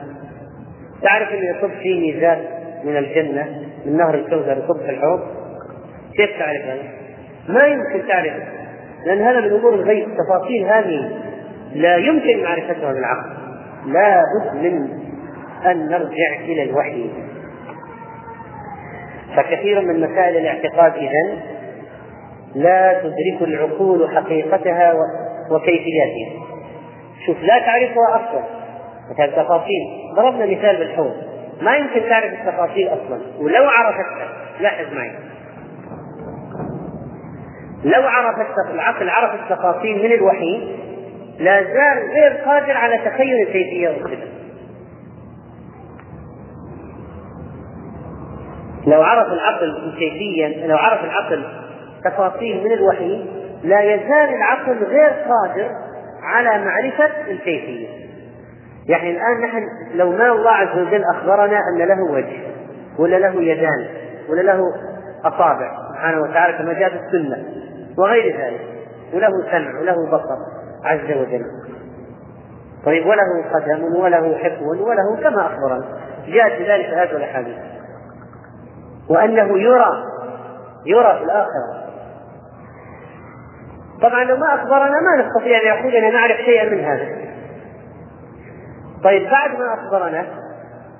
تعرف 1.02 1.28
إنه 1.32 1.56
يصب 1.56 1.70
فيه 1.82 2.00
ميزان 2.00 2.38
من 2.84 2.96
الجنة 2.96 3.48
من 3.86 3.96
نهر 3.96 4.14
الكوثر 4.14 4.64
يصب 4.64 4.80
في 4.80 4.90
الحوض. 4.90 5.20
كيف 6.16 6.30
تعرف 6.38 6.62
هذا؟ 6.62 6.82
ما 7.48 7.64
يمكن 7.64 8.08
تعرف 8.08 8.32
لأن 9.06 9.20
هذا 9.20 9.40
من 9.40 9.52
أمور 9.52 9.74
الغيب. 9.74 10.08
التفاصيل 10.08 10.66
هذه 10.66 11.10
لا 11.74 11.96
يمكن 11.96 12.42
معرفتها 12.42 12.92
بالعقل. 12.92 13.30
لا 13.86 14.22
بد 14.40 14.62
من 14.62 14.88
أن 15.66 15.88
نرجع 15.88 16.40
إلى 16.40 16.62
الوحي. 16.62 17.10
فكثير 19.36 19.80
من 19.80 20.00
مسائل 20.00 20.36
الاعتقاد 20.36 20.92
إذا 20.94 21.38
لا 22.54 23.00
تدرك 23.02 23.42
العقول 23.42 24.16
حقيقتها 24.16 24.94
وكيفياتها. 25.50 26.44
شوف 27.26 27.42
لا 27.42 27.58
تعرفها 27.58 28.08
أصلا. 28.08 28.44
مثلا 29.10 29.24
التفاصيل 29.24 29.80
ضربنا 30.16 30.46
مثال 30.46 30.76
بالحوض. 30.76 31.14
ما 31.62 31.76
يمكن 31.76 32.08
تعرف 32.08 32.32
التفاصيل 32.32 32.88
أصلا. 32.88 33.20
ولو 33.38 33.64
عرفتها. 33.64 34.28
لاحظ 34.60 34.86
معي. 34.94 35.12
لو 37.84 38.02
عرف 38.02 38.36
العقل 38.74 39.08
عرف 39.08 39.40
التفاصيل 39.40 40.04
من 40.04 40.12
الوحي. 40.12 40.76
لا 41.38 41.62
زال 41.62 42.10
غير 42.14 42.32
قادر 42.32 42.76
على 42.76 42.98
تخيل 42.98 43.42
الكيفية 43.42 43.88
والصفة. 43.88 44.34
لو 48.86 49.02
عرف 49.02 49.26
العقل 49.32 49.94
كيفيا 49.98 50.66
لو 50.66 50.76
عرف 50.76 51.04
العقل 51.04 51.63
تفاصيل 52.04 52.64
من 52.64 52.72
الوحي 52.72 53.30
لا 53.62 53.80
يزال 53.80 54.34
العقل 54.34 54.84
غير 54.84 55.08
قادر 55.08 55.70
على 56.22 56.64
معرفة 56.64 57.30
الكيفية. 57.30 57.88
يعني 58.88 59.10
الآن 59.10 59.40
نحن 59.40 59.68
لو 59.94 60.10
ما 60.10 60.32
الله 60.32 60.50
عز 60.50 60.78
وجل 60.78 61.04
أخبرنا 61.14 61.58
أن 61.74 61.78
له 61.78 62.12
وجه 62.12 62.42
ولا 62.98 63.16
له 63.16 63.42
يدان 63.42 63.86
ولا 64.28 64.40
له 64.40 64.60
أصابع 65.24 65.76
سبحانه 65.92 66.22
وتعالى 66.22 66.58
كما 66.58 66.72
جاء 66.72 66.88
في 66.88 66.96
السنة 66.96 67.44
وغير 67.98 68.36
ذلك 68.40 68.60
وله 69.14 69.30
سمع 69.50 69.80
وله 69.80 70.10
بصر 70.10 70.36
عز 70.84 71.16
وجل. 71.16 71.44
طيب 72.86 73.06
وله 73.06 73.44
قدم 73.54 73.94
وله 73.96 74.38
حفظ 74.38 74.62
وله 74.62 75.16
كما 75.22 75.46
أخبرنا. 75.46 75.84
جاءت 76.26 76.62
بذلك 76.62 76.86
هذه 76.86 77.16
الأحاديث 77.16 77.56
وأنه 79.08 79.58
يرى 79.58 80.04
يرى 80.86 81.18
في 81.18 81.24
الآخرة. 81.24 81.83
طبعا 84.04 84.24
لو 84.24 84.36
ما 84.36 84.54
أخبرنا 84.54 85.00
ما 85.00 85.24
نستطيع 85.24 85.60
أن 85.62 85.66
يقول 85.66 85.96
أن 85.96 86.12
نعرف 86.12 86.36
شيئا 86.36 86.68
من 86.68 86.80
هذا. 86.80 87.08
طيب 89.04 89.30
بعد 89.30 89.50
ما 89.50 89.74
أخبرنا 89.74 90.26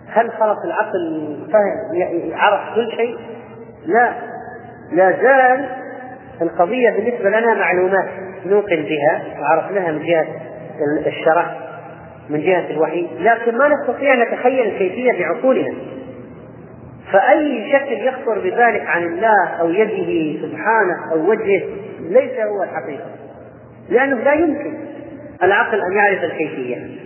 هل 0.08 0.30
خلص 0.30 0.58
العقل 0.64 1.36
فهم 1.52 2.32
عرف 2.34 2.74
كل 2.74 2.90
شيء؟ 2.96 3.16
لا. 3.86 4.12
لا 4.92 5.10
زال 5.22 5.68
القضية 6.42 6.90
بالنسبة 6.90 7.30
لنا 7.30 7.54
معلومات 7.54 8.08
نوقن 8.46 8.82
بها 8.82 9.22
وعرفناها 9.40 9.92
من 9.92 10.02
جهة 10.06 10.26
الشرع 11.06 11.46
من 12.30 12.40
جهة 12.40 12.70
الوحي 12.70 13.08
لكن 13.20 13.58
ما 13.58 13.68
نستطيع 13.68 14.14
أن 14.14 14.20
نتخيل 14.20 14.66
الكيفية 14.66 15.12
بعقولنا. 15.12 15.74
فأي 17.12 17.72
شكل 17.72 18.06
يخطر 18.06 18.38
بذلك 18.38 18.86
عن 18.86 19.02
الله 19.02 19.48
أو 19.60 19.70
يده 19.70 20.40
سبحانه 20.48 21.12
أو 21.12 21.30
وجهه 21.30 21.62
ليس 22.04 22.38
هو 22.38 22.62
الحقيقة. 22.62 23.10
لأنه 23.88 24.16
لا 24.16 24.34
يمكن 24.34 24.74
العقل 25.42 25.80
أن 25.80 25.92
يعرف 25.96 26.24
الكيفية. 26.24 27.04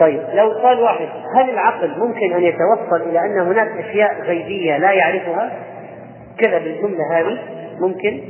طيب 0.00 0.20
لو 0.34 0.50
قال 0.50 0.80
واحد 0.80 1.08
هل 1.36 1.50
العقل 1.50 1.98
ممكن 1.98 2.32
أن 2.32 2.42
يتوصل 2.42 3.08
إلى 3.08 3.18
أن 3.18 3.38
هناك 3.38 3.68
أشياء 3.68 4.22
غيبية 4.22 4.78
لا 4.78 4.92
يعرفها؟ 4.92 5.52
كذا 6.38 6.58
بالجملة 6.58 7.18
هذه. 7.18 7.38
ممكن. 7.80 8.20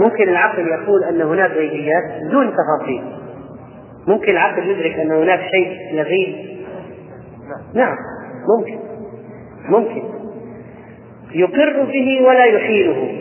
ممكن 0.00 0.28
العقل 0.28 0.68
يقول 0.68 1.04
أن 1.04 1.22
هناك 1.22 1.50
غيبيات 1.50 2.22
دون 2.30 2.52
تفاصيل. 2.52 3.04
ممكن 4.08 4.30
العقل 4.30 4.68
يدرك 4.68 4.98
أن 4.98 5.12
هناك 5.12 5.40
شيء 5.40 5.94
لغيب؟ 5.94 6.58
نعم 7.74 7.96
ممكن. 8.58 8.78
ممكن. 9.68 10.23
يقر 11.34 11.84
به 11.84 12.22
ولا 12.26 12.44
يحيله. 12.44 13.12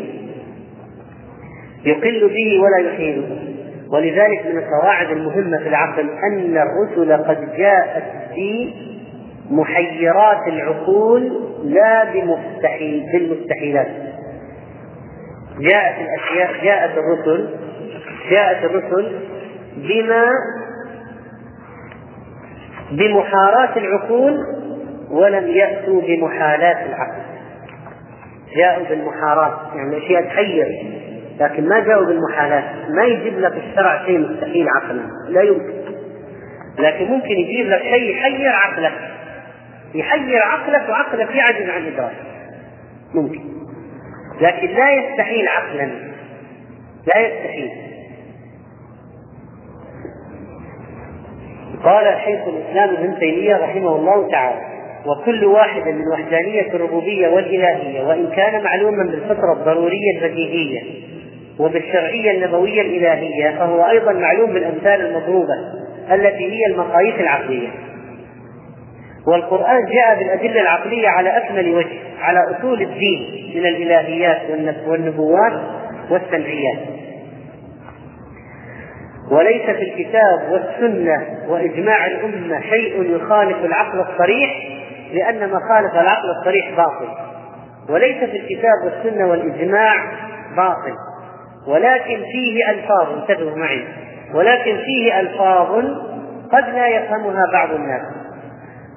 يقل 1.85 2.29
به 2.29 2.61
ولا 2.61 2.89
يحيله. 2.89 3.39
ولذلك 3.91 4.45
من 4.45 4.57
القواعد 4.57 5.09
المهمة 5.11 5.57
في 5.57 5.69
العقل 5.69 6.09
أن 6.31 6.57
الرسل 6.57 7.23
قد 7.23 7.57
جاءت 7.57 8.03
في 8.35 8.73
محيرات 9.51 10.47
العقول 10.47 11.31
لا 11.63 12.03
بمستحيل 12.13 13.03
بالمستحيلات. 13.13 13.87
جاءت 15.59 15.95
الأشياء 16.01 16.63
جاءت 16.63 16.91
الرسل 16.97 17.49
جاءت 18.31 18.65
الرسل 18.65 19.19
بما 19.75 20.25
بمحاراة 22.91 23.77
العقول 23.77 24.37
ولم 25.11 25.47
يأتوا 25.47 26.01
بمحالات 26.01 26.77
العقل. 26.85 27.32
جاءوا 28.57 28.85
بالمحارات 28.89 29.53
يعني 29.75 29.97
أشياء 29.97 30.25
تحير 30.25 30.67
لكن 31.39 31.69
ما 31.69 31.79
جاءوا 31.79 32.05
بالمحالات. 32.05 32.63
ما 32.89 33.03
يجيب 33.03 33.39
لك 33.39 33.53
الشرع 33.53 34.05
شيء 34.05 34.19
مستحيل 34.19 34.67
عقلا 34.69 35.01
لا 35.29 35.41
يمكن. 35.41 35.73
لكن 36.79 37.05
ممكن 37.05 37.31
يجيب 37.31 37.65
لك 37.67 37.81
شيء 37.81 38.11
يحير 38.11 38.51
عقلك. 38.51 38.93
يحير 39.95 40.41
عقلك 40.43 40.89
وعقلك 40.89 41.35
يعجز 41.35 41.69
عن 41.69 41.85
إدراكه 41.85 42.23
ممكن. 43.13 43.41
لكن 44.41 44.67
لا 44.67 44.93
يستحيل 44.93 45.47
عقلا. 45.47 45.89
لا 47.15 47.19
يستحيل. 47.19 47.71
قال 51.83 52.17
شيخ 52.25 52.47
الإسلام 52.47 52.89
ابن 52.89 53.19
تيمية 53.19 53.55
رحمه 53.55 53.95
الله 53.95 54.31
تعالى 54.31 54.72
وكل 55.05 55.45
واحد 55.45 55.87
من 55.87 56.07
وحدانية 56.13 56.73
الربوبية 56.73 57.27
والإلهية 57.27 58.03
وإن 58.03 58.29
كان 58.35 58.63
معلوما 58.63 59.03
بالفطرة 59.03 59.53
الضرورية 59.53 60.17
البديهية 60.17 60.81
وبالشرعية 61.59 62.31
النبوية 62.31 62.81
الإلهية 62.81 63.49
فهو 63.59 63.89
أيضا 63.89 64.13
معلوم 64.13 64.53
بالأمثال 64.53 65.01
المضروبة 65.05 65.53
التي 66.11 66.51
هي 66.51 66.65
المقاييس 66.71 67.15
العقلية. 67.15 67.67
والقرآن 69.27 69.79
جاء 69.93 70.19
بالأدلة 70.19 70.61
العقلية 70.61 71.07
على 71.07 71.37
أكمل 71.37 71.69
وجه 71.69 71.99
على 72.19 72.39
أصول 72.57 72.81
الدين 72.81 73.51
من 73.55 73.65
الإلهيات 73.65 74.41
والنبوات 74.87 75.53
والسمعيات. 76.09 76.79
وليس 79.31 79.61
في 79.61 79.83
الكتاب 79.83 80.51
والسنة 80.51 81.27
وإجماع 81.47 82.05
الأمة 82.05 82.61
شيء 82.69 83.15
يخالف 83.15 83.65
العقل 83.65 83.99
الصريح 83.99 84.73
لأن 85.13 85.51
ما 85.51 85.59
خالف 85.69 85.93
العقل 85.93 86.29
الصريح 86.39 86.69
باطل 86.77 87.07
وليس 87.89 88.17
في 88.17 88.37
الكتاب 88.37 88.83
والسنة 88.83 89.27
والإجماع 89.27 89.93
باطل 90.57 90.95
ولكن 91.67 92.23
فيه 92.31 92.69
ألفاظ 92.69 93.19
انتبهوا 93.19 93.57
معي 93.57 93.87
ولكن 94.33 94.77
فيه 94.77 95.19
ألفاظ 95.19 95.85
قد 96.51 96.69
لا 96.73 96.87
يفهمها 96.87 97.45
بعض 97.53 97.71
الناس 97.71 98.01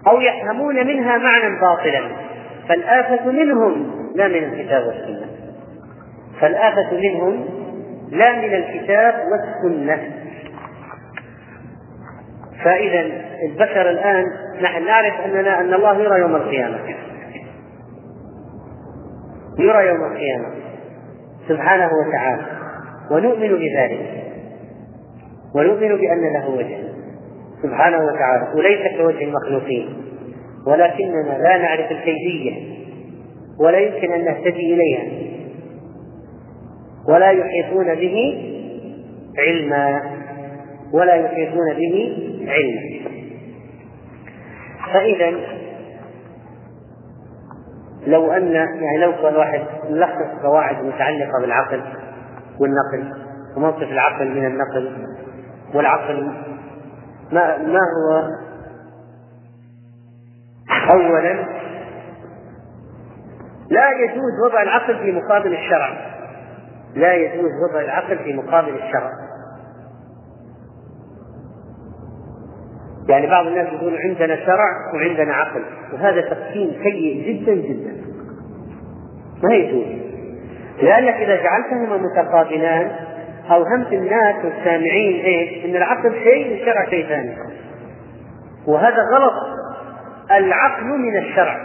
أو 0.08 0.20
يفهمون 0.20 0.86
منها 0.86 1.18
معنى 1.18 1.60
باطلا 1.60 2.02
فالآفة 2.68 3.30
منهم 3.30 3.92
لا 4.14 4.28
من 4.28 4.44
الكتاب 4.44 4.86
والسنة 4.86 5.26
فالآفة 6.40 6.92
منهم 6.92 7.44
لا 8.10 8.32
من 8.32 8.54
الكتاب 8.54 9.14
والسنة. 9.32 10.12
فإذا 12.64 13.00
البشر 13.50 13.90
الآن 13.90 14.24
نحن 14.62 14.84
نعرف 14.84 15.14
أننا 15.24 15.60
أن 15.60 15.74
الله 15.74 16.02
يرى 16.02 16.20
يوم 16.20 16.36
القيامة. 16.36 16.78
يرى 19.58 19.86
يوم 19.86 20.04
القيامة. 20.12 20.46
سبحانه 21.48 21.90
وتعالى. 22.08 22.42
ونؤمن 23.10 23.48
بذلك. 23.48 24.24
ونؤمن 25.54 25.96
بأن 25.96 26.32
له 26.32 26.50
وجه. 26.50 26.76
سبحانه 27.62 27.98
وتعالى. 27.98 28.58
وليس 28.58 29.00
كوجه 29.00 29.24
المخلوقين. 29.24 29.88
ولكننا 30.66 31.38
لا 31.42 31.56
نعرف 31.58 31.90
الكيفية. 31.90 32.76
ولا 33.60 33.78
يمكن 33.78 34.12
أن 34.12 34.24
نهتدي 34.24 34.74
إليها. 34.74 35.26
ولا 37.08 37.30
يحيطون 37.30 37.94
به 37.94 38.42
علما. 39.38 40.02
ولا 40.92 41.14
يحيطون 41.14 41.74
به 41.74 42.16
علما 42.46 43.16
فإذا 44.92 45.30
لو 48.06 48.32
أن 48.32 48.52
يعني 48.52 48.98
لو 48.98 49.12
كان 49.12 49.36
واحد 49.36 49.60
نلخص 49.90 50.42
قواعد 50.42 50.84
متعلقة 50.84 51.40
بالعقل 51.40 51.82
والنقل 52.60 53.26
وموقف 53.56 53.82
العقل 53.82 54.30
من 54.30 54.46
النقل 54.46 55.06
والعقل 55.74 56.32
ما 57.32 57.58
ما 57.58 57.78
هو 57.78 58.30
أولا؟ 60.90 61.32
لا 63.70 63.90
يجوز 63.90 64.32
وضع 64.46 64.62
العقل 64.62 64.98
في 64.98 65.12
مقابل 65.12 65.52
الشرع. 65.52 65.96
لا 66.94 67.14
يجوز 67.14 67.50
وضع 67.70 67.80
العقل 67.80 68.18
في 68.18 68.32
مقابل 68.32 68.74
الشرع. 68.74 69.10
يعني 73.08 73.26
بعض 73.26 73.46
الناس 73.46 73.68
يقول 73.72 73.96
عندنا 73.96 74.36
شرع 74.36 74.64
وعندنا 74.94 75.34
عقل 75.34 75.62
وهذا 75.92 76.20
تقسيم 76.20 76.72
سيء 76.82 77.24
جدا 77.26 77.54
جدا. 77.54 77.96
ما 79.42 79.54
يجوز 79.54 79.86
لأنك 80.82 81.14
إذا 81.14 81.42
جعلتهما 81.42 81.96
متقابلان 81.96 82.90
أوهمت 83.50 83.92
الناس 83.92 84.44
والسامعين 84.44 85.24
إيش؟ 85.24 85.64
أن 85.64 85.76
العقل 85.76 86.12
شيء 86.24 86.50
والشرع 86.52 86.90
شيء 86.90 87.06
ثاني. 87.06 87.36
وهذا 88.66 89.02
غلط. 89.14 89.34
العقل 90.32 90.84
من 90.84 91.16
الشرع. 91.16 91.56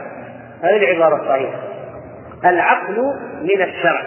هذه 0.62 0.92
العبارة 0.92 1.22
الصحيحة 1.22 1.60
العقل 2.46 3.14
من 3.42 3.62
الشرع. 3.62 4.04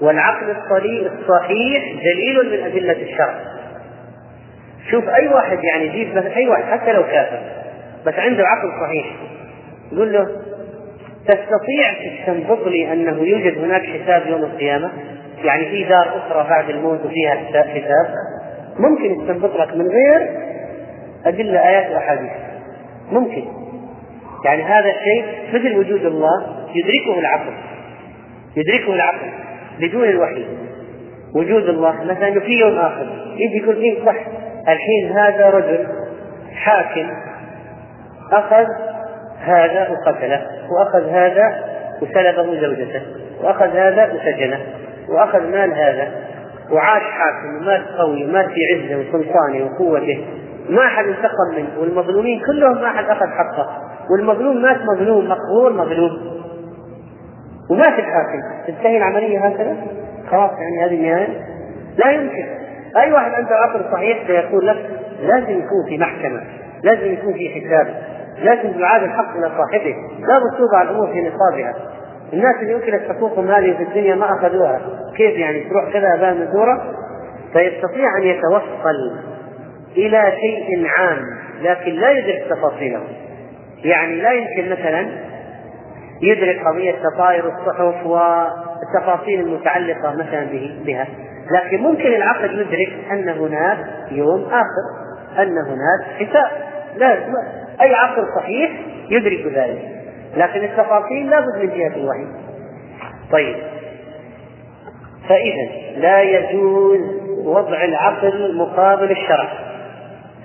والعقل 0.00 0.50
الصحيح 0.50 1.82
دليل 2.02 2.50
من 2.52 2.66
أدلة 2.66 3.02
الشرع. 3.02 3.57
شوف 4.90 5.08
أي 5.08 5.28
واحد 5.28 5.58
يعني 5.64 5.86
يجيب 5.86 6.16
مثلا 6.16 6.36
أي 6.36 6.48
واحد 6.48 6.64
حتى 6.64 6.92
لو 6.92 7.02
كافر 7.02 7.40
بس 8.06 8.14
عنده 8.14 8.44
عقل 8.46 8.86
صحيح 8.86 9.06
يقول 9.92 10.12
له 10.12 10.28
تستطيع 11.26 11.92
تستنبط 11.92 12.66
لي 12.66 12.92
أنه 12.92 13.22
يوجد 13.22 13.58
هناك 13.58 13.82
حساب 13.82 14.26
يوم 14.26 14.42
القيامة؟ 14.42 14.90
يعني 15.44 15.64
في 15.70 15.84
دار 15.84 16.08
أخرى 16.16 16.46
بعد 16.50 16.70
الموت 16.70 17.04
وفيها 17.04 17.34
حساب. 17.54 18.14
ممكن 18.78 19.04
يستنبط 19.04 19.56
لك 19.56 19.76
من 19.76 19.86
غير 19.88 20.28
أدلة 21.26 21.68
آيات 21.68 21.90
وأحاديث. 21.90 22.30
ممكن. 23.12 23.44
يعني 24.44 24.62
هذا 24.62 24.90
الشيء 24.90 25.24
مثل 25.54 25.78
وجود 25.78 26.04
الله 26.04 26.66
يدركه 26.74 27.18
العقل. 27.18 27.52
يدركه 28.56 28.92
العقل 28.92 29.30
بدون 29.80 30.04
الوحي. 30.04 30.44
وجود 31.34 31.68
الله 31.68 32.04
مثلا 32.04 32.40
في 32.40 32.52
يوم 32.52 32.78
آخر 32.78 33.06
يجي 33.36 33.56
يقول 33.56 33.76
إيه 33.76 34.04
صح 34.06 34.16
الحين 34.68 35.18
هذا 35.18 35.50
رجل 35.50 35.86
حاكم 36.54 37.10
أخذ 38.32 38.66
هذا 39.40 39.88
وقتله 39.90 40.46
وأخذ 40.70 41.08
هذا 41.08 41.64
وسلبه 42.02 42.60
زوجته 42.60 43.02
وأخذ 43.42 43.76
هذا 43.76 44.12
وسجنه 44.12 44.58
وأخذ 45.08 45.50
مال 45.50 45.72
هذا 45.72 46.12
وعاش 46.72 47.02
حاكم 47.02 47.56
ومات 47.56 47.82
قوي 47.98 48.24
ومات 48.24 48.46
في 48.46 48.60
عزة 48.74 48.96
وسلطانة 48.96 49.64
وقوته. 49.64 50.26
ما 50.68 50.86
أحد 50.86 51.04
انتقم 51.04 51.54
منه 51.56 51.80
والمظلومين 51.80 52.40
كلهم 52.46 52.80
ما 52.82 52.86
أحد 52.86 53.04
أخذ 53.04 53.26
حقه. 53.26 53.68
والمظلوم 54.10 54.62
مات 54.62 54.76
مظلوم 54.82 55.28
مقهور 55.28 55.72
مظلوم. 55.72 56.10
ومات 57.70 57.98
الحاكم. 57.98 58.40
تنتهي 58.66 58.96
العملية 58.96 59.46
هكذا؟ 59.46 59.76
خلاص 60.30 60.50
يعني 60.50 60.84
هذه 60.84 60.94
النهاية؟ 60.94 61.28
لا 61.96 62.10
يمكن. 62.10 62.67
أي 62.96 63.12
واحد 63.12 63.32
عنده 63.32 63.54
عقل 63.54 63.80
صحيح 63.92 64.26
سيقول 64.26 64.66
لك 64.66 64.76
لازم 65.22 65.50
يكون 65.50 65.84
في 65.88 65.98
محكمة 65.98 66.42
لازم 66.82 67.12
يكون 67.12 67.32
في 67.32 67.48
حساب 67.48 67.94
لازم 68.42 68.80
يعاد 68.80 69.02
الحق 69.02 69.36
إلى 69.36 69.50
صاحبه. 69.58 69.94
لا 70.20 70.58
توضع 70.58 70.82
الأمور 70.82 71.06
في 71.06 71.20
نصابها. 71.20 71.74
الناس 72.32 72.56
اللي 72.62 72.76
أكلت 72.76 73.12
حقوقهم 73.12 73.50
هذه 73.50 73.76
في 73.76 73.82
الدنيا 73.82 74.14
ما 74.14 74.26
أخذوها. 74.32 74.80
كيف 75.16 75.38
يعني 75.38 75.60
تروح 75.60 75.92
كذا 75.92 76.14
أبان 76.14 76.40
مدورة 76.40 76.94
فيستطيع 77.52 78.18
أن 78.18 78.22
يتوصل 78.22 79.18
إلى 79.96 80.32
شيء 80.40 80.86
عام 80.86 81.24
لكن 81.62 81.92
لا 81.92 82.10
يدرك 82.10 82.46
تفاصيله. 82.50 83.00
يعني 83.84 84.20
لا 84.20 84.32
يمكن 84.32 84.70
مثلا 84.72 85.06
يدرك 86.22 86.66
قضية 86.66 86.94
تطاير 87.02 87.44
الصحف 87.46 88.06
والتفاصيل 88.06 89.40
المتعلقة 89.40 90.14
مثلا 90.14 90.46
بها. 90.84 91.06
لكن 91.50 91.82
ممكن 91.82 92.06
العقل 92.06 92.60
يدرك 92.60 92.92
أن 93.10 93.28
هناك 93.28 93.78
يوم 94.10 94.44
آخر 94.44 95.08
أن 95.42 95.58
هناك 95.58 96.18
حساب. 96.18 96.50
لا 96.96 97.12
أي 97.80 97.94
عقل 97.94 98.24
صحيح 98.36 98.70
يدرك 99.10 99.46
ذلك. 99.54 99.82
لكن 100.36 100.64
التفاصيل 100.64 101.30
لابد 101.30 101.56
من 101.62 101.68
جهة 101.68 101.96
الوحي 101.96 102.26
طيب. 103.32 103.56
فإذا 105.28 105.68
لا 105.96 106.22
يجوز 106.22 107.00
وضع 107.44 107.84
العقل 107.84 108.56
مقابل 108.56 109.10
الشرع. 109.10 109.48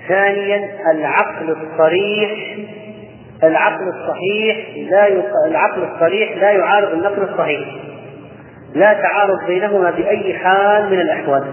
ثانيا 0.08 0.68
العقل 0.90 1.50
الصريح 1.50 2.58
العقل 3.42 3.88
الصحيح 3.88 4.90
لا 4.90 5.06
يق... 5.06 5.30
العقل 5.46 5.82
الصريح 5.94 6.36
لا 6.36 6.50
يعارض 6.50 6.92
النقل 6.92 7.22
الصحيح. 7.22 7.68
لا 8.74 8.92
تعارض 8.92 9.46
بينهما 9.46 9.90
بأي 9.90 10.38
حال 10.38 10.86
من 10.90 11.00
الأحوال. 11.00 11.44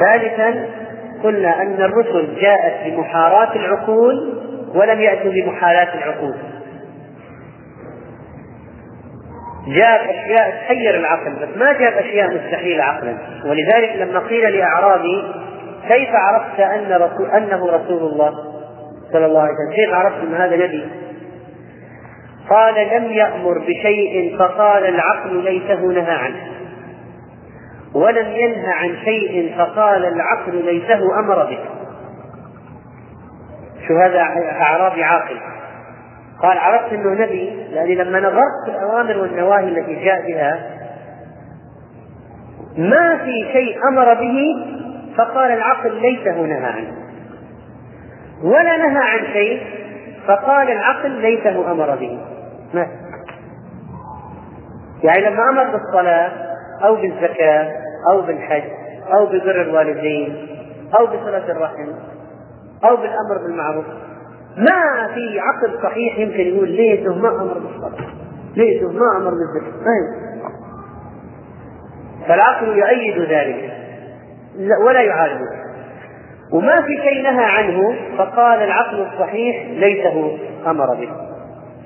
ثالثا 0.00 0.68
قلنا 1.22 1.62
أن 1.62 1.74
الرسل 1.74 2.40
جاءت 2.40 2.86
بمحاراة 2.86 3.56
العقول 3.56 4.38
ولم 4.74 5.00
يأتوا 5.00 5.32
بمحالاة 5.32 5.94
العقول. 5.94 6.34
جاء 9.66 10.10
أشياء 10.10 10.50
تحير 10.50 10.94
العقل 10.94 11.32
بس 11.32 11.56
ما 11.56 11.72
جاء 11.72 12.00
أشياء 12.00 12.34
مستحيلة 12.34 12.84
عقلا. 12.84 13.16
ولذلك 13.44 13.96
لما 13.96 14.18
قيل 14.18 14.56
لأعرابي 14.56 15.22
كيف 15.88 16.08
عرفت 16.12 16.60
أن 16.60 16.92
رسول 16.92 17.30
أنه 17.30 17.66
رسول 17.66 18.12
الله 18.12 18.34
صلى 19.12 19.26
الله 19.26 19.40
عليه 19.40 19.52
وسلم؟ 19.52 19.72
كيف 19.76 19.94
عرفت 19.94 20.18
أن 20.18 20.34
هذا 20.34 20.56
نبي؟ 20.56 21.11
قال 22.50 22.74
لم 22.74 23.12
يأمر 23.12 23.58
بشيء 23.58 24.38
فقال 24.38 24.84
العقل 24.84 25.44
ليته 25.44 25.80
نهى 25.80 26.14
عنه. 26.14 26.52
ولم 27.94 28.26
ينهى 28.26 28.72
عن 28.72 28.96
شيء 29.04 29.54
فقال 29.58 30.04
العقل 30.04 30.64
ليته 30.64 31.18
أمر 31.18 31.44
به. 31.44 31.58
شو 33.88 33.94
هذا 33.96 34.20
أعرابي 34.60 35.04
عاقل؟ 35.04 35.36
قال 36.42 36.58
عرفت 36.58 36.92
إنه 36.92 37.24
نبي 37.24 37.50
لأني 37.72 37.94
لما 37.94 38.20
نظرت 38.20 38.64
في 38.66 38.70
الأوامر 38.70 39.18
والنواهي 39.18 39.68
التي 39.68 40.04
جاء 40.04 40.26
بها 40.26 40.70
ما 42.78 43.16
في 43.16 43.52
شيء 43.52 43.78
أمر 43.88 44.14
به 44.14 44.38
فقال 45.16 45.52
العقل 45.52 46.00
ليته 46.00 46.42
نهى 46.42 46.66
عنه. 46.66 46.92
ولا 48.42 48.76
نهى 48.76 49.10
عن 49.10 49.32
شيء 49.32 49.62
فقال 50.26 50.70
العقل 50.70 51.10
ليته 51.10 51.72
أمر 51.72 51.96
به. 51.96 52.31
ما 52.74 52.86
يعني 55.02 55.20
لما 55.20 55.48
أمر 55.50 55.76
بالصلاة 55.76 56.32
أو 56.84 56.96
بالزكاة 56.96 57.72
أو 58.10 58.22
بالحج 58.22 58.62
أو 59.12 59.26
ببر 59.26 59.60
الوالدين 59.60 60.48
أو 60.98 61.06
بصله 61.06 61.52
الرحم 61.52 61.92
أو 62.84 62.96
بالأمر 62.96 63.46
بالمعروف 63.46 63.84
ما 64.56 65.08
في 65.14 65.40
عقل 65.40 65.82
صحيح 65.82 66.18
يمكن 66.18 66.40
يقول 66.40 66.68
ليته 66.68 67.14
ما 67.14 67.28
أمر 67.28 67.54
بالصلاة؟ 67.58 68.08
ليته 68.56 68.92
ما 68.92 69.16
أمر 69.16 69.30
بالذكر 69.30 69.76
ما 69.76 69.92
يمكن 69.98 70.32
فالعقل 72.28 72.78
يؤيد 72.78 73.18
ذلك. 73.30 73.72
ولا 74.86 75.00
يعارضه 75.00 75.48
وما 76.52 76.76
في 76.76 76.96
شيء 77.02 77.22
نهى 77.22 77.44
عنه 77.44 77.94
فقال 78.18 78.62
العقل 78.62 79.06
الصحيح 79.06 79.66
ليته 79.70 80.38
أمر 80.66 80.94
به. 80.94 81.31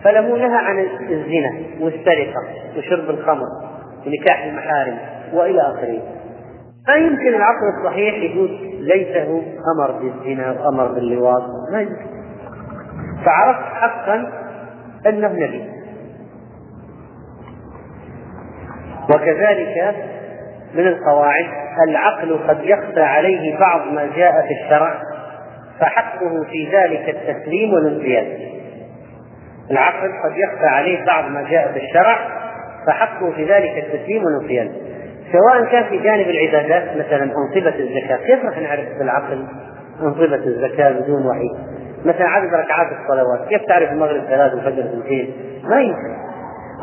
فله 0.05 0.36
نهى 0.36 0.57
عن 0.57 0.78
الزنا 1.01 1.51
والسرقة 1.80 2.42
وشرب 2.78 3.11
الخمر 3.11 3.47
ونكاح 4.07 4.44
المحارم 4.44 4.99
وإلى 5.32 5.61
آخره. 5.61 6.03
ما 6.88 6.94
يمكن 6.94 7.34
العقل 7.34 7.78
الصحيح 7.78 8.14
يقول 8.14 8.59
ليته 8.80 9.42
أمر 9.76 9.90
بالزنا 9.92 10.51
وأمر 10.51 10.92
باللواط. 10.92 11.42
ما 11.72 11.80
يمكن. 11.80 12.07
فعرفت 13.24 13.74
حقا 13.74 14.32
أنه 15.07 15.28
نبي. 15.28 15.64
وكذلك 19.14 19.94
من 20.74 20.86
القواعد 20.86 21.47
العقل 21.88 22.38
قد 22.49 22.61
يخفى 22.64 23.03
عليه 23.03 23.59
بعض 23.59 23.80
ما 23.92 24.07
جاء 24.16 24.32
في 24.32 24.64
الشرع 24.64 24.94
فحقه 25.80 26.44
في 26.51 26.68
ذلك 26.72 27.09
التسليم 27.09 27.74
والانقياد. 27.74 28.55
العقل 29.71 30.09
قد 30.25 30.37
يخفى 30.37 30.67
عليه 30.67 31.05
بعض 31.07 31.31
ما 31.31 31.43
جاء 31.51 31.73
في 31.73 31.79
الشرع 31.79 32.19
فحقه 32.87 33.31
في 33.31 33.45
ذلك 33.45 33.85
التسليم 33.85 34.25
والانقياد. 34.25 34.73
سواء 35.33 35.64
كان 35.73 35.85
في 35.85 35.99
جانب 35.99 36.27
العبادات 36.29 36.97
مثلا 36.97 37.23
أنصبة 37.23 37.79
الزكاة. 37.79 38.17
كيف 38.17 38.45
راح 38.45 38.59
نعرف 38.59 38.99
بالعقل 38.99 39.45
أنصبة 40.03 40.35
الزكاة 40.35 40.91
بدون 40.91 41.27
وحي؟ 41.27 41.51
مثلا 42.05 42.29
عدد 42.29 42.55
ركعات 42.55 42.87
الصلوات. 43.03 43.49
كيف 43.49 43.62
تعرف 43.62 43.93
المغرب 43.93 44.25
ثلاث 44.25 44.55
والفجر 44.55 44.85
اثنتين؟ 44.85 45.35
ما 45.64 45.81
يمكن. 45.81 46.17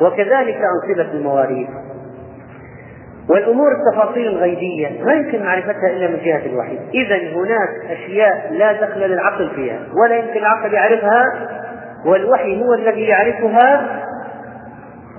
وكذلك 0.02 0.58
أنصبة 0.58 1.12
المواريث. 1.14 1.68
والأمور 3.30 3.72
التفاصيل 3.72 4.28
الغيبية. 4.28 5.04
ما 5.04 5.14
يمكن 5.14 5.44
معرفتها 5.44 5.90
إلا 5.90 6.08
من 6.08 6.18
جهة 6.26 6.46
الوحي. 6.46 6.80
إذا 6.94 7.18
هناك 7.18 7.92
أشياء 7.92 8.52
لا 8.52 8.74
دخل 8.74 9.00
للعقل 9.00 9.50
فيها 9.56 9.80
ولا 10.04 10.16
يمكن 10.16 10.38
العقل 10.38 10.74
يعرفها 10.74 11.24
والوحي 12.06 12.64
هو 12.64 12.74
الذي 12.74 13.04
يعرفها 13.04 13.99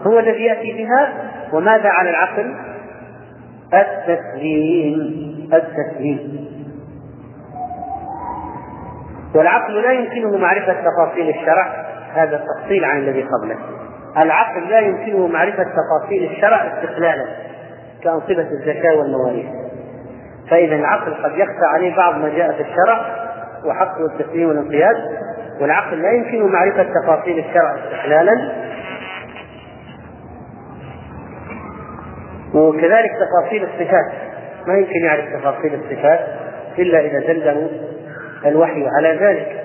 هو 0.07 0.18
الذي 0.18 0.45
يأتي 0.45 0.72
بها. 0.72 1.12
وماذا 1.53 1.89
على 1.89 2.11
العقل؟ 2.11 2.55
التسليم 3.74 5.51
التسليم. 5.53 6.45
والعقل 9.35 9.82
لا 9.82 9.93
يمكنه 9.93 10.39
معرفة 10.39 10.72
تفاصيل 10.72 11.28
الشرع. 11.28 11.85
هذا 12.14 12.37
التفصيل 12.37 12.85
عن 12.85 12.99
الذي 12.99 13.22
قبله. 13.22 13.57
العقل 14.16 14.68
لا 14.68 14.78
يمكنه 14.78 15.26
معرفة 15.26 15.62
تفاصيل 15.64 16.30
الشرع 16.30 16.57
استقلالا 16.57 17.26
كأنصبة 18.03 18.49
الزكاة 18.51 18.95
والمواريث 18.97 19.47
فإذا 20.51 20.74
العقل 20.74 21.14
قد 21.14 21.32
يخفى 21.39 21.64
عليه 21.74 21.97
بعض 21.97 22.18
ما 22.18 22.28
جاء 22.28 22.53
في 22.53 22.61
الشرع 22.61 23.07
وحقه 23.66 24.07
التسليم 24.07 24.49
والانقياد. 24.49 24.97
والعقل 25.61 26.02
لا 26.02 26.12
يمكنه 26.12 26.46
معرفة 26.46 26.86
تفاصيل 27.02 27.38
الشرع 27.38 27.74
استقلالا 27.74 28.52
وكذلك 32.55 33.11
تفاصيل 33.11 33.64
الصفات. 33.64 34.12
ما 34.66 34.74
يمكن 34.74 35.05
يعرف 35.05 35.24
تفاصيل 35.40 35.74
الصفات 35.74 36.20
إلا 36.78 37.00
إذا 37.00 37.18
دلله 37.18 37.70
الوحي 38.46 38.86
على 38.98 39.18
ذلك. 39.20 39.64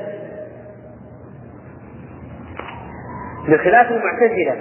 بخلاف 3.48 3.92
المعتزلة. 3.92 4.56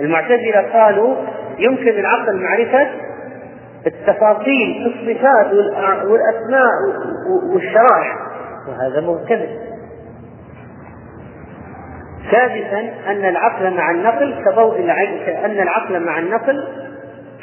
المعتزلة 0.00 0.72
قالوا 0.72 1.16
يمكن 1.58 1.88
العقل 1.88 2.42
معرفة 2.42 2.90
التفاصيل 3.86 4.94
في 5.04 5.12
الصفات 5.12 5.52
والأسماء 6.06 6.70
والشرائع 7.52 8.16
وهذا 8.68 9.00
مبتدئ. 9.00 9.73
سادسا 12.30 12.92
أن 13.06 13.24
العقل 13.24 13.76
مع 13.76 13.90
النقل 13.90 14.44
كضوء 14.44 14.80
العين 14.80 15.18
كأن 15.26 15.50
العقل 15.50 16.00
مع 16.00 16.18
النقل 16.18 16.68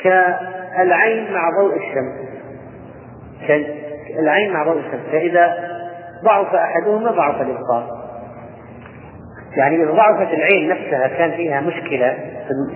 كالعين 0.04 1.34
مع 1.34 1.50
ضوء 1.62 1.76
الشمس. 1.76 2.32
كالعين 3.48 4.54
مع 4.54 4.64
ضوء 4.64 4.80
الشمس. 4.80 5.12
فإذا 5.12 5.72
ضعف 6.24 6.56
أحدهما 6.56 7.12
ضعف 7.12 7.42
الإبصار 7.42 8.02
يعني 9.58 9.84
إذا 9.84 9.92
ضعفت 9.92 10.34
العين 10.34 10.70
نفسها 10.70 11.08
كان 11.08 11.32
فيها 11.32 11.62
مشكلة 11.62 12.18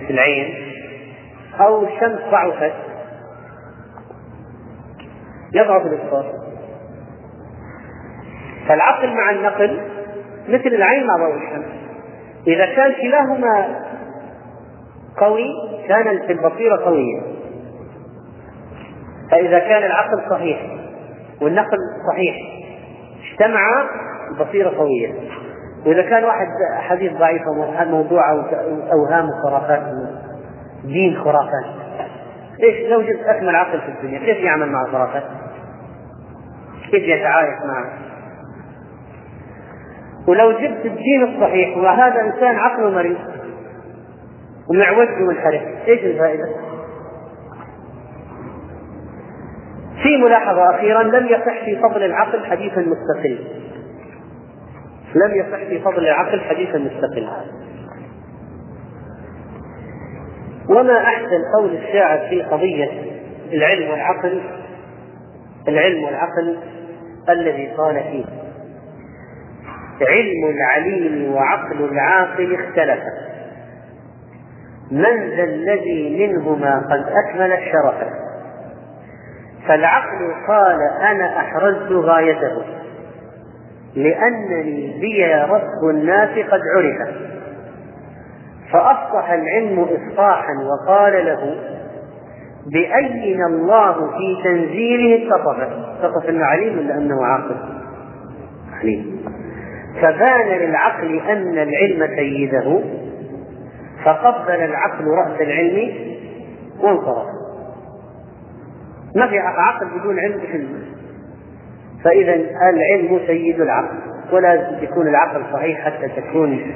في 0.06 0.10
العين 0.10 0.54
أو 1.60 1.84
الشمس 1.84 2.20
ضعفت 2.30 2.72
يضعف 5.54 5.82
الإبصار 5.86 6.32
فالعقل 8.68 9.14
مع 9.14 9.30
النقل 9.30 9.80
مثل 10.48 10.66
العين 10.66 11.06
مع 11.06 11.16
ضوء 11.16 11.36
الشمس. 11.36 11.85
إذا 12.46 12.66
كان 12.66 12.92
كلاهما 12.92 13.84
قوي 15.18 15.44
كان 15.88 16.08
البصيرة 16.08 16.84
قوية 16.84 17.22
فإذا 19.30 19.58
كان 19.58 19.82
العقل 19.82 20.30
صحيح 20.30 20.58
والنقل 21.42 21.78
صحيح 22.12 22.36
اجتمعا 23.32 23.86
البصيرة 24.30 24.78
قوية 24.78 25.14
وإذا 25.86 26.02
كان 26.02 26.24
واحد 26.24 26.46
حديث 26.76 27.12
ضعيف 27.12 27.42
موضوع 27.86 28.32
أو 28.32 28.40
أوهام 28.92 29.28
وخرافات 29.28 29.82
دين 30.84 31.16
خرافات 31.16 31.64
ليش 32.58 32.90
لو 32.90 33.02
جبت 33.02 33.26
أكمل 33.26 33.56
عقل 33.56 33.80
في 33.80 33.88
الدنيا 33.88 34.18
كيف 34.18 34.38
يعمل 34.44 34.68
مع 34.68 34.82
الخرافات؟ 34.82 35.22
كيف 36.90 37.02
يتعايش 37.02 37.54
معه؟ 37.64 38.05
ولو 40.28 40.52
جبت 40.52 40.86
الدين 40.86 41.24
الصحيح 41.24 41.76
وهذا 41.76 42.20
إنسان 42.20 42.56
عقله 42.56 42.90
مريض 42.90 43.18
ومعوج 44.70 45.08
ومنحرف 45.08 45.62
إيش 45.88 46.04
الفائدة؟ 46.04 46.44
في 50.02 50.16
ملاحظة 50.16 50.74
أخيرا 50.74 51.02
لم 51.02 51.26
يصح 51.26 51.64
في 51.64 51.76
فضل 51.76 52.04
العقل 52.04 52.44
حديثا 52.44 52.80
مستقل 52.80 53.38
لم 55.14 55.34
يصح 55.34 55.58
في 55.68 55.80
فضل 55.80 55.98
العقل 55.98 56.40
حديثا 56.40 56.78
مستقل 56.78 57.28
وما 60.68 60.98
أحسن 60.98 61.42
قول 61.58 61.76
الشاعر 61.76 62.18
في 62.28 62.42
قضية 62.42 62.90
العلم 63.52 63.90
والعقل 63.90 64.40
العلم 65.68 66.04
والعقل 66.04 66.58
الذي 67.28 67.66
قال 67.66 67.94
فيه 67.94 68.45
علم 70.02 70.56
العليم 70.56 71.34
وعقل 71.34 71.84
العاقل 71.92 72.54
اختلفا 72.54 73.12
من 74.90 75.30
ذا 75.36 75.44
الذي 75.44 76.26
منهما 76.26 76.78
قد 76.78 77.04
أكمل 77.24 77.52
الشرف؟ 77.52 77.94
فالعقل 79.68 80.34
قال 80.48 80.78
أنا 81.10 81.40
أحرزت 81.40 81.92
غايته 81.92 82.62
لأنني 83.94 84.98
بي 85.00 85.34
رب 85.34 85.90
الناس 85.90 86.30
قد 86.30 86.60
عرف. 86.76 87.16
فأصبح 88.72 89.30
العلم 89.30 89.80
إصلاحا 89.80 90.52
وقال 90.62 91.26
له 91.26 91.56
بأين 92.66 93.44
الله 93.44 93.92
في 93.92 94.42
تنزيله 94.44 95.26
اتصف 95.26 95.60
اتصف 96.04 96.28
أنه 96.28 96.44
عليم 96.44 96.78
ولا 96.78 96.94
أنه 96.94 97.24
عاقل؟ 97.24 97.56
عليم. 98.80 99.24
فبان 100.02 100.58
للعقل 100.58 101.20
أن 101.20 101.58
العلم 101.58 102.16
سيده 102.16 102.80
فقبل 104.04 104.54
العقل 104.54 105.04
رأس 105.04 105.40
العلم 105.40 105.94
وانصرف 106.80 107.26
ما 109.16 109.26
في 109.26 109.38
عقل 109.38 109.86
بدون 109.98 110.18
علم 110.18 110.40
علم 110.52 110.84
فإذا 112.04 112.34
العلم 112.70 113.20
سيد 113.26 113.60
العقل 113.60 113.98
ولا 114.32 114.78
يكون 114.82 115.08
العقل 115.08 115.42
صحيح 115.52 115.84
حتى 115.84 116.08
تكون 116.08 116.72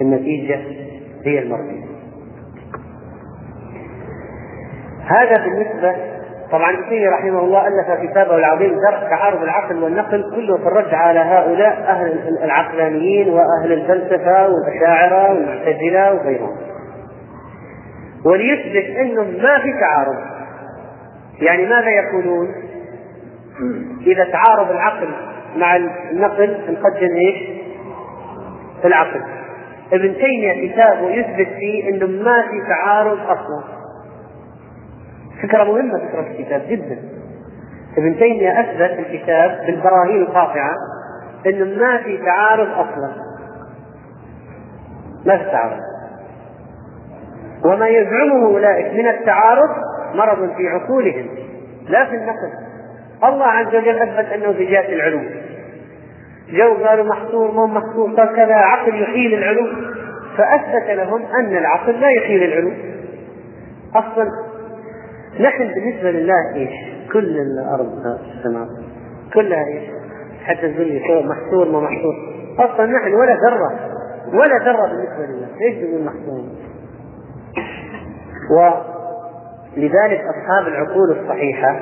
النتيجة 0.00 0.60
هي 1.24 1.38
المرضية. 1.38 1.84
هذا 5.04 5.44
بالنسبة 5.44 5.96
طبعا 6.52 6.70
ابن 6.70 7.08
رحمه 7.08 7.38
الله 7.38 7.68
ألف 7.68 8.10
كتابه 8.10 8.36
العظيم 8.36 8.70
درء 8.70 9.08
تعارض 9.10 9.42
العقل 9.42 9.82
والنقل 9.82 10.22
كله 10.34 10.56
في 10.56 10.62
الرد 10.62 10.94
على 10.94 11.20
هؤلاء 11.20 11.84
أهل 11.88 12.38
العقلانيين 12.44 13.28
وأهل 13.28 13.72
الفلسفة 13.72 14.48
والأشاعرة 14.48 15.30
والمعتزلة 15.30 16.14
وغيرهم 16.14 16.56
وليثبت 18.24 18.96
أنه 18.96 19.22
ما 19.22 19.58
في 19.58 19.72
تعارض 19.80 20.18
يعني 21.40 21.66
ماذا 21.66 21.90
يقولون؟ 21.90 22.48
إذا 24.06 24.24
تعارض 24.24 24.70
العقل 24.70 25.08
مع 25.56 25.76
النقل 25.76 26.56
نقدم 26.68 27.16
إيش؟ 27.16 27.60
العقل 28.84 29.20
ابن 29.92 30.14
تيمية 30.14 30.68
كتابه 30.68 31.10
يثبت 31.10 31.48
فيه 31.48 31.88
إنه 31.88 32.06
ما 32.06 32.42
في 32.42 32.68
تعارض 32.68 33.18
أصلا 33.20 33.79
فكرة 35.42 35.64
مهمة 35.64 35.98
فكرة 35.98 36.20
الكتاب 36.20 36.62
جدا. 36.68 36.98
ابن 37.98 38.16
تيمية 38.18 38.60
أثبت 38.60 38.90
في 38.96 39.00
الكتاب 39.00 39.66
بالبراهين 39.66 40.22
القاطعة 40.22 40.74
انه 41.46 41.80
ما 41.80 42.02
في 42.02 42.18
تعارض 42.18 42.68
أصلا. 42.68 43.12
ما 45.26 45.38
في 45.38 45.44
تعارض. 45.44 45.80
وما 47.64 47.88
يزعمه 47.88 48.46
أولئك 48.46 48.94
من 48.94 49.08
التعارض 49.08 49.70
مرض 50.14 50.56
في 50.56 50.68
عقولهم 50.68 51.26
لا 51.88 52.04
في 52.04 52.16
النقل 52.16 52.52
الله 53.24 53.46
عز 53.46 53.66
وجل 53.66 53.98
أثبت 53.98 54.32
أنه 54.32 54.52
في 54.52 54.64
جهة 54.64 54.92
العلوم. 54.92 55.26
جو 56.50 56.84
قالوا 56.84 57.04
محصور 57.04 57.50
مو 57.52 57.66
محصور 57.66 58.14
قال 58.14 58.36
كذا 58.36 58.54
عقل 58.54 59.02
يحيل 59.02 59.34
العلوم. 59.34 59.68
فأثبت 60.36 60.90
لهم 60.90 61.22
أن 61.38 61.56
العقل 61.56 62.00
لا 62.00 62.10
يحيل 62.10 62.42
العلوم. 62.42 62.76
أصلا 63.94 64.30
نحن 65.38 65.74
بالنسبة 65.74 66.10
لله 66.10 66.54
إيش؟ 66.54 66.70
كل 67.12 67.36
الأرض 67.38 68.18
السماء 68.36 68.68
كلها 69.34 69.66
إيش؟ 69.66 69.90
حتى 70.44 70.66
لي 70.66 71.00
فوق 71.08 71.24
محصور 71.24 71.68
ما 71.68 71.80
محصور 71.80 72.14
أصلا 72.58 72.86
نحن 72.86 73.14
ولا 73.14 73.34
ذرة 73.34 73.90
ولا 74.32 74.58
ذرة 74.64 74.86
بالنسبة 74.86 75.26
لله 75.26 75.48
إيش 75.60 75.74
تقول 75.74 76.04
محصور؟ 76.04 76.44
ولذلك 79.76 80.20
أصحاب 80.20 80.66
العقول 80.66 81.10
الصحيحة 81.10 81.80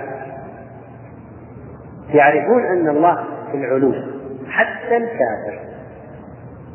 يعرفون 2.14 2.66
أن 2.66 2.88
الله 2.88 3.24
في 3.50 3.56
العلو 3.56 3.94
حتى 4.48 4.96
الكافر 4.96 5.58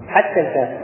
حتى 0.08 0.40
الكافر 0.40 0.84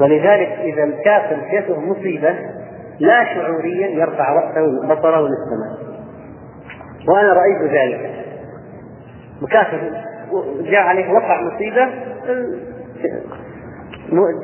ولذلك 0.00 0.48
إذا 0.48 0.84
الكافر 0.84 1.36
جاءته 1.52 1.80
مصيبة 1.80 2.36
لا 3.06 3.24
شعوريا 3.34 3.88
يرفع 3.88 4.32
رأسه 4.32 4.94
بصره 4.94 5.20
للسماء. 5.20 5.92
وأنا 7.08 7.32
رأيت 7.32 7.72
ذلك. 7.72 8.10
مكافر 9.42 9.80
جاء 10.60 10.82
عليه 10.82 11.12
وقع 11.12 11.42
مصيبة 11.42 11.88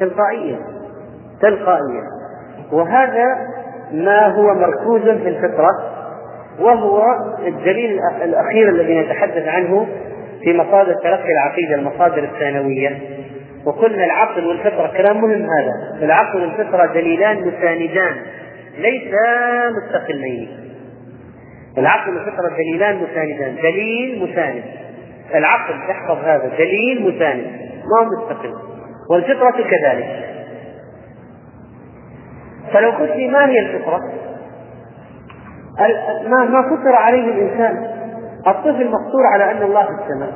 تلقائيا 0.01 0.59
تلقائيا. 1.43 2.03
وهذا 2.73 3.25
ما 3.93 4.27
هو 4.27 4.55
مركوز 4.55 5.03
في 5.03 5.29
الفطرة 5.29 5.71
وهو 6.61 7.03
الدليل 7.47 8.01
الأخير 8.23 8.69
الذي 8.69 9.01
نتحدث 9.01 9.49
عنه 9.49 9.87
في 10.43 10.57
مصادر 10.57 10.95
تلقي 10.95 11.33
العقيدة 11.33 11.75
المصادر 11.75 12.25
الثانوية. 12.25 12.99
وقلنا 13.67 14.05
العقل 14.05 14.47
والفطرة 14.47 14.93
كلام 14.97 15.21
مهم 15.21 15.47
هذا. 15.59 16.05
العقل 16.05 16.41
والفطرة 16.41 16.87
دليلان 16.87 17.37
مساندان 17.37 18.17
ليسا 18.79 19.69
مستقلين. 19.71 20.49
العقل 21.79 22.17
والفطرة 22.17 22.49
دليلان 22.49 22.97
مساندان. 22.97 23.57
دليل 23.63 24.23
مساند. 24.23 24.63
العقل 25.35 25.75
احفظ 25.91 26.19
هذا 26.25 26.51
دليل 26.59 27.03
مساند. 27.03 27.47
ما 27.85 28.01
هو 28.01 28.05
مستقل؟ 28.05 28.55
والفطرة 29.11 29.65
كذلك. 29.71 30.29
فلو 32.73 32.91
قلت 32.91 33.11
لي 33.11 33.29
ما 33.29 33.49
هي 33.49 33.61
الفطرة؟ 33.61 34.01
ما 36.29 36.45
ما 36.45 36.63
فطر 36.63 36.93
عليه 36.93 37.25
الإنسان. 37.25 37.99
الطفل 38.47 38.87
مفطور 38.87 39.27
على 39.33 39.51
أن 39.51 39.63
الله 39.63 39.83
في 39.83 40.03
السماء. 40.03 40.33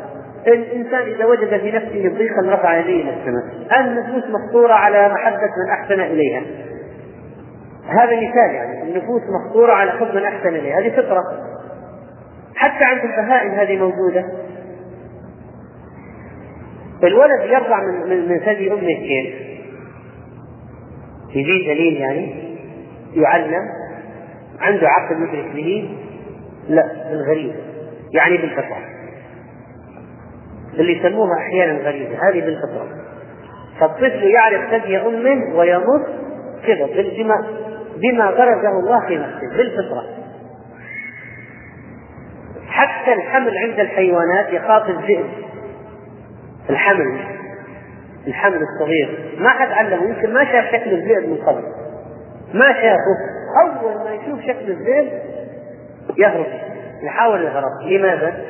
الإنسان 0.47 1.01
إذا 1.01 1.24
وجد 1.24 1.61
في 1.61 1.70
نفسه 1.70 2.18
ضيقا 2.18 2.55
رفع 2.55 2.78
يديه 2.78 3.03
إلى 3.03 3.11
السماء. 3.11 3.80
النفوس 3.80 4.22
مفطوره 4.30 4.72
على 4.72 5.09
محبة 5.09 5.36
من 5.36 5.70
أحسن 5.72 6.01
إليها. 6.01 6.43
هذا 7.87 8.16
مثال 8.16 8.55
يعني 8.55 8.83
النفوس 8.83 9.22
مفطوره 9.41 9.72
على 9.72 9.91
حب 9.91 10.14
من 10.14 10.22
أحسن 10.22 10.49
اليها 10.49 10.80
هذه 10.80 10.91
فطرة. 10.91 11.24
حتى 12.55 12.85
عند 12.85 13.01
البهائم 13.05 13.51
هذه 13.51 13.78
موجودة. 13.78 14.24
الولد 17.05 17.41
يرضع 17.45 17.80
من 17.80 18.11
من, 18.11 18.28
من 18.28 18.39
ثدي 18.39 18.72
أمه 18.72 18.80
كيف؟ 18.80 19.35
يجي 21.30 21.74
دليل 21.74 22.01
يعني 22.01 22.55
يعلم. 23.14 23.68
عنده 24.61 24.89
عقل 24.89 25.22
يدرك 25.22 25.55
به. 25.55 25.97
لا 26.68 26.83
بالغريزة 27.11 27.61
يعني 28.12 28.37
بالفطرة. 28.37 28.78
اللي 30.74 30.99
يسموها 30.99 31.39
أحيانا 31.39 31.72
غريزة 31.72 32.28
هذه 32.28 32.41
بالفطرة. 32.41 32.89
فالطفل 33.80 34.24
يعرف 34.24 34.70
ثدي 34.70 34.99
أمه 34.99 35.57
ويمر 35.57 36.07
كذا 36.66 36.87
بما 37.16 37.47
بما 37.97 38.24
غرزه 38.24 38.68
الله 38.68 39.07
في 39.09 39.16
نفسه 39.16 39.57
بالفطرة. 39.57 40.05
حتى 42.66 43.12
الحمل 43.12 43.53
عند 43.64 43.80
الحيوانات 43.80 44.53
يخاف 44.53 44.88
الذئب 44.88 45.30
الحمل 46.70 47.20
الحمل 48.26 48.59
الصغير. 48.62 49.36
ما 49.38 49.49
حد 49.49 49.68
علمه 49.68 50.05
يمكن 50.05 50.34
ما 50.34 50.45
شاف 50.45 50.64
شكل 50.64 50.93
الذئب 50.93 51.28
من 51.28 51.36
قبل. 51.36 51.62
ما 52.55 52.72
شافه. 52.72 53.32
أول 53.64 53.95
ما 54.05 54.14
يشوف 54.14 54.40
شكل 54.40 54.70
الذئب 54.70 55.09
يهرب 56.18 56.47
يحاول 57.03 57.43
الهرب 57.43 57.82
لماذا؟ 57.86 58.45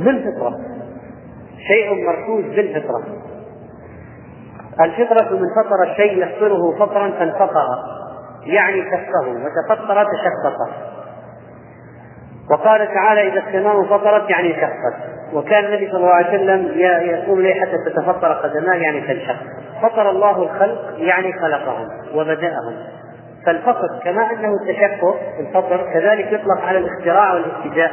بالفطرة. 0.00 0.52
شيء 1.68 2.04
مركوز 2.06 2.44
بالفطرة. 2.44 3.04
الفطرة 4.80 5.36
من 5.36 5.46
فطر 5.62 5.82
الشيء 5.90 6.22
يفطره 6.22 6.78
فطرا 6.78 7.10
فانفطر 7.10 7.66
يعني 8.46 8.82
كفه 8.82 9.28
وتفطر 9.28 10.04
تشقق 10.04 10.56
وقال 12.50 12.88
تعالى 12.94 13.28
إذا 13.28 13.42
السماء 13.48 13.82
فطرت 13.84 14.30
يعني 14.30 14.54
شقت 14.54 14.94
وكان 15.32 15.64
النبي 15.64 15.90
صلى 15.90 15.96
الله 15.96 16.14
عليه 16.14 16.28
وسلم 16.28 16.80
يقوم 17.08 17.40
لي 17.40 17.54
حتى 17.54 17.76
تتفطر 17.86 18.32
قدماه 18.32 18.74
يعني 18.74 19.00
تنشق 19.00 19.36
فطر 19.82 20.10
الله 20.10 20.42
الخلق 20.42 20.94
يعني 20.96 21.32
خلقهم 21.32 21.88
وبدأهم. 22.14 22.74
فالفطر 23.46 24.00
كما 24.04 24.30
أنه 24.30 24.54
التشقق 24.62 25.16
الفطر 25.40 25.92
كذلك 25.92 26.32
يطلق 26.32 26.60
على 26.60 26.78
الاختراع 26.78 27.34
والابتداء 27.34 27.92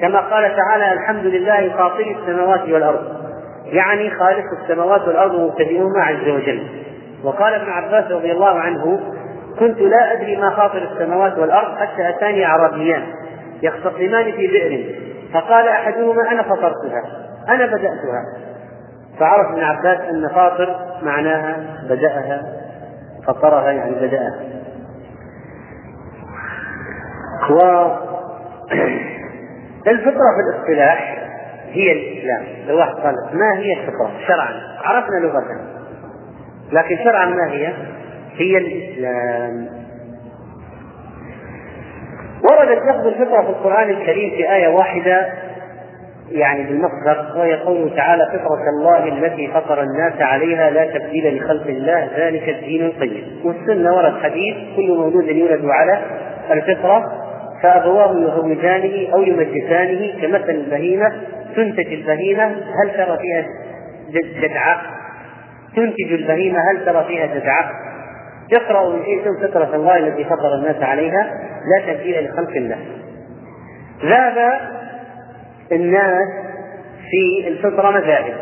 كما 0.00 0.20
قال 0.20 0.56
تعالى 0.56 0.92
الحمد 0.92 1.24
لله 1.26 1.68
فاطر 1.76 2.16
السماوات 2.20 2.68
والأرض. 2.68 3.31
يعني 3.64 4.10
خالق 4.10 4.44
السماوات 4.62 5.08
والأرض 5.08 5.34
ومبتدئهما 5.34 6.02
عز 6.02 6.28
وجل. 6.28 6.66
وقال 7.24 7.54
ابن 7.54 7.70
عباس 7.70 8.10
رضي 8.10 8.32
الله 8.32 8.60
عنه 8.60 9.00
كنت 9.58 9.78
لا 9.78 10.12
أدري 10.12 10.36
ما 10.36 10.50
خاطر 10.50 10.88
السماوات 10.92 11.38
والأرض 11.38 11.76
حتى 11.76 12.08
أتاني 12.08 12.46
أعرابيان 12.46 13.02
يختصمان 13.62 14.32
في 14.32 14.46
بئر. 14.46 14.94
فقال 15.34 15.68
أحدهما 15.68 16.30
أنا 16.30 16.42
فطرتها 16.42 17.02
أنا 17.48 17.66
بدأتها. 17.66 18.24
فعرف 19.18 19.46
ابن 19.50 19.62
عباس 19.62 20.00
أن 20.00 20.28
فاطر 20.28 20.76
معناها 21.02 21.56
بدأها 21.88 22.42
فطرها 23.26 23.70
يعني 23.70 23.94
بدأها. 23.94 24.40
الفطرة 29.86 30.28
في 30.36 30.40
الاصطلاح 30.50 31.21
هي 31.72 31.92
الإسلام. 31.92 32.44
لو 32.68 32.78
واحد 32.78 32.94
قال 32.94 33.14
ما 33.32 33.58
هي 33.58 33.72
الفطرة؟ 33.72 34.10
شرعا. 34.26 34.54
عرفنا 34.84 35.16
لغة 35.26 35.42
لكن 36.72 36.96
شرعا 37.04 37.26
ما 37.26 37.52
هي؟ 37.52 37.72
هي 38.36 38.58
الإسلام. 38.58 39.82
ورد 42.50 42.68
لفظ 42.68 43.06
الفطرة 43.06 43.42
في 43.42 43.48
القرآن 43.48 43.90
الكريم 43.90 44.30
في 44.30 44.52
آية 44.52 44.68
واحدة 44.68 45.32
يعني 46.30 46.62
بالمصدر 46.62 47.32
وهي 47.36 47.56
قوله 47.56 47.96
تعالى 47.96 48.26
فطرة 48.32 48.70
الله 48.78 49.08
التي 49.08 49.48
فطر 49.54 49.82
الناس 49.82 50.20
عليها 50.20 50.70
لا 50.70 50.98
تبديل 50.98 51.36
لخلق 51.36 51.66
الله 51.66 52.08
ذلك 52.16 52.48
الدين 52.48 52.86
القيم. 52.86 53.40
والسنة 53.44 53.96
ورد 53.96 54.22
حديث 54.22 54.56
كل 54.76 54.88
مولود 54.88 55.28
يولد 55.28 55.64
على 55.64 56.02
الفطرة 56.50 57.12
فأبواه 57.62 58.18
يهودانه 58.18 59.14
أو 59.14 59.22
يمجسانه 59.22 60.20
كمثل 60.22 60.50
البهيمة 60.50 61.12
تنتج 61.56 61.92
البهيمة 61.92 62.44
هل 62.44 62.90
ترى 62.96 63.18
فيها 63.18 63.46
جدعة؟ 64.40 64.82
تنتج 65.76 66.12
البهيمة 66.12 66.58
هل 66.70 66.84
ترى 66.84 67.04
فيها 67.08 67.26
جدعة؟ 67.26 67.70
يقرأ 68.52 68.88
من 68.88 69.04
شيء 69.04 69.48
فطرة 69.48 69.76
الله 69.76 69.96
التي 69.96 70.24
فطر 70.24 70.54
الناس 70.54 70.82
عليها 70.82 71.30
لا 71.66 71.92
تبديل 71.92 72.24
لخلق 72.24 72.56
الله. 72.56 72.78
ذهب 74.04 74.60
الناس 75.72 76.28
في 77.10 77.48
الفطرة 77.48 77.90
مذاهب 77.90 78.34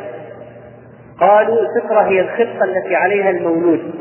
قالوا 1.21 1.57
الفطرة 1.61 2.01
هي 2.01 2.21
الخلقة 2.21 2.65
التي 2.65 2.95
عليها 2.95 3.31
المولود 3.31 3.95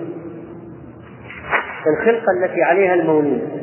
الخلقة 1.87 2.31
التي 2.43 2.63
عليها 2.63 2.93
المولود 2.93 3.58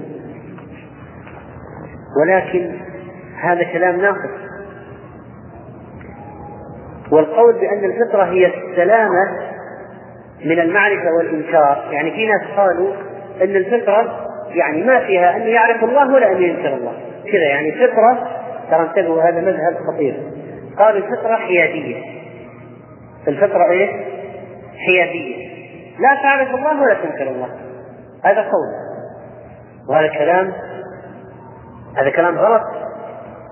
ولكن 2.21 2.79
هذا 3.41 3.63
كلام 3.73 4.01
ناقص. 4.01 4.47
والقول 7.13 7.55
بأن 7.55 7.85
الفطرة 7.85 8.25
هي 8.25 8.47
السلامة 8.47 9.47
من 10.45 10.61
المعرفة 10.61 11.11
والإنكار 11.19 11.89
يعني 11.91 12.11
في 12.11 12.27
ناس 12.27 12.43
قالوا 12.57 12.93
أن 13.43 13.57
الفطرة 13.57 14.27
يعني 14.51 14.83
ما 14.83 15.07
فيها 15.07 15.37
أن 15.37 15.43
يعرف 15.43 15.85
الله 15.85 16.15
ولا 16.15 16.33
أن 16.33 16.43
ينكر 16.43 16.75
الله. 16.75 16.93
كذا 17.33 17.49
يعني 17.49 17.69
الفطرة 17.69 18.29
ترى 18.71 18.81
انتبهوا 18.81 19.23
هذا 19.23 19.41
مذهب 19.41 19.77
خطير. 19.89 20.17
قالوا 20.79 20.99
الفطرة 20.99 21.37
حيادية. 21.37 22.03
الفطرة 23.29 23.71
إيش؟ 23.71 23.91
حيادية. 24.87 25.47
لا 25.99 26.23
تعرف 26.23 26.55
الله 26.55 26.83
ولا 26.83 26.95
تنكر 26.95 27.31
الله. 27.31 27.49
هذا 28.25 28.41
قول. 28.41 28.87
وهذا 29.89 30.09
كلام 30.19 30.53
هذا 31.97 32.11
كلام 32.11 32.39
غلط. 32.39 32.63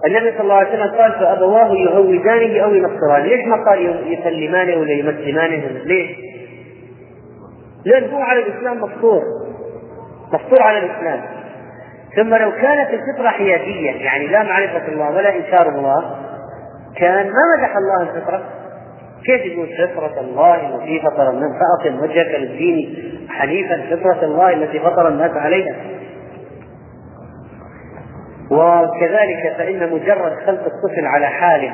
النبي 0.06 0.32
صلى 0.32 0.40
الله 0.40 0.54
عليه 0.54 0.68
وسلم 0.68 1.00
قال 1.00 1.12
فأبواه 1.12 1.72
يهودانه 1.72 2.60
أو 2.64 2.74
ينصرانه. 2.74 3.26
ليش 3.26 3.46
ما 3.46 3.64
قال 3.64 4.12
يسلمانه 4.12 4.76
ولا 4.76 4.92
يمسلمانه؟ 4.92 5.62
ليش؟ 5.84 6.10
لأن 7.84 8.10
هو 8.10 8.20
على 8.20 8.40
الإسلام 8.40 8.76
مفطور. 8.76 9.22
مفطور 10.32 10.62
على 10.62 10.78
الإسلام. 10.78 11.20
ثم 12.16 12.34
لو 12.34 12.52
كانت 12.52 12.90
الفطرة 12.90 13.28
حيادية 13.28 13.90
يعني 13.90 14.26
لا 14.26 14.42
معرفة 14.42 14.88
الله 14.88 15.10
ولا 15.10 15.36
إنكار 15.36 15.68
الله 15.68 16.04
كان 16.96 17.26
ما 17.26 17.56
مدح 17.58 17.76
الله 17.76 18.02
الفطرة. 18.02 18.42
كيف 19.24 19.46
يقول 19.46 19.68
فطرة 19.68 20.20
الله 20.20 20.54
التي 20.54 21.00
فطر 21.00 21.30
الناس؟ 21.30 21.50
فأقم 21.60 22.02
وجهك 22.02 22.34
للدين 22.40 23.10
حنيفا. 23.28 23.96
فطرة 23.96 24.24
الله 24.24 24.52
التي 24.52 24.78
فطر 24.80 25.08
الناس 25.08 25.30
عليها. 25.30 25.74
وكذلك 28.50 29.54
فإن 29.58 29.92
مجرد 29.92 30.32
خلق 30.46 30.64
الطفل 30.64 31.06
على 31.06 31.26
حال 31.26 31.70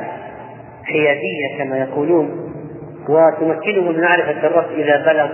حيادية 0.84 1.58
كما 1.58 1.78
يقولون 1.78 2.50
وتمكنه 3.08 3.82
من 3.82 4.00
معرفة 4.00 4.46
الرب 4.46 4.70
إذا 4.76 5.12
بلغ 5.12 5.28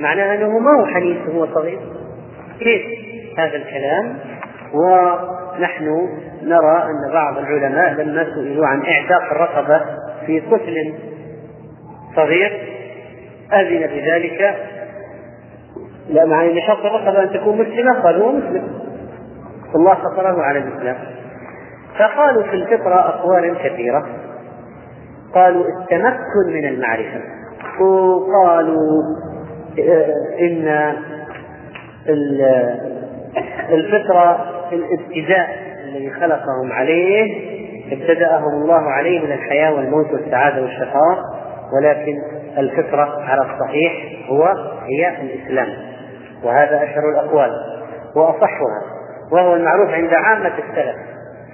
معناه 0.00 0.34
أنه 0.34 0.58
ما 0.58 0.80
هو 0.80 0.86
حنيف 0.86 1.28
وهو 1.28 1.46
صغير. 1.54 1.78
كيف 2.60 2.82
هذا 3.38 3.56
الكلام؟ 3.56 4.18
ونحن 4.74 6.08
نرى 6.42 6.82
أن 6.82 7.12
بعض 7.12 7.38
العلماء 7.38 7.92
لما 7.92 8.24
سئلوا 8.24 8.66
عن 8.66 8.82
إعتاق 8.82 9.32
الرقبة 9.32 9.80
في 10.26 10.40
طفل 10.40 10.94
صغير 12.16 12.52
أذن 13.52 13.86
بذلك. 13.86 14.56
لا 16.08 16.24
معنى 16.24 16.58
لشرط 16.58 16.84
الرقبة 16.84 17.22
أن 17.22 17.30
تكون 17.30 17.58
مسلمة 17.58 18.02
قالوا 18.02 18.32
مسلم. 18.32 18.91
الله 19.74 19.94
فطره 19.94 20.42
على 20.42 20.58
الإسلام 20.58 20.96
فقالوا 21.98 22.42
في 22.42 22.54
الفطرة 22.54 22.94
أقوال 22.94 23.58
كثيرة. 23.58 24.06
قالوا 25.34 25.64
التمكن 25.64 26.52
من 26.52 26.68
المعرفة. 26.68 27.20
وقالوا 27.80 29.02
آه، 29.78 30.14
إن 30.40 30.94
الفطرة 33.70 34.46
الابتداء 34.72 35.48
الذي 35.84 36.10
خلقهم 36.10 36.72
عليه 36.72 37.52
ابتدأهم 37.92 38.62
الله 38.62 38.80
عليه 38.80 39.20
من 39.26 39.32
الحياة 39.32 39.74
والموت 39.74 40.12
والسعادة 40.12 40.62
والشقاء. 40.62 41.18
ولكن 41.76 42.18
الفطرة 42.58 43.22
على 43.22 43.40
الصحيح 43.40 43.92
هو 44.28 44.44
هي 44.86 45.22
الإسلام. 45.22 45.68
وهذا 46.44 46.82
أشهر 46.82 47.10
الأقوال. 47.14 47.50
وأصحها. 48.16 48.91
وهو 49.32 49.54
المعروف 49.54 49.90
عند 49.90 50.14
عامة 50.14 50.52
السلف 50.58 50.96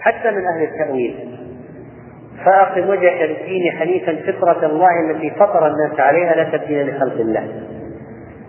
حتى 0.00 0.30
من 0.30 0.46
أهل 0.46 0.62
التأويل. 0.62 1.38
فأقم 2.44 2.88
وجهك 2.88 3.22
للدين 3.22 3.72
حنيفا 3.78 4.32
فطرة 4.32 4.66
الله 4.66 5.10
التي 5.10 5.30
فطر 5.30 5.66
الناس 5.66 6.00
عليها 6.00 6.34
لا 6.34 6.44
تبديل 6.44 6.96
لخلق 6.96 7.20
الله. 7.20 7.48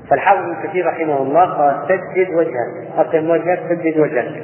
فالحافظ 0.10 0.42
ابن 0.42 0.68
كثير 0.68 0.88
رحمه 0.88 1.22
الله 1.22 1.46
قال 1.46 1.76
سدد 1.88 2.36
وجهك 2.36 2.98
أقم 2.98 3.30
وجهك 3.30 3.60
سدد 3.70 4.00
وجهك 4.00 4.44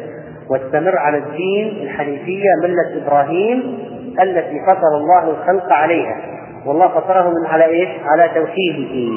واستمر 0.49 0.97
على 0.97 1.17
الدين 1.17 1.83
الحنيفية 1.83 2.49
ملة 2.63 3.05
إبراهيم 3.05 3.79
التي 4.21 4.61
فطر 4.67 4.97
الله 4.97 5.29
الخلق 5.29 5.73
عليها. 5.73 6.17
والله 6.65 6.87
فطره 6.87 7.29
من 7.29 7.45
على 7.47 7.65
إيش؟ 7.65 7.89
على 8.05 8.29
توحيده. 8.35 9.11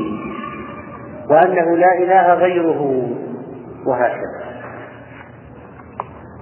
وأنه 1.31 1.77
لا 1.77 1.99
إله 1.99 2.35
غيره. 2.35 3.09
وهكذا. 3.87 4.58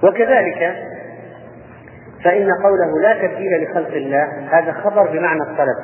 وكذلك 0.03 0.75
فإن 2.23 2.49
قوله 2.63 3.01
لا 3.01 3.27
تبديل 3.27 3.63
لخلق 3.63 3.93
الله 3.95 4.27
هذا 4.51 4.71
خبر 4.71 5.11
بمعنى 5.11 5.41
الطلب. 5.41 5.75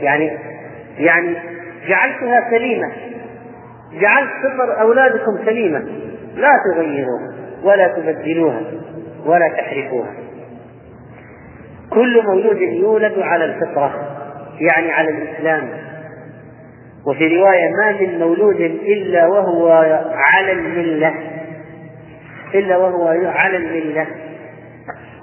يعني 0.00 0.38
يعني 0.98 1.36
جعلتها 1.88 2.50
سليمة. 2.50 2.92
جعلت 3.92 4.30
فطر 4.42 4.80
أولادكم 4.80 5.38
سليمة. 5.44 5.78
لا 6.34 6.50
تغيروها 6.74 7.34
ولا 7.62 7.88
تبدلوها 7.88 8.60
ولا 9.26 9.48
تحرفوها. 9.48 10.12
كل 11.90 12.22
مولود 12.24 12.60
يولد 12.60 13.18
على 13.18 13.44
الفطرة 13.44 13.94
يعني 14.60 14.92
على 14.92 15.10
الإسلام. 15.10 15.68
وفي 17.06 17.38
رواية 17.38 17.70
ما 17.70 17.92
من 18.00 18.18
مولود 18.18 18.60
إلا 18.60 19.26
وهو 19.26 19.68
على 20.14 20.52
الملة. 20.52 21.14
إلا 22.54 22.76
وهو 22.76 23.08
على 23.24 23.56
الملة 23.56 24.06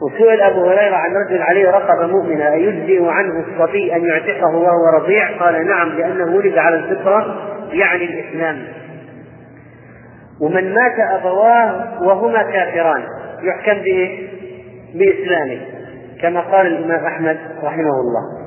وسئل 0.01 0.41
أبو 0.41 0.65
هريرة 0.69 0.95
عن 0.95 1.11
رجل 1.15 1.41
عليه 1.41 1.69
رقبة 1.71 2.07
مؤمنة 2.07 2.53
أيجزئ 2.53 3.05
عنه 3.05 3.43
الصبي 3.47 3.95
أن 3.95 4.05
يعتقه 4.05 4.55
وهو 4.55 4.97
رضيع؟ 5.01 5.37
قال 5.39 5.67
نعم 5.67 5.89
لأنه 5.89 6.35
ولد 6.35 6.57
على 6.57 6.75
الفطرة 6.75 7.35
يعني 7.71 8.03
الإسلام 8.05 8.63
ومن 10.41 10.73
مات 10.73 10.99
أبواه 11.19 12.03
وهما 12.03 12.43
كافران 12.43 13.03
يحكم 13.43 13.81
بإيه؟ 13.81 14.27
بإسلامه 14.93 15.61
كما 16.21 16.39
قال 16.39 16.67
الإمام 16.67 17.05
أحمد 17.05 17.37
رحمه 17.63 17.91
الله 18.01 18.43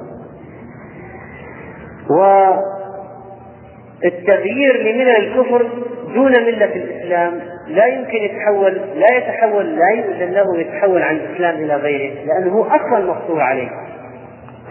والتغيير 4.04 4.76
لملل 4.82 5.16
الكفر 5.16 5.68
دون 6.14 6.32
ملة 6.32 6.74
الإسلام 6.74 7.40
لا 7.68 7.86
يمكن 7.86 8.16
يتحول 8.16 8.80
لا 8.96 9.16
يتحول 9.16 9.76
لا 9.76 9.88
يؤذن 9.88 10.32
له 10.32 10.60
يتحول 10.60 11.02
عن 11.02 11.16
الإسلام 11.16 11.54
إلى 11.54 11.76
غيره 11.76 12.14
لأنه 12.24 12.52
هو 12.52 12.64
أصلا 12.64 12.98
مفطور 12.98 13.40
عليه. 13.40 13.68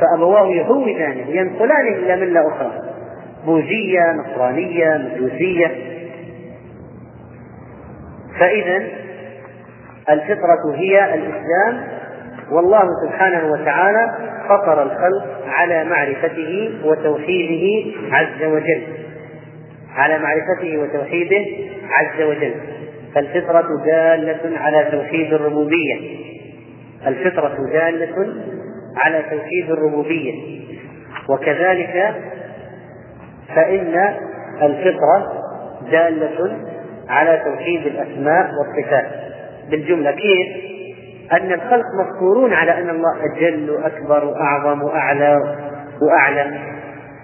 فأبواه 0.02 0.48
يهودانه 0.48 1.30
ينقلانه 1.30 1.96
إلى 1.96 2.16
ملة 2.16 2.48
أخرى. 2.48 2.72
بوذية 3.46 4.12
نصرانية 4.12 4.98
مجوسية. 4.98 5.72
فإذا 8.40 8.84
الفطرة 10.10 10.76
هي 10.76 11.14
الإسلام 11.16 11.88
والله 12.52 12.84
سبحانه 13.06 13.52
وتعالى 13.52 14.16
فطر 14.50 14.84
الخلق 14.84 15.26
على 15.48 15.84
معرفته 15.84 16.72
وتوحيده 16.86 17.92
عز 18.12 18.44
وجل. 18.44 18.84
على 19.96 20.20
معرفته 20.20 20.78
وتوحيده 20.78 21.46
عز 21.90 22.22
وجل. 22.22 22.54
فالفطرة 23.16 23.84
دالة 23.86 24.60
على 24.60 24.88
توحيد 24.92 25.34
الربوبية. 25.34 26.18
الفطرة 27.08 27.58
دالة 27.74 28.34
على 28.98 29.24
توحيد 29.32 29.72
الربوبية. 29.72 30.62
وكذلك 31.30 32.16
فإن 33.56 34.14
الفطرة 34.62 35.34
دالة 35.92 36.58
على 37.10 37.42
توحيد 37.46 37.86
الأسماء 37.86 38.50
والصفات. 38.60 39.06
بالجملة 39.72 40.12
كيف؟ 40.12 40.76
أن 41.34 41.52
الخلق 41.52 41.86
مفطورون 42.00 42.54
على 42.54 42.82
أن 42.82 42.90
الله 42.90 43.16
أجل 43.26 43.70
وأكبر 43.70 44.26
وأعظم 44.26 44.84
وأعلى 44.84 45.38
وأعلم 46.02 46.60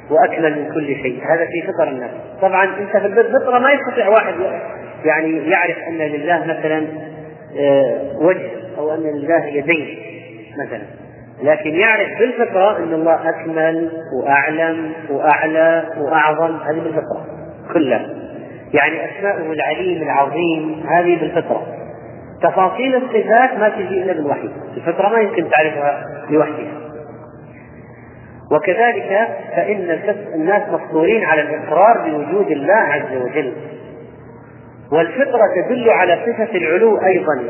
وأكمل 0.10 0.60
من 0.60 0.74
كل 0.74 0.88
شيء. 0.88 1.22
هذا 1.24 1.46
في 1.46 1.62
فطر 1.62 1.88
الناس. 1.88 2.12
طبعا 2.42 2.66
أنت 2.66 2.98
في 2.98 3.06
الفطرة 3.08 3.60
ما 3.60 3.72
يستطيع 3.72 4.10
واحد 4.10 4.34
يعني 5.06 5.50
يعرف 5.50 5.78
أن 5.88 5.98
لله 5.98 6.46
مثلا 6.46 6.88
آه، 7.60 8.18
وجه 8.18 8.50
أو 8.78 8.94
أن 8.94 9.04
لله 9.04 9.46
يدين 9.46 9.98
مثلا. 10.66 10.82
لكن 11.44 11.76
يعرف 11.76 12.20
بالفطرة 12.20 12.78
أن 12.78 12.94
الله 12.94 13.30
أكمل 13.30 13.92
وأعلم 14.20 14.92
وأعلى 15.10 15.90
وأعظم 15.98 16.56
هذه 16.56 16.80
بالفطرة 16.80 17.26
كلها. 17.74 18.10
يعني 18.74 19.06
أسماؤه 19.06 19.52
العليم 19.54 20.04
العظيم 20.04 20.84
هذه 20.88 21.20
بالفطرة. 21.20 21.68
تفاصيل 22.44 22.96
الصفات 22.96 23.58
ما 23.60 23.70
تجي 23.70 24.04
إلا 24.04 24.14
بالوحي. 24.14 24.50
الفطرة 24.78 25.10
ما 25.10 25.20
يمكن 25.20 25.50
تعرفها 25.50 26.06
لوحدها. 26.30 26.82
وكذلك 28.52 29.28
فإن 29.56 30.00
الناس 30.36 30.70
مفطورين 30.70 31.26
على 31.26 31.42
الإقرار 31.42 32.10
بوجود 32.10 32.52
الله 32.52 32.74
عز 32.74 33.18
وجل. 33.18 33.54
والفطرة 34.92 35.48
تدل 35.56 35.90
على 35.90 36.18
صفة 36.26 36.58
العلو 36.58 37.02
أيضا 37.06 37.44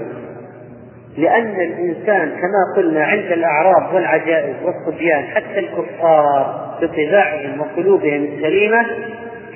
لأن 1.17 1.61
الإنسان 1.61 2.29
كما 2.29 2.73
قلنا 2.77 3.03
عند 3.03 3.31
الأعراض 3.31 3.93
والعجائز 3.93 4.55
والصبيان 4.63 5.23
حتى 5.23 5.59
الكفار 5.59 6.71
بطباعهم 6.81 7.61
وقلوبهم 7.61 8.23
السليمة 8.23 8.85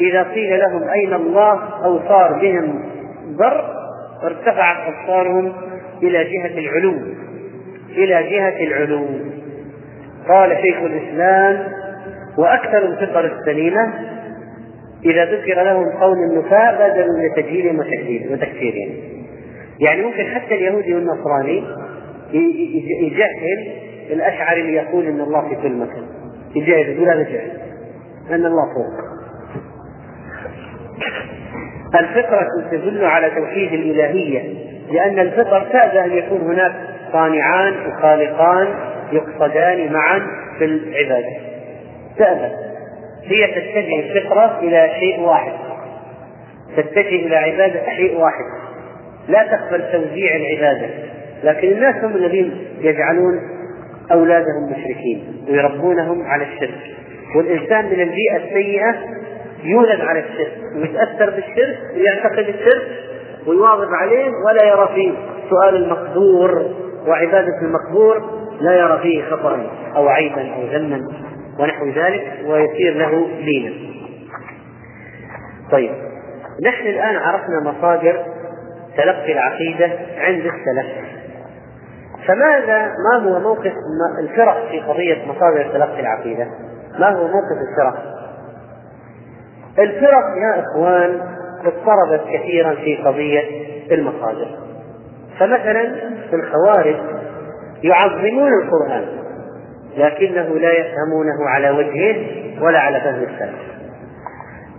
إذا 0.01 0.23
قيل 0.23 0.59
لهم 0.59 0.89
أين 0.89 1.13
الله 1.13 1.59
أو 1.85 1.99
صار 2.07 2.39
بهم 2.41 2.83
ضر 3.27 3.75
ارتفعت 4.23 4.77
أبصارهم 4.93 5.53
إلى 6.03 6.23
جهة 6.23 6.59
العلو 6.59 6.95
إلى 7.89 8.23
جهة 8.29 8.63
العلو. 8.63 9.05
قال 10.27 10.57
شيخ 10.61 10.77
الإسلام 10.77 11.67
وأكثر 12.37 12.77
الفطر 12.77 13.25
السليمة 13.25 13.93
إذا 15.05 15.25
ذكر 15.25 15.63
لهم 15.63 15.89
قول 15.89 16.17
النفاة 16.17 16.77
بادروا 16.77 17.19
لتجهيلهم 17.19 17.79
وتكفيرهم 18.31 18.89
يعني 19.79 20.01
ممكن 20.01 20.25
حتى 20.25 20.55
اليهودي 20.55 20.95
والنصراني 20.95 21.63
يجهل 23.01 23.71
الأشعري 24.11 24.61
اللي 24.61 24.73
يقول 24.73 25.05
إن 25.05 25.21
الله 25.21 25.49
في 25.49 25.55
كل 25.55 25.73
مكان. 25.73 26.05
يجهل 26.55 26.89
يقول 26.89 27.09
هذا 27.09 27.23
جهل 27.23 27.51
أن 28.29 28.45
الله 28.45 28.65
فوق. 28.73 29.15
الفطرة 31.99 32.47
تدل 32.71 33.05
على 33.05 33.29
توحيد 33.29 33.73
الإلهية 33.73 34.53
لأن 34.91 35.19
الفطر 35.19 35.67
تأبى 35.71 35.99
أن 35.99 36.17
يكون 36.17 36.41
هناك 36.41 36.73
صانعان 37.11 37.73
وخالقان 37.87 38.67
يقصدان 39.11 39.93
معا 39.93 40.21
في 40.59 40.65
العبادة. 40.65 41.35
تأبى 42.17 42.74
هي 43.25 43.47
تتجه 43.47 43.99
الفطرة 43.99 44.59
إلى 44.59 44.89
شيء 44.99 45.19
واحد. 45.19 45.53
تتجه 46.77 47.25
إلى 47.25 47.35
عبادة 47.35 47.81
شيء 47.97 48.17
واحد. 48.17 48.45
لا 49.27 49.43
تقبل 49.43 49.91
توزيع 49.91 50.35
العبادة. 50.35 50.89
لكن 51.43 51.67
الناس 51.67 51.95
هم 52.03 52.15
الذين 52.15 52.67
يجعلون 52.81 53.39
أولادهم 54.11 54.71
مشركين 54.71 55.45
ويربونهم 55.49 56.21
على 56.21 56.43
الشرك. 56.43 56.79
والإنسان 57.35 57.85
من 57.85 58.01
البيئة 58.01 58.37
السيئة 58.37 58.95
يولد 59.63 60.01
على 60.01 60.19
الشرك 60.19 60.57
ويتأثر 60.75 61.29
بالشرك 61.29 61.77
ويعتقد 61.95 62.49
الشرك 62.49 62.87
ويواظب 63.47 63.93
عليه 63.93 64.31
ولا 64.47 64.63
يرى 64.63 64.89
فيه. 64.95 65.11
سؤال 65.49 65.75
المقدور 65.75 66.65
وعبادة 67.07 67.61
المقبور 67.61 68.21
لا 68.61 68.79
يرى 68.79 68.99
فيه 69.01 69.23
خطأ 69.23 69.71
أو 69.95 70.07
عيبا 70.07 70.41
أو 70.55 70.61
ذما. 70.73 70.99
ونحو 71.59 71.89
ذلك 71.89 72.41
ويصير 72.45 72.93
له 72.93 73.27
دينا. 73.45 73.73
طيب 75.71 75.91
نحن 76.63 76.87
الآن 76.87 77.15
عرفنا 77.15 77.59
مصادر 77.71 78.25
تلقي 78.97 79.33
العقيدة 79.33 79.91
عند 80.17 80.45
السلف 80.45 81.15
فماذا 82.27 82.87
ما 82.87 83.23
هو 83.23 83.39
موقف 83.39 83.73
الفرق 84.23 84.67
في 84.71 84.79
قضية 84.79 85.25
مصادر 85.25 85.63
تلقي 85.73 85.99
العقيدة؟ 85.99 86.47
ما 86.99 87.09
هو 87.09 87.27
موقف 87.27 87.57
الفرق؟ 87.69 88.15
الفرق 89.79 90.25
يا 90.37 90.63
إخوان 90.63 91.21
اضطربت 91.65 92.21
كثيرا 92.33 92.75
في 92.75 92.95
قضية 92.95 93.43
المصادر 93.91 94.47
فمثلا 95.39 95.91
الخوارج 96.33 96.95
يعظمون 97.83 98.51
القرآن 98.63 99.24
لكنه 99.97 100.59
لا 100.59 100.71
يفهمونه 100.71 101.49
على 101.49 101.69
وجهه 101.69 102.15
ولا 102.61 102.79
على 102.79 103.01
فهم 103.01 103.23
السلف. 103.23 103.75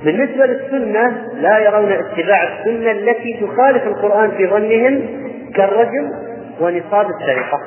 بالنسبة 0.04 0.46
للسنة 0.46 1.26
لا 1.34 1.58
يرون 1.58 1.92
اتباع 1.92 2.42
السنة 2.42 2.90
التي 2.90 3.40
تخالف 3.40 3.82
القرآن 3.82 4.30
في 4.30 4.46
ظنهم 4.46 5.08
كالرجل 5.54 6.12
ونصاب 6.60 7.06
السرقة 7.10 7.60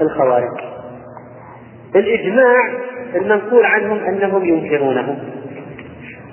الخوارج. 0.00 0.58
الإجماع 1.96 2.68
المنقول 3.14 3.64
عنهم 3.64 3.98
أنهم 4.04 4.44
ينكرونه 4.44 5.18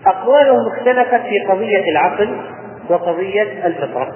أقوالهم 0.06 0.60
اختلفت 0.76 1.22
في 1.22 1.40
قضية 1.50 1.92
العقل 1.92 2.38
وقضية 2.90 3.66
الفطرة. 3.66 4.12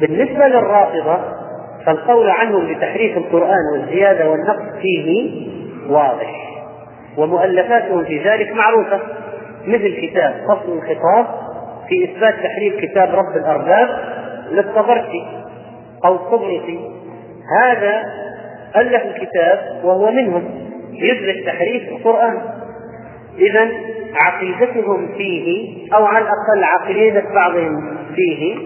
بالنسبة 0.00 0.46
للرافضة 0.46 1.45
فالقول 1.86 2.30
عنهم 2.30 2.74
بتحريف 2.74 3.16
القرآن 3.16 3.72
والزيادة 3.72 4.30
والنقص 4.30 4.80
فيه 4.82 5.46
واضح. 5.88 6.46
ومؤلفاتهم 7.16 8.04
في 8.04 8.18
ذلك 8.28 8.52
معروفة 8.52 9.00
مثل 9.66 9.96
كتاب 10.00 10.34
فصل 10.48 10.72
الخطاب 10.72 11.26
في 11.88 12.04
إثبات 12.04 12.34
تحريف 12.34 12.76
كتاب 12.80 13.08
رب 13.14 13.36
الأرباب 13.36 13.88
للطبرسي 14.50 15.26
أو 16.04 16.14
الطبرسي. 16.14 16.80
هذا 17.62 18.02
ألف 18.76 19.02
الكتاب 19.02 19.80
وهو 19.84 20.10
منهم 20.10 20.44
يثبت 20.92 21.46
تحريف 21.46 21.88
القرآن. 21.88 22.38
إذا 23.38 23.68
عقيدتهم 24.14 25.08
فيه 25.16 25.76
أو 25.94 26.04
على 26.04 26.24
الأقل 26.24 26.64
عقيدة 26.64 27.24
بعضهم 27.34 27.96
فيه 28.14 28.56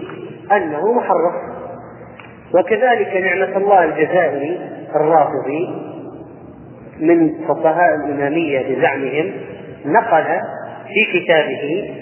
أنه 0.51 0.93
محرف. 0.93 1.60
وكذلك 2.53 3.15
نعمة 3.15 3.57
الله 3.57 3.83
الجزائري 3.83 4.59
الرافضي 4.95 5.69
من 6.99 7.45
فقهاء 7.47 7.95
الإمامية 7.95 8.75
بزعمهم 8.75 9.31
نقل 9.85 10.23
في 10.87 11.19
كتابه 11.19 11.93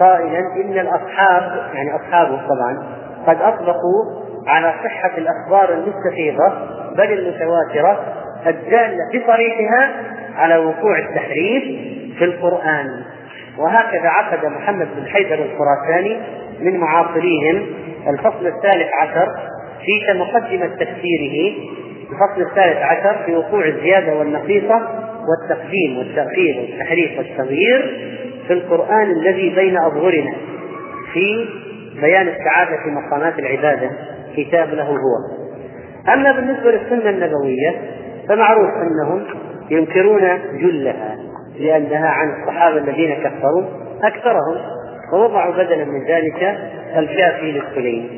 قائلا 0.00 0.38
إن 0.38 0.78
الأصحاب 0.78 1.70
يعني 1.74 1.96
أصحابه 1.96 2.36
طبعا 2.48 2.86
قد 3.26 3.42
أطلقوا 3.42 4.26
على 4.46 4.74
صحة 4.84 5.10
الأخبار 5.18 5.74
المستفيضة 5.74 6.52
بل 6.96 7.12
المتواترة 7.12 8.04
الدالة 8.46 8.98
بصريحها 9.14 9.90
على 10.36 10.56
وقوع 10.56 10.98
التحريف 10.98 11.64
في 12.18 12.24
القرآن. 12.24 13.02
وهكذا 13.58 14.08
عقد 14.08 14.46
محمد 14.46 14.88
بن 14.96 15.06
حيدر 15.06 15.34
الخراساني 15.44 16.20
من 16.60 16.76
معاصريهم 16.80 17.66
الفصل 18.08 18.46
الثالث 18.46 18.88
عشر 19.02 19.28
في 19.86 20.18
مقدمة 20.18 20.66
تفسيره 20.66 21.54
الفصل 22.02 22.42
الثالث 22.50 22.78
عشر 22.78 23.22
في 23.26 23.34
وقوع 23.36 23.66
الزيادة 23.66 24.18
والنقيصة 24.18 24.88
والتقديم 25.28 25.98
والتأخير 25.98 26.60
والتحريف 26.60 27.18
والتغيير 27.18 27.98
في 28.46 28.52
القرآن 28.52 29.10
الذي 29.10 29.54
بين 29.54 29.78
أظهرنا 29.78 30.32
في 31.12 31.46
بيان 32.00 32.28
السعادة 32.28 32.76
في 32.84 32.90
مقامات 32.90 33.38
العبادة 33.38 33.90
كتاب 34.36 34.74
له 34.74 34.84
هو. 34.84 35.46
أما 36.14 36.32
بالنسبة 36.32 36.70
للسنة 36.70 37.10
النبوية 37.10 37.74
فمعروف 38.28 38.70
أنهم 38.70 39.24
ينكرون 39.70 40.20
جلها 40.60 41.16
لأنها 41.58 42.08
عن 42.08 42.42
الصحابة 42.42 42.78
الذين 42.78 43.14
كفروا 43.14 43.64
أكثرهم 44.02 44.56
ووضعوا 45.12 45.52
بدلا 45.52 45.84
من 45.84 46.04
ذلك 46.04 46.58
الكافي 46.96 47.52
للسليم. 47.52 48.08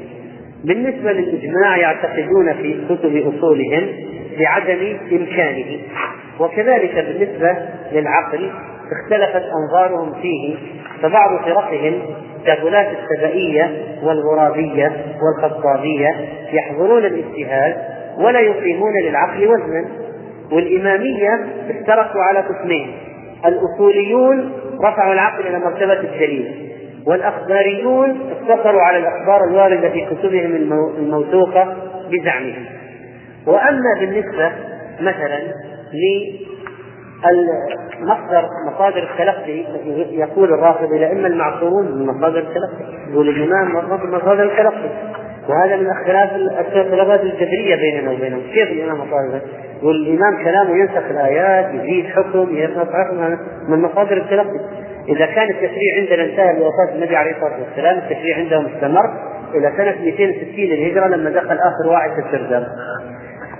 بالنسبة 0.65 1.13
للإجماع 1.13 1.77
يعتقدون 1.77 2.53
في 2.53 2.85
كتب 2.89 3.17
أصولهم 3.17 3.89
بعدم 4.39 4.97
إمكانه 5.13 5.79
وكذلك 6.41 6.95
بالنسبة 6.95 7.57
للعقل 7.93 8.51
اختلفت 8.93 9.43
أنظارهم 9.63 10.15
فيه 10.23 10.57
فبعض 11.03 11.41
فرقهم 11.45 12.01
كغلاة 12.47 12.93
السبائية 12.93 13.71
والغرابية 14.03 14.93
والخطابية 15.23 16.11
يحضرون 16.53 17.05
الاجتهاد 17.05 17.77
ولا 18.19 18.41
يقيمون 18.41 18.93
للعقل 19.03 19.47
وزنا 19.47 19.85
والإمامية 20.53 21.47
افترقوا 21.71 22.23
على 22.23 22.39
قسمين 22.39 22.93
الأصوليون 23.47 24.53
رفعوا 24.85 25.13
العقل 25.13 25.47
إلى 25.47 25.59
مرتبة 25.59 26.01
الدليل 26.01 26.68
والأخباريون 27.07 28.21
اقتصروا 28.31 28.83
على 28.83 28.99
الأخبار 28.99 29.45
الواردة 29.45 29.89
في 29.91 30.07
كتبهم 30.07 30.55
الموثوقة 30.99 31.77
بزعمهم. 32.11 32.65
وأما 33.47 34.01
بالنسبة 34.01 34.53
مثلا 35.01 35.39
المصدر 37.31 38.49
مصادر 38.73 39.09
التلقي 39.13 39.65
يقول 40.13 40.53
الرافض 40.53 40.93
إلى 40.93 41.13
إما 41.13 41.29
المعصومون 41.29 41.85
من 41.85 42.07
مصادر 42.07 42.39
التلقي 42.39 43.11
يقول 43.11 43.29
الإمام 43.29 43.73
مصادر 44.13 44.45
التلقي. 44.45 44.91
وهذا 45.49 45.77
من 45.77 45.91
اختلاف 45.91 46.33
الخلافات 46.77 47.21
الجذرية 47.21 47.77
بيننا 47.77 48.11
وبينهم. 48.11 48.43
كيف 48.55 48.71
الامام 48.71 48.97
مصادر؟ 48.97 49.41
يقول 49.79 49.97
الإمام 49.97 50.45
كلامه 50.45 50.77
ينسخ 50.77 51.11
الآيات 51.11 51.75
يزيد 51.75 52.07
حكم 52.07 52.57
ينسخ 52.57 52.93
حكم 52.93 53.37
من 53.69 53.83
مصادر 53.83 54.17
التلقي. 54.17 54.61
إذا 55.09 55.27
كان 55.27 55.51
التشريع 55.51 55.97
عندنا 56.01 56.25
انتهى 56.25 56.55
بوفاة 56.55 56.95
النبي 56.95 57.17
عليه 57.17 57.31
الصلاة 57.31 57.59
والسلام 57.69 57.99
التشريع 57.99 58.37
عندهم 58.37 58.67
استمر 58.67 59.05
إلى 59.55 59.73
سنة 59.77 60.05
260 60.05 60.55
للهجرة 60.57 61.07
لما 61.07 61.31
دخل 61.31 61.59
آخر 61.59 61.89
واعظ 61.91 62.11
السرداب 62.27 62.67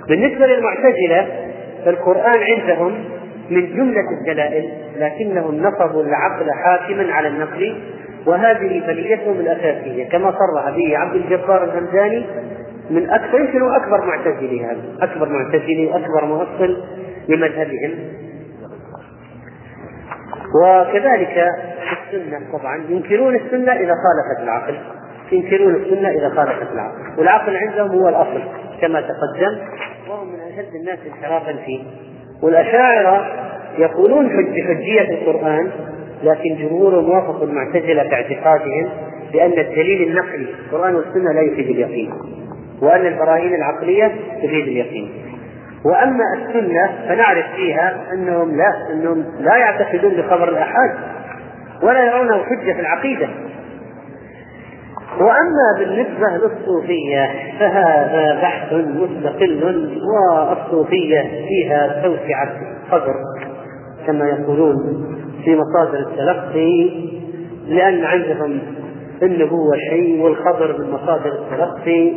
بالنسبة 0.07 0.45
للمعتزلة 0.45 1.27
فالقران 1.85 2.39
عندهم 2.39 2.93
من 3.49 3.75
جملة 3.75 4.05
الدلائل 4.19 4.69
لكنهم 4.97 5.55
نصبوا 5.55 6.03
العقل 6.03 6.51
حاكما 6.51 7.13
على 7.13 7.27
النقل 7.27 7.77
وهذه 8.25 8.83
بليتهم 8.87 9.39
الأساسية 9.39 10.09
كما 10.09 10.31
صرح 10.31 10.69
به 10.75 10.97
عبد 10.97 11.15
الجبار 11.15 11.63
الهمداني 11.63 12.25
من 12.89 13.09
أكثر 13.09 13.39
يمكن 13.39 13.71
أكبر 13.71 14.05
معتزلي 14.05 14.65
هذا 14.65 14.81
أكبر 15.01 15.29
معتزلي 15.29 15.89
أكبر 15.95 16.25
مؤصل 16.25 16.83
لمذهبهم. 17.29 17.91
وكذلك 20.55 21.45
السنة 21.91 22.57
طبعا 22.59 22.83
ينكرون 22.89 23.35
السنة 23.35 23.71
إذا 23.71 23.93
خالفت 23.93 24.43
العقل. 24.43 24.75
ينكرون 25.31 25.75
السنة 25.75 26.09
إذا 26.09 26.29
خالفت 26.29 26.71
العقل. 26.73 27.17
والعقل 27.17 27.57
عندهم 27.57 27.99
هو 27.99 28.09
الأصل 28.09 28.41
كما 28.81 29.01
تقدم 29.01 29.57
وهم 30.09 30.27
من 30.27 30.39
أشد 30.39 30.75
الناس 30.75 30.99
انحرافا 31.07 31.53
فيه. 31.65 31.83
والأشاعرة 32.41 33.27
يقولون 33.77 34.27
بحجية 34.27 35.01
القرآن 35.01 35.71
لكن 36.23 36.55
جمهور 36.55 37.01
موافق 37.01 37.43
المعتزلة 37.43 38.03
في 38.03 38.13
اعتقادهم 38.13 38.89
بأن 39.33 39.59
الدليل 39.59 40.09
النقلي 40.09 40.47
القرآن 40.65 40.95
والسنة 40.95 41.31
لا 41.33 41.41
يفيد 41.41 41.69
اليقين 41.69 42.13
وأن 42.81 43.05
البراهين 43.05 43.55
العقلية 43.55 44.15
تفيد 44.37 44.67
اليقين. 44.67 45.28
وأما 45.85 46.23
السنة 46.37 46.89
فنعرف 47.07 47.45
فيها 47.55 47.93
أنهم 48.13 48.57
لا 48.57 48.93
أنهم 48.93 49.25
لا 49.39 49.55
يعتقدون 49.57 50.13
بخبر 50.13 50.49
الآحاد 50.49 50.91
ولا 51.83 52.03
يرونه 52.03 52.43
حجة 52.43 52.73
في 52.73 52.79
العقيدة. 52.79 53.27
وأما 55.19 55.77
بالنسبة 55.79 56.27
للصوفية 56.27 57.29
فهذا 57.59 58.39
بحث 58.41 58.73
مستقل 58.73 59.99
والصوفية 60.03 61.21
فيها 61.47 62.01
توسعة 62.03 62.51
صدر 62.91 63.15
كما 64.07 64.25
يقولون 64.29 64.75
في 65.45 65.55
مصادر 65.55 65.99
التلقي 65.99 66.89
لأن 67.67 68.03
عندهم 68.03 68.59
النبوة 69.23 69.77
شيء 69.89 70.21
والخبر 70.21 70.75
من 70.79 70.91
مصادر 70.91 71.31
التلقي 71.31 72.13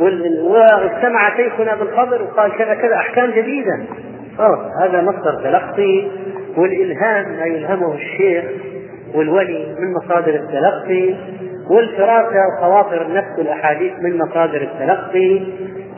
واجتمع 0.00 1.36
شيخنا 1.36 1.74
بالخبر 1.74 2.22
وقال 2.22 2.52
كذا 2.52 2.74
كذا 2.74 2.94
أحكام 2.94 3.30
جديدة. 3.30 3.78
أوه 4.40 4.84
هذا 4.84 5.02
مصدر 5.02 5.34
تلقي 5.42 6.06
والإلهام 6.56 7.36
ما 7.38 7.44
يلهمه 7.44 7.94
الشيخ 7.94 8.44
والولي 9.14 9.74
من 9.78 9.94
مصادر 9.94 10.34
التلقي 10.34 11.14
والفراسة 11.70 12.36
وخواطر 12.48 13.02
النفس 13.02 13.38
والأحاديث 13.38 13.92
من 14.00 14.18
مصادر 14.18 14.62
التلقي 14.62 15.40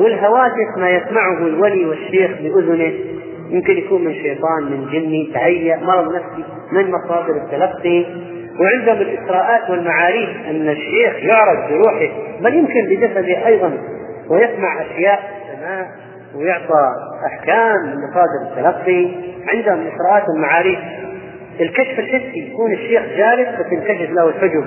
والهواتف 0.00 0.78
ما 0.78 0.90
يسمعه 0.90 1.38
الولي 1.38 1.86
والشيخ 1.86 2.30
بأذنه. 2.30 2.92
يمكن 3.50 3.78
يكون 3.78 4.04
من 4.04 4.14
شيطان 4.14 4.62
من 4.62 4.86
جني 4.92 5.30
تهيأ 5.34 5.76
مرض 5.76 6.14
نفسي 6.14 6.44
من 6.72 6.90
مصادر 6.90 7.36
التلقي. 7.36 8.04
وعندهم 8.60 9.00
الإسراءات 9.00 9.70
والمعاريف 9.70 10.28
أن 10.50 10.68
الشيخ 10.68 11.16
يعرض 11.16 11.70
بروحه 11.70 12.08
بل 12.40 12.54
يمكن 12.54 12.86
بجسده 12.90 13.46
أيضا 13.46 13.72
ويسمع 14.30 14.82
أشياء 14.82 15.20
السماء 15.42 15.86
ويعطى 16.34 16.94
أحكام 17.26 17.76
من 17.86 17.94
مصادر 18.10 18.50
التلقي 18.50 19.08
عندهم 19.52 19.86
إسراءات 19.86 20.22
والمعاريف. 20.28 20.78
الكشف 21.60 21.98
الحسي 21.98 22.50
يكون 22.52 22.72
الشيخ 22.72 23.02
جالس 23.16 23.48
فتنكشف 23.48 24.10
له 24.10 24.28
الحجب 24.28 24.64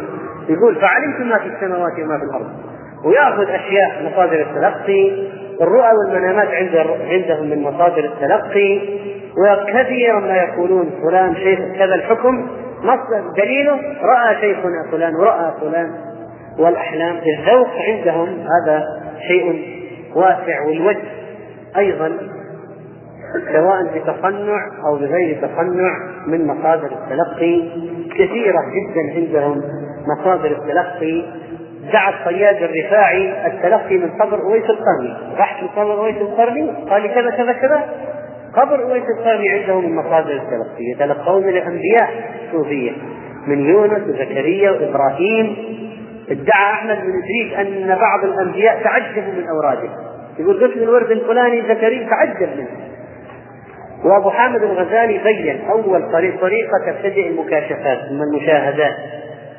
يقول 0.49 0.75
فعلمت 0.75 1.19
ما 1.19 1.39
في 1.39 1.47
السماوات 1.47 1.99
وما 1.99 2.17
في 2.17 2.23
الأرض 2.23 2.51
ويأخذ 3.05 3.49
أشياء 3.49 4.11
مصادر 4.11 4.41
التلقي 4.41 5.27
الرؤى 5.61 5.89
والمنامات 5.93 6.47
عند 6.47 6.75
عندهم 7.09 7.49
من 7.49 7.61
مصادر 7.61 8.05
التلقي 8.05 8.79
وكثيرا 9.37 10.19
ما 10.19 10.35
يقولون 10.35 10.91
فلان 11.03 11.35
شيخ 11.35 11.59
كذا 11.59 11.95
الحكم. 11.95 12.47
مصدر 12.83 13.33
دليله 13.37 13.79
رأى 14.01 14.35
شيخنا 14.41 14.91
فلان 14.91 15.15
ورأى 15.15 15.51
فلان. 15.61 15.91
والأحلام 16.59 17.15
الذوق 17.15 17.69
عندهم 17.87 18.27
هذا 18.27 18.83
شيء 19.27 19.65
واسع 20.15 20.61
والوجه 20.67 21.07
أيضا 21.77 22.17
سواء 23.53 23.83
بتصنع 23.83 24.59
أو 24.85 24.95
بغير 24.95 25.37
تصنع 25.41 25.97
من 26.27 26.47
مصادر 26.47 26.85
التلقي 26.91 27.69
كثيرة 28.11 28.59
جدا 28.73 29.13
عندهم 29.15 29.61
مصادر 30.07 30.51
التلقي. 30.51 31.25
دعا 31.93 32.09
الصياد 32.09 32.55
الرفاعي 32.55 33.47
التلقي 33.47 33.97
من 33.97 34.09
قبر 34.09 34.41
أويس 34.41 34.63
القرني. 34.63 35.37
راح 35.37 35.63
من 35.63 35.67
قبر 35.67 35.93
أويس 35.93 36.17
القرني 36.17 36.71
قال 36.89 37.13
كذا 37.13 37.29
كذا 37.29 37.53
كذا. 37.53 37.83
قبر 38.55 38.83
اويس 38.83 39.03
القرني 39.19 39.49
عنده 39.49 39.79
من 39.79 39.95
مصادر 39.95 40.31
التلقي 40.31 40.83
يتلقون 40.95 41.49
الأنبياء 41.49 42.09
الصوفية 42.45 42.91
من 43.47 43.59
يونس 43.65 44.01
وزكريا 44.07 44.71
وإبراهيم. 44.71 45.55
ادعى 46.29 46.73
أحمد 46.73 46.95
بن 46.95 47.13
إدريس 47.23 47.53
أن 47.59 47.97
بعض 47.99 48.23
الأنبياء 48.23 48.83
تعجبوا 48.83 49.33
من 49.33 49.47
أوراده. 49.49 49.89
يقول 50.39 50.67
قسم 50.67 50.83
الورد 50.83 51.11
الفلاني 51.11 51.61
زكريا 51.61 52.09
تعجب 52.09 52.49
منه. 52.57 52.67
وأبو 54.03 54.29
حامد 54.29 54.63
الغزالي 54.63 55.19
بين 55.23 55.61
أول 55.69 56.11
طريق 56.11 56.41
طريقة 56.41 56.77
تبتدئ 56.85 57.27
المكاشفات 57.27 57.97
ثم 58.09 58.21
المشاهدات. 58.21 58.95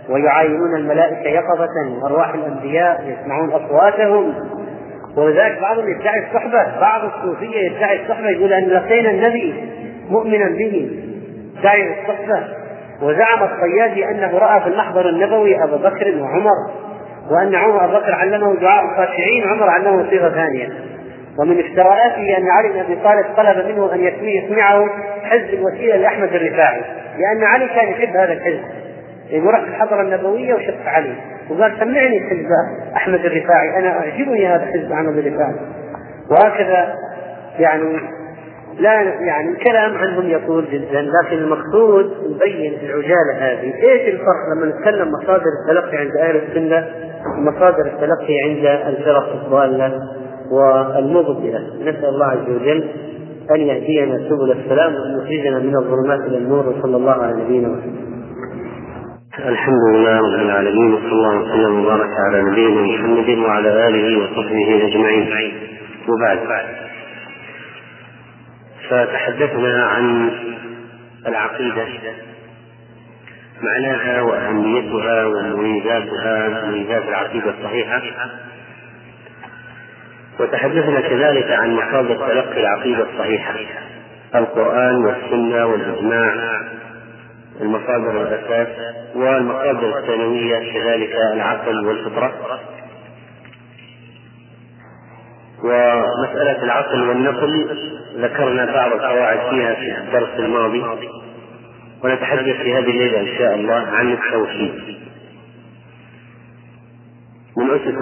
ويعاينون 0.08 0.76
الملائكة 0.76 1.28
يقظة 1.30 2.02
وأرواح 2.02 2.34
الأنبياء 2.34 3.04
يسمعون 3.08 3.50
أصواتهم. 3.50 4.34
ولذلك 5.16 5.60
بعضهم 5.60 5.88
يدعي 5.88 6.26
الصحبة 6.26 6.80
بعض 6.80 7.00
الصوفية 7.04 7.70
يدعي 7.70 8.02
الصحبة 8.02 8.28
يقول 8.30 8.52
أن 8.52 8.68
لقينا 8.68 9.10
النبي 9.10 9.54
مؤمنا 10.10 10.48
به 10.48 10.90
داعي 11.62 12.00
الصحبة 12.00 12.42
وزعم 13.02 13.42
الصيادي 13.42 14.04
أنه 14.08 14.38
رأى 14.38 14.60
في 14.60 14.66
المحضر 14.66 15.08
النبوي 15.08 15.64
أبا 15.64 15.76
بكر 15.76 16.14
وعمر 16.20 16.84
وأن 17.30 17.54
عمر 17.54 17.84
أبو 17.84 17.92
بكر 17.92 18.14
علمه 18.14 18.54
دعاء 18.54 18.84
الخاشعين 18.84 19.44
وعمر 19.44 19.70
علمه 19.70 20.10
صيغة 20.10 20.28
ثانية. 20.28 20.68
ومن 21.38 21.60
افتراءاته 21.60 22.36
أن 22.38 22.48
علي 22.48 22.68
بن 22.68 22.78
أبي 22.78 22.96
طالب 22.96 23.26
طلب 23.36 23.66
منه 23.66 23.94
أن 23.94 24.10
يسمعه 24.22 24.88
حزب 25.22 25.54
الوسيلة 25.54 25.96
لأحمد 25.96 26.34
الرفاعي 26.34 26.82
لأن 27.18 27.44
علي 27.44 27.68
كان 27.68 27.88
يحب 27.88 28.16
هذا 28.16 28.32
الحزب. 28.32 28.64
يقول 29.30 29.54
رحت 29.54 29.64
الحضرة 29.68 30.02
النبوية 30.02 30.54
وشفت 30.54 30.86
علي 30.86 31.14
وقال 31.50 31.76
سمعني 31.80 32.20
حزب 32.20 32.48
أحمد 32.96 33.24
الرفاعي 33.24 33.78
أنا 33.78 33.88
أعجبني 33.88 34.46
هذا 34.46 34.66
حزب 34.66 34.92
أحمد 34.92 35.18
الرفاعي. 35.18 35.54
وهكذا 36.30 36.94
يعني 37.58 38.00
لا 38.80 39.02
يعني 39.02 39.50
الكلام 39.50 39.96
عنهم 39.96 40.30
يطول 40.30 40.64
جدا 40.72 41.02
لكن 41.02 41.36
المقصود 41.36 42.10
نبين 42.30 42.78
في 42.78 42.86
العجالة 42.86 43.32
هذه 43.38 43.74
إيش 43.74 44.14
الفرق 44.14 44.56
لما 44.56 44.66
نتكلم 44.66 45.08
مصادر 45.12 45.44
التلقي 45.62 45.96
عند 45.96 46.16
أهل 46.16 46.36
السنة 46.36 46.86
ومصادر 47.38 47.86
التلقي 47.86 48.40
عند 48.44 48.66
الفرق 48.66 49.32
الضالة 49.44 50.00
والمبطله 50.50 51.60
نسأل 51.80 52.04
الله 52.04 52.26
عز 52.26 52.48
وجل 52.48 52.90
أن 53.50 53.60
يهدينا 53.60 54.18
سبل 54.18 54.52
السلام 54.64 54.94
وأن 54.94 55.18
يخرجنا 55.18 55.58
من 55.58 55.76
الظلمات 55.76 56.20
إلى 56.20 56.38
النور 56.38 56.68
وصلى 56.68 56.96
الله 56.96 57.12
على 57.12 57.42
نبينا 57.42 57.68
محمد. 57.68 58.13
الحمد 59.38 59.80
لله 59.94 60.16
رب 60.16 60.40
العالمين 60.40 60.94
وصلى 60.94 61.12
الله 61.12 61.36
وسلم 61.36 61.84
وبارك 61.84 62.10
على 62.26 62.42
نبينا 62.42 62.80
محمد 62.80 63.28
وعلى 63.38 63.88
آله 63.88 64.18
وصحبه 64.18 64.86
أجمعين. 64.86 65.52
وبعد. 66.08 66.38
فتحدثنا 68.90 69.86
عن 69.86 70.30
العقيدة 71.26 71.86
معناها 73.62 74.22
وأهميتها 74.22 75.26
ومميزاتها 75.26 76.48
مميزات 76.48 77.02
العقيدة 77.08 77.54
الصحيحة. 77.58 78.02
وتحدثنا 80.40 81.00
كذلك 81.00 81.50
عن 81.50 81.70
مصادر 81.70 82.14
تلقي 82.14 82.60
العقيدة 82.60 83.06
الصحيحة 83.12 83.54
القرآن 84.34 85.04
والسنة 85.04 85.66
والإجماع. 85.66 86.34
المصادر 87.60 88.22
الأساس 88.22 88.68
والمصادر 89.14 89.98
الثانوية 89.98 90.72
كذلك 90.72 91.12
العقل 91.32 91.86
والفطرة. 91.86 92.32
ومسألة 95.64 96.62
العقل 96.62 97.08
والنقل 97.08 97.66
ذكرنا 98.16 98.64
بعض 98.72 98.92
القواعد 98.92 99.38
فيها 99.50 99.74
في 99.74 99.98
الدرس 99.98 100.28
الماضي 100.38 100.84
ونتحدث 102.04 102.56
في 102.56 102.74
هذه 102.74 102.90
الليلة 102.90 103.20
إن 103.20 103.38
شاء 103.38 103.54
الله 103.54 103.74
عن 103.74 104.12
التوحيد. 104.12 104.74
من 107.56 107.70
أسس 107.70 107.94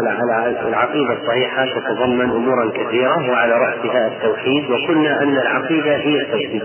العقيدة 0.66 1.12
الصحيحة 1.22 1.66
تتضمن 1.66 2.30
أمورا 2.30 2.70
كثيرة 2.70 3.30
وعلى 3.30 3.52
رأسها 3.52 4.06
التوحيد 4.06 4.70
وقلنا 4.70 5.22
أن 5.22 5.36
العقيدة 5.36 5.96
هي 5.96 6.20
التوحيد. 6.20 6.62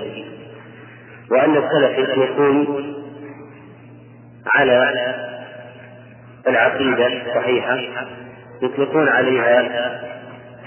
وأن 1.31 1.57
السلف 1.57 1.97
يطلقون 1.97 2.93
على 4.55 4.93
العقيدة 6.47 7.07
الصحيحة 7.07 7.77
يطلقون 8.61 9.09
عليها 9.09 9.59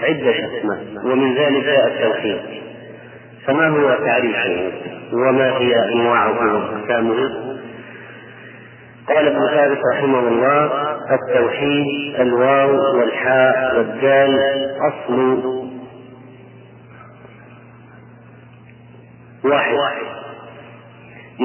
عدة 0.01 0.31
أسماء 0.31 1.05
ومن 1.05 1.35
ذلك 1.35 1.65
التوحيد. 1.67 2.39
فما 3.45 3.67
هو 3.67 4.05
تعريفه 4.05 4.71
وما 5.13 5.57
هي 5.57 5.93
أنواعه 5.93 6.55
وأقسامه 6.55 7.51
قال 9.07 9.27
ابن 9.27 9.47
ثابت 9.47 9.79
رحمه 9.93 10.19
الله 10.19 10.71
التوحيد 11.11 12.19
الواو 12.19 12.99
والحاء 12.99 13.77
والدال 13.77 14.39
أصل 14.79 15.41
واحد. 19.43 20.20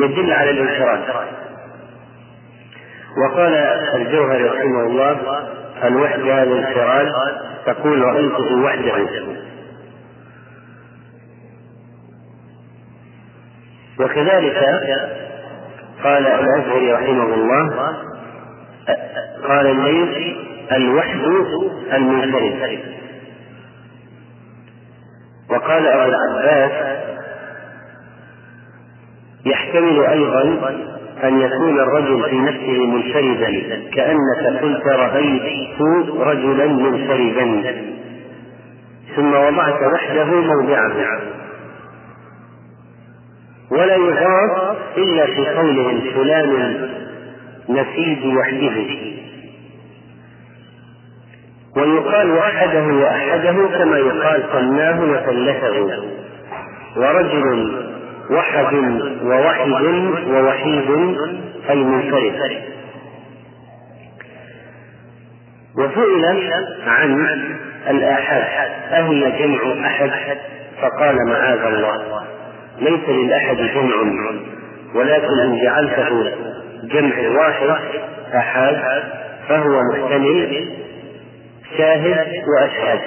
يدل 0.02 0.32
على 0.32 0.51
الانفراد 0.51 1.01
وقال 3.23 3.55
الجوهري 3.94 4.44
رحمه 4.44 4.82
الله 4.86 5.16
الوحدة 5.85 6.43
الانفراد 6.43 7.12
تقول 7.66 8.02
رأيته 8.02 8.55
وحدة 8.64 8.93
وكذلك 14.01 14.56
قال 16.05 16.27
الأزهري 16.27 16.93
رحمه 16.93 17.35
الله 17.35 17.97
قال 19.48 19.66
الليث 19.66 20.36
الوحد 20.73 21.20
المنفرد. 21.93 22.81
وقال 25.51 25.86
أبو 25.86 26.02
العباس 26.14 26.73
يحتمل 29.47 30.06
أيضا 30.06 30.43
أن 31.24 31.40
يكون 31.40 31.81
الرجل 31.81 32.31
في 32.31 32.36
نفسه 32.36 32.86
منفردا 32.86 33.82
كأنك 33.94 34.62
قلت 34.62 34.86
رأيت 34.86 35.81
رجلا 36.20 36.66
منفردا. 36.66 37.74
ثم 39.16 39.35
وضعت 39.35 39.82
وحده 39.93 40.24
موضعه 40.24 41.20
ولا 43.70 43.97
يضاف 43.97 44.77
إلا 44.97 45.27
في 45.27 45.47
قولهم 45.47 46.01
فلان 46.14 46.89
نسيج 47.68 48.36
وحده. 48.36 48.86
ويقال 51.77 52.31
وحده 52.31 52.85
وأحده 52.85 53.68
كما 53.78 53.98
يقال 53.98 54.43
صناه 54.52 55.01
وثلثه. 55.01 56.05
ورجل 56.97 57.86
وحد 58.30 58.74
ووحد 59.22 59.68
ووحيد 60.28 60.90
أي 61.70 61.76
منفرد 61.76 62.62
وسئل 65.78 66.24
عن 66.86 67.26
الآحاد 67.88 68.70
أهي 68.92 69.32
جمع 69.38 69.86
أحد؟ 69.86 70.10
فقال 70.82 71.16
معاذ 71.28 71.60
الله 71.74 72.22
ليس 72.80 73.08
للأحد 73.08 73.56
جمع 73.56 73.94
ولكن 74.94 75.38
إن 75.40 75.58
جعلته 75.64 76.32
جمع 76.84 77.28
واحد 77.40 77.68
أحد 78.34 79.02
فهو 79.48 79.80
محتمل 79.92 80.68
شاهد 81.78 82.26
وأشهد. 82.48 83.00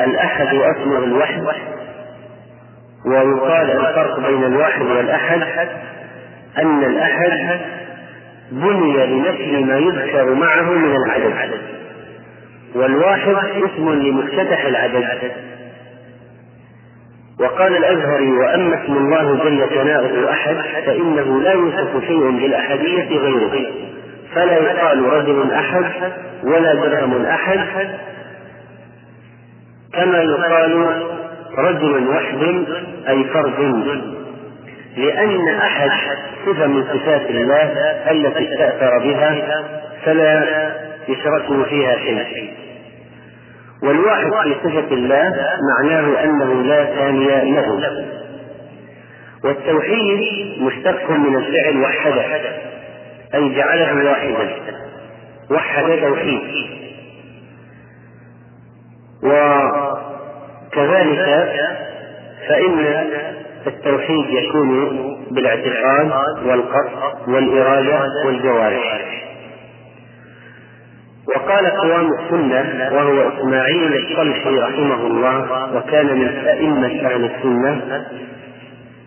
الأحد 0.00 0.46
أصله 0.46 1.04
الوحد 1.04 1.42
ويقال 3.06 3.70
الفرق 3.70 4.20
بين 4.20 4.44
الواحد 4.44 4.82
والأحد 4.82 5.68
أن 6.58 6.84
الأحد 6.84 7.60
بني 8.50 9.06
لنفي 9.06 9.64
ما 9.64 9.78
يذكر 9.78 10.34
معه 10.34 10.70
من 10.70 10.96
العدد 10.96 11.60
والواحد 12.74 13.34
اسم 13.56 13.92
لمفتتح 13.92 14.64
العدد. 14.64 15.32
وقال 17.40 17.76
الأزهري 17.76 18.32
وأما 18.32 18.84
اسم 18.84 18.92
الله 18.92 19.44
جل 19.44 19.68
ثناؤه 19.68 20.30
أحد 20.30 20.56
فإنه 20.86 21.40
لا 21.40 21.52
يوصف 21.52 22.04
شيء 22.06 22.30
بالأحدية 22.30 23.18
غيره 23.18 23.66
فلا 24.34 24.56
يقال 24.56 25.02
رجل 25.02 25.52
أحد 25.52 25.84
ولا 26.44 26.74
درهم 26.74 27.26
أحد 27.26 27.60
كما 29.92 30.22
يقال 30.22 31.02
رجل 31.58 32.08
وحد 32.08 32.42
أي 33.08 33.24
فرد. 33.24 33.58
لأن 34.96 35.48
أحد 35.48 35.90
صفة 36.46 36.66
من 36.66 36.84
صفات 36.84 37.30
الله 37.30 37.62
التي 38.10 38.52
استأثر 38.52 38.98
بها 38.98 39.62
فلا 40.04 40.72
يشركه 41.08 41.62
فيها 41.64 41.96
شيء. 42.24 42.52
والواحد 43.82 44.32
في 44.32 44.54
صفة 44.64 44.94
الله 44.94 45.34
معناه 45.78 46.24
أنه 46.24 46.62
لا 46.62 46.84
ثاني 46.84 47.52
له. 47.54 48.06
والتوحيد 49.44 50.62
مشتق 50.62 51.10
من 51.10 51.36
الفعل 51.36 51.76
وحده 51.76 52.24
أي 53.34 53.54
جعله 53.54 54.04
واحدا 54.04 54.74
وحد 55.50 55.84
توحيد. 56.00 56.40
وكذلك 60.76 61.48
فإن 62.48 62.86
التوحيد 63.66 64.26
يكون 64.30 64.88
بالاعتقاد 65.30 66.10
والقصد 66.46 67.28
والإرادة 67.28 68.26
والجوارح. 68.26 69.22
وقال 71.36 71.66
قوام 71.66 72.10
السنة 72.12 72.90
وهو 72.92 73.28
إسماعيل 73.28 73.94
الصلحي 73.94 74.58
رحمه 74.58 75.06
الله 75.06 75.68
وكان 75.76 76.06
من 76.06 76.28
أئمة 76.46 76.86
أهل 76.86 77.24
السنة 77.24 78.04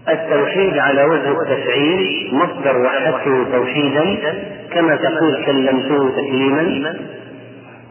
التوحيد 0.09 0.77
على 0.77 1.03
وجه 1.03 1.31
التفعيل 1.41 2.29
مصدر 2.33 2.77
وحدته 2.77 3.45
توحيدا 3.51 4.17
كما 4.71 4.95
تقول 4.95 5.45
كلمته 5.45 6.09
تكليما 6.09 6.95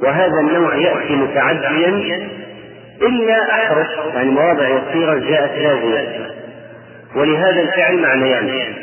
وهذا 0.02 0.40
النوع 0.40 0.76
يأتي 0.76 1.16
متعديا 1.16 2.28
إلا 3.02 3.50
أحرف 3.50 3.88
يعني 4.14 4.30
مواضع 4.30 4.68
يسيرة 4.68 5.14
جاءت 5.14 5.58
لازمة. 5.58 6.30
ولهذا 7.16 7.60
الفعل 7.60 7.98
معنيان. 7.98 8.74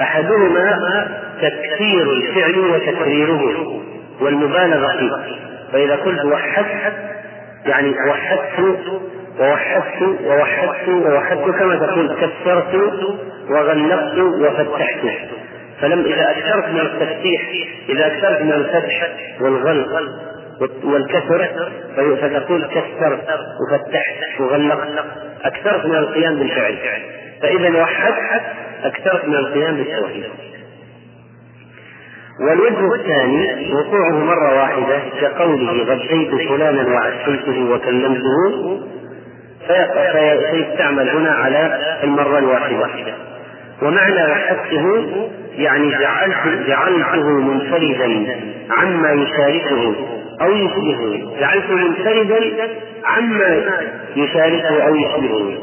أحدهما 0.00 1.08
تكثير 1.42 2.12
الفعل 2.12 2.58
وتكريره 2.58 3.80
والمبالغة 4.20 4.92
فيه. 4.98 5.36
فإذا 5.72 5.96
قلت 5.96 6.24
وحدت 6.24 6.94
يعني 7.66 7.94
وحدت 8.08 9.02
ووحدت 9.40 10.02
ووحدت 10.24 10.88
ووحدت 10.88 11.50
كما 11.58 11.76
تقول 11.76 12.14
كسرت 12.14 12.74
وغلقت 13.50 14.18
وفتحت. 14.18 14.98
فلم 15.80 16.04
إذا 16.04 16.30
أكثرت 16.30 16.68
من 16.68 16.80
التفتيح 16.80 17.42
إذا 17.88 18.06
أكثرت 18.06 18.42
من 18.42 18.52
الفتح 18.52 19.08
والغلق 19.40 19.88
والكسر 20.84 21.48
فتقول 21.96 22.64
كسرت 22.64 23.28
وفتحت 23.60 24.40
وغلقت 24.40 24.88
أكثرت 25.44 25.86
من 25.86 25.94
القيام 25.94 26.38
بالفعل. 26.38 26.76
فإذا 27.42 27.82
وحدت 27.82 28.42
أكثرت 28.84 29.24
من 29.24 29.34
القيام 29.34 29.76
بالتوحيد. 29.76 30.24
والوجه 32.40 32.94
الثاني 32.94 33.74
وقوعه 33.74 34.24
مرة 34.24 34.54
واحدة 34.54 34.98
كقوله 35.20 35.72
غديت 35.72 36.48
فلانا 36.48 36.94
وعشيته 36.94 37.70
وكلمته 37.70 38.80
فيستعمل 40.52 41.08
هنا 41.08 41.30
على 41.30 41.78
المرة 42.04 42.38
الواحدة. 42.38 43.14
ومعنى 43.82 44.30
وحدته 44.32 45.06
يعني 45.58 45.90
جعلت 45.90 46.66
جعلته 46.68 47.28
منفردا 47.28 48.26
عما 48.70 49.12
يشاركه 49.12 49.94
أو 50.40 50.56
يشبهه 50.56 51.40
جعلته 51.40 51.74
منفردا 51.74 52.68
عما 53.04 53.64
يشاركه 54.16 54.82
أو 54.82 54.94
يشبهه. 54.94 55.58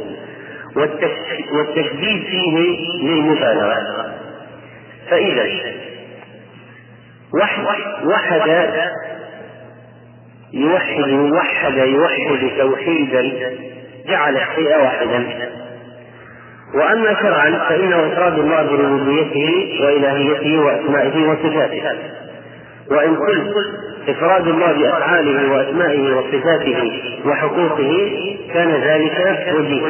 والتشديد 1.53 2.23
فيه 2.23 2.77
للمبالغة. 3.03 4.13
فإذا 5.09 5.45
وحد 7.33 7.63
وحد 8.05 8.47
يوحد 10.53 11.07
يوحد 11.07 11.77
يوحد 11.77 12.51
توحيدا 12.57 13.31
جعل 14.07 14.37
الشيء 14.37 14.77
واحدا. 14.77 15.49
وأما 16.75 17.15
شرعا 17.21 17.69
فإنه 17.69 18.13
إفراد 18.13 18.39
الله 18.39 18.63
بربوبيته 18.63 19.77
وإلهيته 19.81 20.59
وأسمائه 20.59 21.27
وصفاته. 21.27 21.97
وإن 22.91 23.15
قلت 23.15 23.55
إفراد 24.11 24.47
الله 24.47 24.71
بأفعاله 24.71 25.51
وأسمائه 25.51 26.13
وصفاته 26.15 26.91
وحقوقه 27.25 28.11
كان 28.53 28.71
ذلك 28.71 29.37
وجيها. 29.55 29.89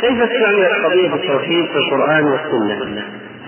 كيف 0.00 0.22
استعملت 0.22 0.84
قضيه 0.84 1.14
التوحيد 1.14 1.64
في 1.66 1.76
القرآن 1.76 2.24
والسنة؟ 2.24 3.02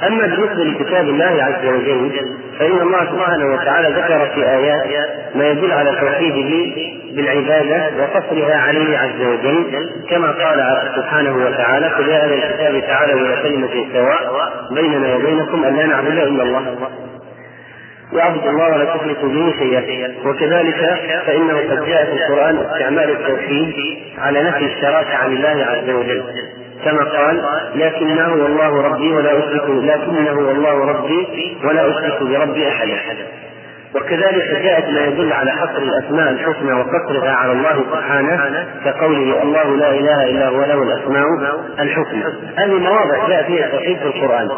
أما 0.06 0.26
بالنسبة 0.26 0.64
لكتاب 0.64 1.08
الله 1.08 1.42
عز 1.44 1.66
وجل 1.66 2.10
فإن 2.58 2.80
الله 2.80 3.04
سبحانه 3.04 3.54
وتعالى 3.54 3.88
ذكر 3.88 4.26
في 4.34 4.50
آيات 4.50 5.08
ما 5.34 5.48
يدل 5.50 5.72
على 5.72 5.90
توحيده 6.00 6.74
بالعبادة 7.16 7.90
وقصرها 7.98 8.56
عليه 8.56 8.98
عز 8.98 9.20
وجل 9.20 9.90
كما 10.10 10.30
قال 10.30 10.82
سبحانه 10.96 11.36
وتعالى 11.36 11.86
قل 11.86 12.08
يا 12.08 12.24
أهل 12.24 12.32
الكتاب 12.32 12.80
تعالوا 12.80 13.20
إلى 13.20 13.42
كلمة 13.42 13.86
سواء 13.92 14.52
بيننا 14.74 15.16
وبينكم 15.16 15.64
أن 15.64 15.76
لا 15.76 15.86
نعبد 15.86 16.18
إلا 16.18 16.42
الله. 16.42 16.76
وأعبد 18.12 18.46
الله 18.46 18.68
ولا 18.72 18.84
تشركوا 18.84 19.28
به 19.28 19.54
شيئا. 19.58 20.14
وكذلك 20.24 20.98
فإنه 21.26 21.56
قد 21.58 21.86
جاء 21.86 22.04
في 22.04 22.12
القرآن 22.12 22.58
استعمال 22.58 23.10
التوحيد 23.10 23.74
على 24.18 24.42
نفي 24.42 24.64
الشراكه 24.64 25.14
عن 25.16 25.32
الله 25.32 25.64
عز 25.64 25.90
وجل. 25.90 26.22
كما 26.84 27.04
قال 27.04 27.42
لكنه 27.74 28.32
والله 28.32 28.82
ربي 28.82 29.12
ولا 29.12 29.38
أشرك 29.38 29.64
لكنه 29.68 30.38
والله 30.38 30.84
ربي 30.84 31.56
ولا 31.64 31.90
أشرك 31.90 32.22
بربي 32.22 32.68
أحدا 32.68 33.26
وكذلك 33.94 34.62
جاءت 34.62 34.88
ما 34.88 35.00
يدل 35.00 35.32
على 35.32 35.50
حصر 35.50 35.78
الأسماء 35.78 36.30
الحسنى 36.30 36.72
وقصرها 36.72 37.30
على 37.30 37.52
الله 37.52 37.84
سبحانه 37.90 38.66
كقوله 38.84 39.42
الله 39.42 39.76
لا 39.76 39.90
إله 39.90 40.30
إلا 40.30 40.48
هو 40.48 40.60
له 40.60 40.82
الأسماء 40.82 41.26
الحسنى. 41.80 42.24
هذه 42.56 42.78
مواضع 42.78 43.28
جاء 43.28 43.42
فيها 43.42 43.66
التوحيد 43.66 43.98
في 43.98 44.04
القرآن. 44.04 44.48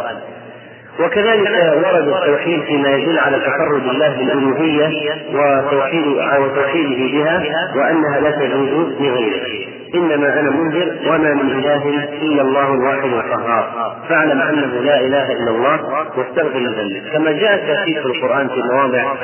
وكذلك 1.01 1.51
ورد 1.77 2.09
التوحيد 2.09 2.62
فيما 2.62 2.89
يدل 2.89 3.19
على 3.19 3.36
تفرد 3.36 3.89
الله 3.89 4.16
بالألوهية 4.19 4.90
وتوحيد 5.35 6.06
وتوحيده 6.40 7.12
بها 7.12 7.43
وأنها 7.77 8.20
لا 8.20 8.31
تجوز 8.31 8.93
لغيره. 9.01 9.73
إنما 9.94 10.40
أنا 10.40 10.51
منذر 10.51 10.97
وما 11.06 11.35
من 11.35 11.51
إله 11.51 11.89
إلا 12.23 12.43
الله 12.43 12.74
الواحد 12.74 13.05
القهار. 13.05 13.97
فاعلم 14.09 14.40
أنه 14.40 14.81
لا 14.81 15.01
إله 15.01 15.32
إلا 15.32 15.51
الله 15.51 15.81
واستغفر 16.16 16.59
لذنبك 16.59 17.12
كما 17.12 17.32
جاء 17.32 17.55
التاكيد 17.55 18.01
في 18.01 18.06
القرآن 18.06 18.48
في 18.48 18.62
مواضع 18.73 19.14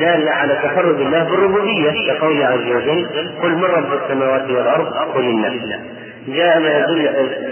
دالة 0.00 0.30
على 0.30 0.58
تفرد 0.62 1.00
الله 1.00 1.24
بالربوبية 1.24 2.12
كقوله 2.12 2.46
عز 2.46 2.76
وجل 2.76 3.06
قل 3.42 3.50
من 3.50 3.64
رب 3.64 4.02
السماوات 4.02 4.50
والأرض 4.50 4.86
قل 5.14 5.24
الله 5.24 5.80
جاء 6.28 6.60
ما 6.60 6.78
يدل 6.78 7.02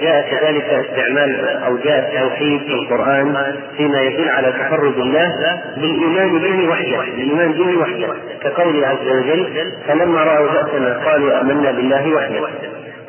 جاء 0.03 0.31
كذلك 0.31 0.65
استعمال 0.65 1.49
أو 1.67 1.77
جاء 1.77 1.99
التوحيد 1.99 2.61
في 2.61 2.73
القرآن 2.73 3.55
فيما 3.77 4.03
يدل 4.03 4.29
على 4.29 4.53
تفرد 4.53 4.99
الله 4.99 5.61
بالإيمان 5.77 6.39
به 6.39 6.69
وحده 6.69 7.03
الايمان 7.03 7.53
به 7.53 7.77
وحده 7.79 8.15
كقوله 8.43 8.87
عز 8.87 9.09
وجل 9.09 9.73
فلما 9.89 10.25
رأوا 10.25 10.53
بأسنا 10.53 11.01
قالوا 11.05 11.41
آمنا 11.41 11.71
بالله 11.71 12.15
وحده. 12.15 12.41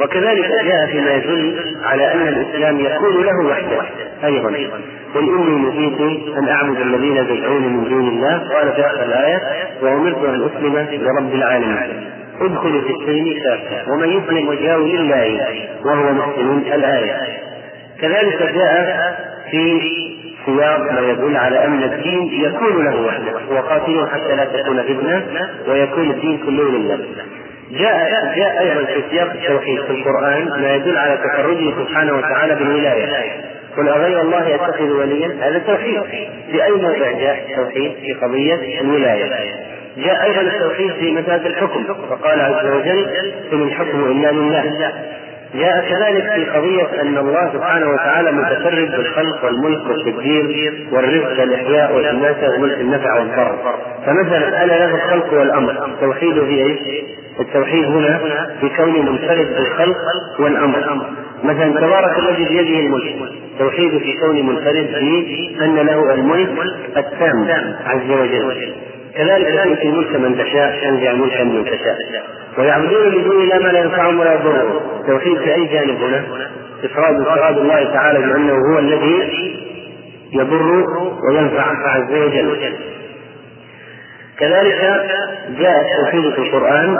وكذلك 0.02 0.49
جاء 0.65 0.88
فيما 0.88 1.14
يدل 1.14 1.76
على 1.84 2.14
أن 2.14 2.27
الإسلام 2.27 2.80
يكون 2.80 3.23
له 3.23 3.45
وحده 3.45 3.81
أيضا 4.23 4.49
قل 5.15 5.23
إني 5.23 5.56
نهيت 5.69 6.02
أن 6.38 6.48
أعبد 6.48 6.81
الذين 6.81 7.27
تدعون 7.27 7.61
من 7.61 7.90
دون 7.90 8.07
الله 8.07 8.38
قال 8.56 8.73
في 8.73 8.81
آخر 8.85 9.03
الآية 9.06 9.40
وأمرت 9.81 10.23
أن 10.23 10.49
أسلم 10.49 11.03
لرب 11.03 11.34
العالمين. 11.34 12.10
ادخلوا 12.41 12.81
في 12.81 12.93
السلم 12.93 13.39
كافة 13.43 13.91
ومن 13.91 14.10
يسلم 14.10 14.47
وجهه 14.47 14.77
لله 14.77 15.49
وهو 15.85 16.14
محسن 16.14 16.73
الآية. 16.73 17.18
كذلك 18.01 18.43
جاء 18.53 19.15
في 19.51 19.81
سياق 20.45 20.91
ما 20.91 21.01
يدل 21.01 21.38
على 21.38 21.65
أن 21.65 21.84
الدين 21.84 22.30
يكون 22.43 22.85
له 22.85 23.01
وحده 23.01 23.55
وقاتلوا 23.55 24.07
حتى 24.07 24.35
لا 24.35 24.45
تكون 24.45 24.84
فتنة 24.84 25.49
ويكون 25.68 26.10
الدين 26.11 26.38
كله 26.38 26.69
لله. 26.69 26.99
جاء 27.72 28.34
جاء 28.35 28.60
أيضا 28.60 28.85
في 28.85 29.03
سياق 29.10 29.31
التوحيد 29.31 29.81
في 29.81 29.91
القرآن 29.91 30.61
ما 30.61 30.76
يدل 30.76 30.97
على 30.97 31.18
تفرده 31.18 31.72
سبحانه 31.84 32.14
وتعالى 32.14 32.55
بالولاية. 32.55 33.31
قل 33.77 33.89
أغير 33.89 34.22
الله 34.22 34.55
أتخذ 34.55 34.91
وليا؟ 34.91 35.27
هذا 35.41 35.60
توحيد. 35.60 36.01
في 36.51 36.65
أي 36.65 36.72
موضع 36.72 37.11
جاء 37.11 37.45
التوحيد 37.49 37.91
في 38.01 38.14
قضية 38.14 38.81
الولاية. 38.81 39.53
جاء 39.98 40.24
أيضا 40.24 40.41
التوحيد 40.41 40.91
في 40.91 41.11
مسألة 41.11 41.48
الحكم 41.48 41.84
فقال 41.84 42.41
عز 42.41 42.65
وجل 42.65 43.07
إن 43.53 43.61
الحكم 43.61 44.11
إلا 44.11 44.32
لله. 44.32 44.94
جاء 45.56 45.86
كذلك 45.90 46.32
في 46.34 46.45
قضية 46.45 47.02
أن 47.02 47.18
الله 47.18 47.53
سبحانه 47.53 47.90
وتعالى 47.90 48.32
متفرد 48.32 48.91
بالخلق 48.91 49.45
والملك 49.45 49.90
والتدبير 49.90 50.88
والرزق 50.91 51.40
والإحياء 51.40 51.95
والإماتة 51.95 52.56
وملك 52.56 52.82
النفع 52.82 53.20
والضر. 53.20 53.76
فمثلا 54.06 54.64
أنا 54.64 54.74
له 54.74 54.95
الخلق 54.95 55.34
والأمر. 55.34 55.86
التوحيد 55.86 56.34
في 56.34 56.64
إيش؟ 56.64 56.80
التوحيد 57.40 57.86
هنا 57.86 58.20
في 58.61 58.70
كونه 58.70 59.11
منفرد 59.11 59.48
بالخلق 59.57 59.98
والأمر. 60.40 61.06
مثلا 61.44 61.80
تبارك 61.80 62.20
الذي 62.20 62.45
بيده 62.45 62.80
الملك. 62.80 63.15
توحيد 63.60 63.98
في 63.98 64.18
كونه 64.18 64.41
منفرد 64.41 64.88
في 64.99 65.56
أن 65.61 65.76
له 65.76 66.14
الملك 66.14 66.70
التام 66.98 67.48
عز 67.86 68.11
وجل. 68.11 68.74
كذلك 69.18 69.48
تؤتي 69.64 69.90
الملك 69.90 70.15
من 70.15 70.38
تشاء 70.38 70.80
تنزع 70.81 71.14
ملكا 71.14 71.44
من 71.44 71.65
تشاء. 71.65 71.98
ويعبدون 72.57 73.15
من 73.15 73.23
دون 73.23 73.41
الله 73.41 73.57
ما 73.60 73.69
لا 73.69 73.80
ينفعهم 73.80 74.19
ولا 74.19 74.34
يضرهم. 74.34 74.80
توحيد 75.07 75.38
في 75.38 75.56
أي 75.56 75.65
جانب 75.65 76.03
هنا؟ 76.03 76.23
إفراد 76.84 77.22
إفراد 77.22 77.57
الله 77.57 77.84
تعالى 77.94 78.19
بأنه 78.19 78.53
هو 78.53 78.80
الذي 78.80 79.56
يضر 80.34 80.85
وينفع 81.30 81.64
عز 81.88 82.11
وجل. 82.11 82.73
كذلك 84.39 84.81
جاء 85.60 85.76
التوحيد 85.81 86.34
في 86.34 86.39
القرآن 86.39 86.97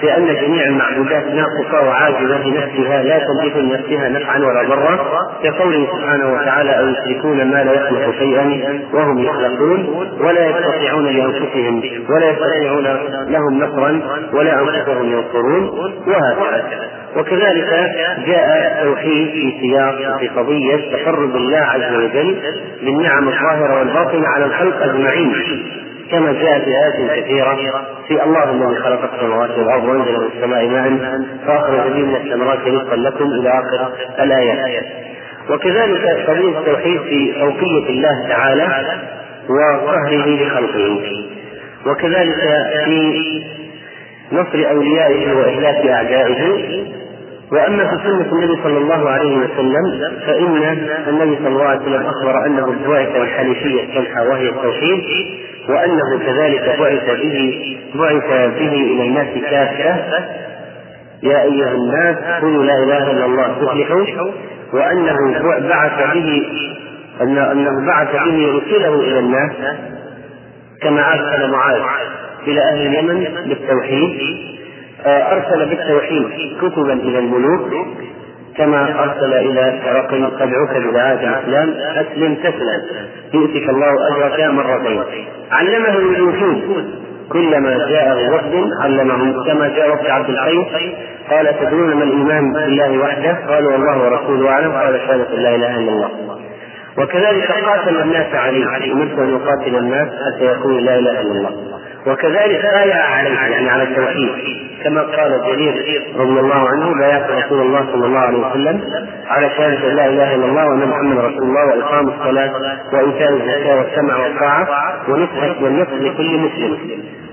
في 0.00 0.16
أن 0.16 0.26
جميع 0.26 0.66
المعبودات 0.66 1.24
ناقصة 1.26 1.86
وعاجزة 1.88 2.38
بنفسها 2.38 3.02
لا 3.02 3.18
تملك 3.18 3.56
لنفسها 3.56 4.08
نفعا 4.08 4.38
ولا 4.38 4.62
ضرا 4.68 4.96
كقوله 5.42 5.86
سبحانه 5.92 6.32
وتعالى 6.32 6.78
أو 6.78 6.88
يشركون 6.88 7.36
ما 7.44 7.64
لا 7.64 7.72
يخلق 7.72 8.14
شيئا 8.18 8.80
وهم 8.92 9.18
يخلقون 9.18 10.08
ولا 10.20 10.46
يستطيعون 10.46 11.04
لأنفسهم 11.04 11.82
ولا 12.10 12.30
يستطيعون 12.30 12.84
لهم 13.28 13.58
نصرا 13.58 14.00
ولا 14.32 14.60
أنفسهم 14.60 15.12
ينصرون 15.12 15.68
وهكذا. 16.06 16.80
وكذلك 17.16 17.70
جاء 18.26 18.72
التوحيد 18.72 19.30
في 19.30 19.58
سياق 19.60 20.18
في 20.18 20.28
قضية 20.28 20.76
تقرب 20.96 21.36
الله 21.36 21.58
عز 21.58 21.94
وجل 21.94 22.36
بالنعم 22.82 23.28
الظاهرة 23.28 23.78
والباطنة 23.78 24.28
على 24.28 24.44
الخلق 24.44 24.82
أجمعين. 24.82 25.32
كما 26.10 26.32
جاء 26.32 26.58
في 26.58 26.70
آيات 26.70 27.24
كثيرة 27.24 27.56
في 28.08 28.24
الله 28.24 28.50
الذي 28.50 28.82
خلق 28.82 29.14
السماوات 29.14 29.50
والأرض 29.50 29.84
وأنزل 29.84 30.12
من 30.12 30.28
السماء 30.36 30.66
ماء 30.66 31.20
فأخرج 31.46 31.92
به 31.92 32.02
من 32.02 32.16
الثمرات 32.16 32.58
رزقا 32.58 32.96
لكم 32.96 33.24
إلى 33.24 33.48
آخر 33.48 33.92
الآيات. 34.20 34.84
وكذلك 35.50 36.06
قضية 36.28 36.58
التوحيد 36.58 37.00
في 37.00 37.32
فوقية 37.40 37.88
الله 37.88 38.28
تعالى 38.28 38.68
وقهره 39.48 40.26
لخلقه. 40.26 41.26
وكذلك 41.86 42.34
في 42.84 43.42
نصر 44.32 44.70
أوليائه 44.70 45.32
وإهلاك 45.32 45.86
أعدائه 45.86 46.62
وأما 47.52 47.84
في 47.84 47.96
سنة 48.02 48.32
النبي 48.32 48.62
صلى 48.62 48.78
الله 48.78 49.10
عليه 49.10 49.36
وسلم 49.36 50.12
فإن 50.26 50.56
النبي 51.08 51.36
صلى 51.36 51.48
الله 51.48 51.64
عليه 51.64 51.80
وسلم 51.80 52.06
أخبر 52.06 52.46
أنه 52.46 52.88
بعث 52.88 53.12
بالحنيفيه 53.12 53.82
السمحه 53.82 54.28
وهي 54.28 54.48
التوحيد 54.48 55.04
وأنه 55.68 56.18
كذلك 56.26 56.76
بعث 56.80 57.20
به 57.20 57.76
بعث 57.94 58.30
به 58.58 58.72
إلى 58.72 59.02
الناس 59.02 59.28
كافة. 59.50 59.96
يا 61.22 61.42
أيها 61.42 61.72
الناس 61.72 62.16
قولوا 62.42 62.64
لا 62.64 62.74
إله 62.84 63.10
إلا 63.10 63.24
الله 63.24 63.48
تفلحوا. 63.60 64.30
وأنه 64.72 65.16
بعث 65.68 66.14
به 66.14 66.46
أنه 67.22 67.86
بعث 67.86 68.12
به 68.12 68.62
رسله 68.62 68.94
إلى 68.94 69.18
الناس 69.18 69.52
كما 70.82 71.12
أرسل 71.12 71.50
معاذ 71.50 71.80
إلى 72.46 72.60
أهل 72.60 72.86
اليمن 72.86 73.24
بالتوحيد. 73.48 74.55
أرسل 75.04 75.68
بالتوحيد 75.68 76.26
كتبا 76.62 76.92
إلى 76.92 77.18
الملوك 77.18 77.86
كما 78.56 79.04
أرسل 79.04 79.34
إلى 79.34 79.60
هرقل 79.84 80.30
تدعوك 80.38 80.70
بدعاء 80.90 81.14
الإسلام 81.14 81.74
أسلم 81.96 82.34
تسلم. 82.34 82.82
يؤتك 83.34 83.68
الله 83.68 84.08
أجرك 84.08 84.40
مرتين. 84.40 85.02
علمه 85.52 85.98
الوجود. 85.98 86.84
كلما 87.32 87.78
جاء 87.90 88.34
وفد 88.34 88.70
علمهم 88.82 89.44
كما 89.44 89.68
جاء 89.68 89.92
وفد 89.92 90.06
عبد 90.06 90.28
القيس 90.30 90.94
قال 91.30 91.58
تدرون 91.60 91.94
ما 91.94 92.04
الإيمان 92.04 92.52
بالله 92.52 92.98
وحده؟ 92.98 93.38
قالوا 93.48 93.72
والله 93.72 93.98
ورسوله 93.98 94.50
أعلم. 94.50 94.72
قال 94.72 95.00
شهادة 95.00 95.36
لا 95.36 95.54
إله 95.54 95.76
إلا 95.76 95.92
الله. 95.92 96.10
وكذلك 96.98 97.52
قاتل 97.52 98.00
الناس 98.00 98.34
عليه 98.34 98.92
أمرت 98.92 99.18
أن 99.18 99.30
يقاتل 99.34 99.76
الناس 99.76 100.08
حتى 100.08 100.44
يقولوا 100.44 100.80
لا 100.80 100.98
إله 100.98 101.20
إلا 101.20 101.32
الله. 101.32 101.50
وكذلك 102.06 102.62
بايع 102.62 102.96
عليه 102.96 103.38
يعني 103.38 103.70
على 103.70 103.82
التوحيد. 103.82 104.30
كما 104.84 105.02
قال 105.02 105.40
جرير 105.46 106.02
رضي 106.16 106.40
الله 106.40 106.68
عنه 106.68 106.94
بايعت 107.00 107.30
رسول 107.30 107.60
الله 107.60 107.86
صلى 107.92 108.06
الله 108.06 108.18
عليه 108.18 108.38
وسلم 108.38 108.80
على 109.26 109.50
شهادة 109.50 109.88
لا 109.94 110.06
إله 110.06 110.34
إلا 110.34 110.44
الله 110.44 110.66
وأن 110.66 110.88
محمد 110.88 111.18
رسول 111.18 111.42
الله 111.42 111.66
وإقام 111.66 112.08
الصلاة 112.08 112.52
وإيتاء 112.92 113.32
الزكاة 113.32 113.76
والسمع 113.76 114.16
والطاعة 114.16 114.68
ونصح 115.08 115.62
والنصح 115.62 115.92
لكل 115.92 116.38
مسلم. 116.38 116.78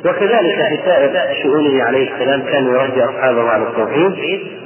وكذلك 0.05 0.55
في 0.69 0.79
سائر 0.85 1.11
شؤونه 1.43 1.83
عليه 1.83 2.13
السلام 2.13 2.41
كان 2.41 2.65
يرجع 2.65 3.09
اصحابه 3.09 3.49
على 3.49 3.63
التوحيد. 3.63 4.13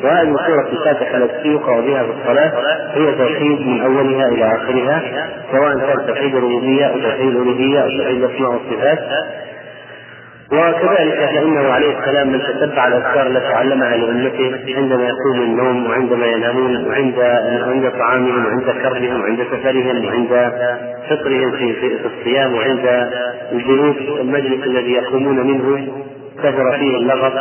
وهذه 0.03 0.35
سورة 0.47 0.67
الفاتحه 0.71 1.17
التي 1.17 1.49
يقرا 1.49 1.81
بها 1.81 2.03
في 2.03 2.09
الصلاة 2.21 2.51
هي 2.93 3.15
توحيد 3.15 3.67
من 3.67 3.81
أولها 3.81 4.27
إلى 4.27 4.45
آخرها 4.55 5.03
سواء 5.51 5.77
كان 5.79 6.07
توحيد 6.07 6.35
الربوبية 6.35 6.85
أو 6.85 6.99
توحيد 6.99 7.35
الألوهية 7.35 7.79
أو 7.79 7.89
توحيد 7.89 8.23
الأسماء 8.23 8.51
والصفات. 8.51 8.99
وكذلك 10.52 11.15
فإنه 11.15 11.72
عليه 11.72 11.99
السلام 11.99 12.28
من 12.28 12.41
تتبع 12.41 12.88
الأذكار 12.88 13.28
التي 13.28 13.48
علمها 13.48 13.98
لأمته 13.98 14.76
عندما 14.78 15.07
يقوم 15.07 15.41
النوم 15.41 15.90
وعندما 15.90 16.26
ينامون 16.26 16.88
وعند 16.88 17.19
عند 17.68 17.91
طعامهم 17.91 18.45
وعند 18.45 18.69
كربهم 18.84 19.22
وعند 19.22 19.44
سفرهم 19.52 20.06
وعند 20.06 20.52
فطرهم 21.10 21.52
في, 21.52 21.74
في 21.74 21.99
الصيام 22.06 22.53
وعند 22.53 23.10
الجلوس 23.52 23.95
المجلس 24.19 24.64
الذي 24.68 24.91
يقومون 24.91 25.48
منه 25.48 25.88
كثر 26.44 26.78
فيه 26.78 26.98
اللغط. 26.98 27.34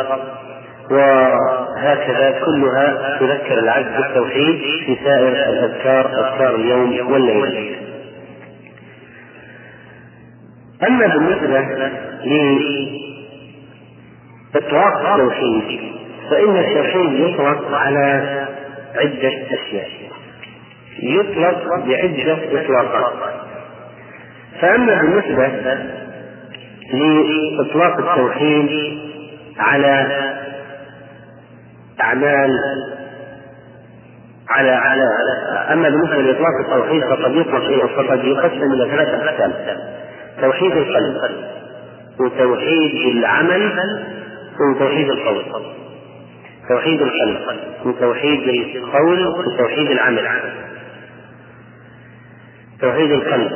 وهكذا 0.91 2.39
كلها 2.45 3.17
تذكر 3.19 3.59
العبد 3.59 3.97
بالتوحيد 3.97 4.59
في 4.85 4.97
سائر 5.03 5.27
الأذكار 5.27 6.05
أذكار 6.05 6.55
اليوم 6.55 7.11
والليل. 7.11 7.86
أما 10.83 11.07
بالنسبة 11.07 11.59
لإطلاق 14.53 15.11
التوحيد 15.11 15.79
فإن 16.29 16.57
التوحيد 16.57 17.13
يطلق 17.13 17.73
على 17.75 18.45
عدة 18.95 19.33
أشياء. 19.53 19.89
يطلق 21.03 21.85
بعدة 21.85 22.61
إطلاقات. 22.61 23.13
فأما 24.61 25.01
بالنسبة 25.01 25.47
لإطلاق 26.93 27.97
التوحيد 28.09 28.99
على 29.59 30.07
أعمال 32.01 32.49
على 34.49 34.71
على 34.71 35.03
أما 35.73 35.89
بالنسبة 35.89 36.17
لإطلاق 36.17 36.53
التوحيد 36.65 37.01
فقد 37.03 37.35
يطلق 37.35 37.85
فقد 37.85 38.23
يقسم 38.25 38.73
إلى 38.73 38.91
ثلاثة 38.91 39.29
أقسام. 39.45 39.79
توحيد 40.41 40.71
القلب. 40.71 41.45
وتوحيد 42.19 43.15
العمل 43.17 43.79
وتوحيد 44.75 45.09
القول. 45.09 45.43
توحيد 46.69 47.01
القلب 47.01 47.39
وتوحيد 47.85 48.49
القول 48.75 49.27
وتوحيد 49.27 49.91
العمل. 49.91 50.27
توحيد 52.81 53.11
القلب 53.11 53.51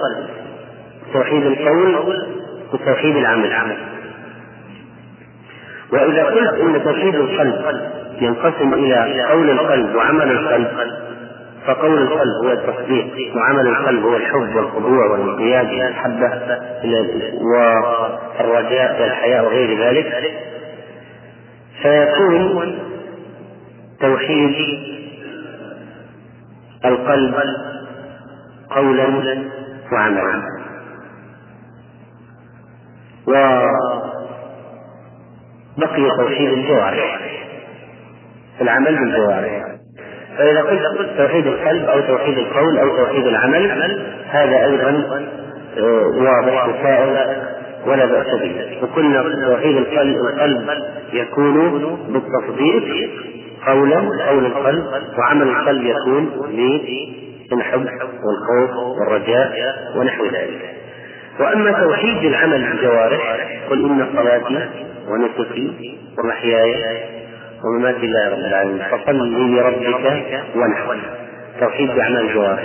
توحيد 1.13 1.45
القول 1.45 1.95
وتوحيد 2.73 3.15
العمل. 3.17 3.77
وإذا 5.91 6.23
قلت 6.23 6.59
أن 6.61 6.83
توحيد 6.83 7.15
القلب 7.15 7.91
ينقسم 8.21 8.73
إلى 8.73 9.23
قول 9.23 9.49
القلب 9.49 9.95
وعمل 9.95 10.31
القلب 10.31 11.00
فقول 11.67 12.01
القلب 12.01 12.45
هو 12.45 12.51
التصديق 12.51 13.35
وعمل 13.35 13.67
القلب 13.67 14.03
هو 14.03 14.15
الحب 14.15 14.55
والخضوع 14.55 15.05
والانقياد 15.11 15.67
والمحبة 15.67 16.31
والرجاء 18.39 19.01
والحياء 19.01 19.45
وغير 19.45 19.83
ذلك. 19.83 20.33
فيكون 21.81 22.79
توحيد 23.99 24.55
القلب 26.85 27.35
قولا 28.69 29.43
وعملا. 29.91 30.43
وبقي 35.77 36.17
توحيد 36.17 36.49
الجوارح 36.51 37.19
العمل 38.61 38.95
بالجوارح. 38.95 39.80
فإذا 40.37 40.61
قلت 40.61 41.17
توحيد 41.17 41.47
القلب 41.47 41.89
أو 41.89 42.01
توحيد 42.01 42.37
القول 42.37 42.79
أو 42.79 42.97
توحيد 42.97 43.27
العمل 43.27 44.01
هذا 44.29 44.65
أيضا 44.65 45.05
آه، 45.77 46.07
واضح 46.17 46.67
وسائل 46.67 47.37
ولا 47.85 48.05
بأس 48.05 48.27
به. 48.27 48.77
وقلنا 48.81 49.47
توحيد 49.47 49.77
القلب 49.77 50.15
القلب 50.15 50.69
يكون 51.13 51.97
بالتصديق 52.09 53.09
قولا 53.67 53.97
قول 54.29 54.45
القلب 54.45 54.85
وعمل 55.17 55.47
القلب 55.47 55.83
يكون 55.83 56.29
بالحب 57.51 57.85
والخوف 58.23 58.99
والرجاء 58.99 59.75
ونحو 59.95 60.25
ذلك. 60.25 60.75
وأما 61.39 61.71
توحيد 61.71 62.23
العمل 62.25 62.63
بالجوارح 62.63 63.49
قل 63.69 63.85
إن 63.85 64.07
صلاتي 64.15 64.85
ونسكي 65.09 65.97
ومحياي 66.19 66.75
وممات 67.63 67.95
لله 67.95 68.29
رب 68.29 68.39
العالمين. 68.39 68.81
فصل 68.91 69.17
لربك 69.55 70.05
ونحو 70.55 70.93
توحيد 71.59 71.89
بأعمال 71.95 72.21
الجوارح 72.29 72.63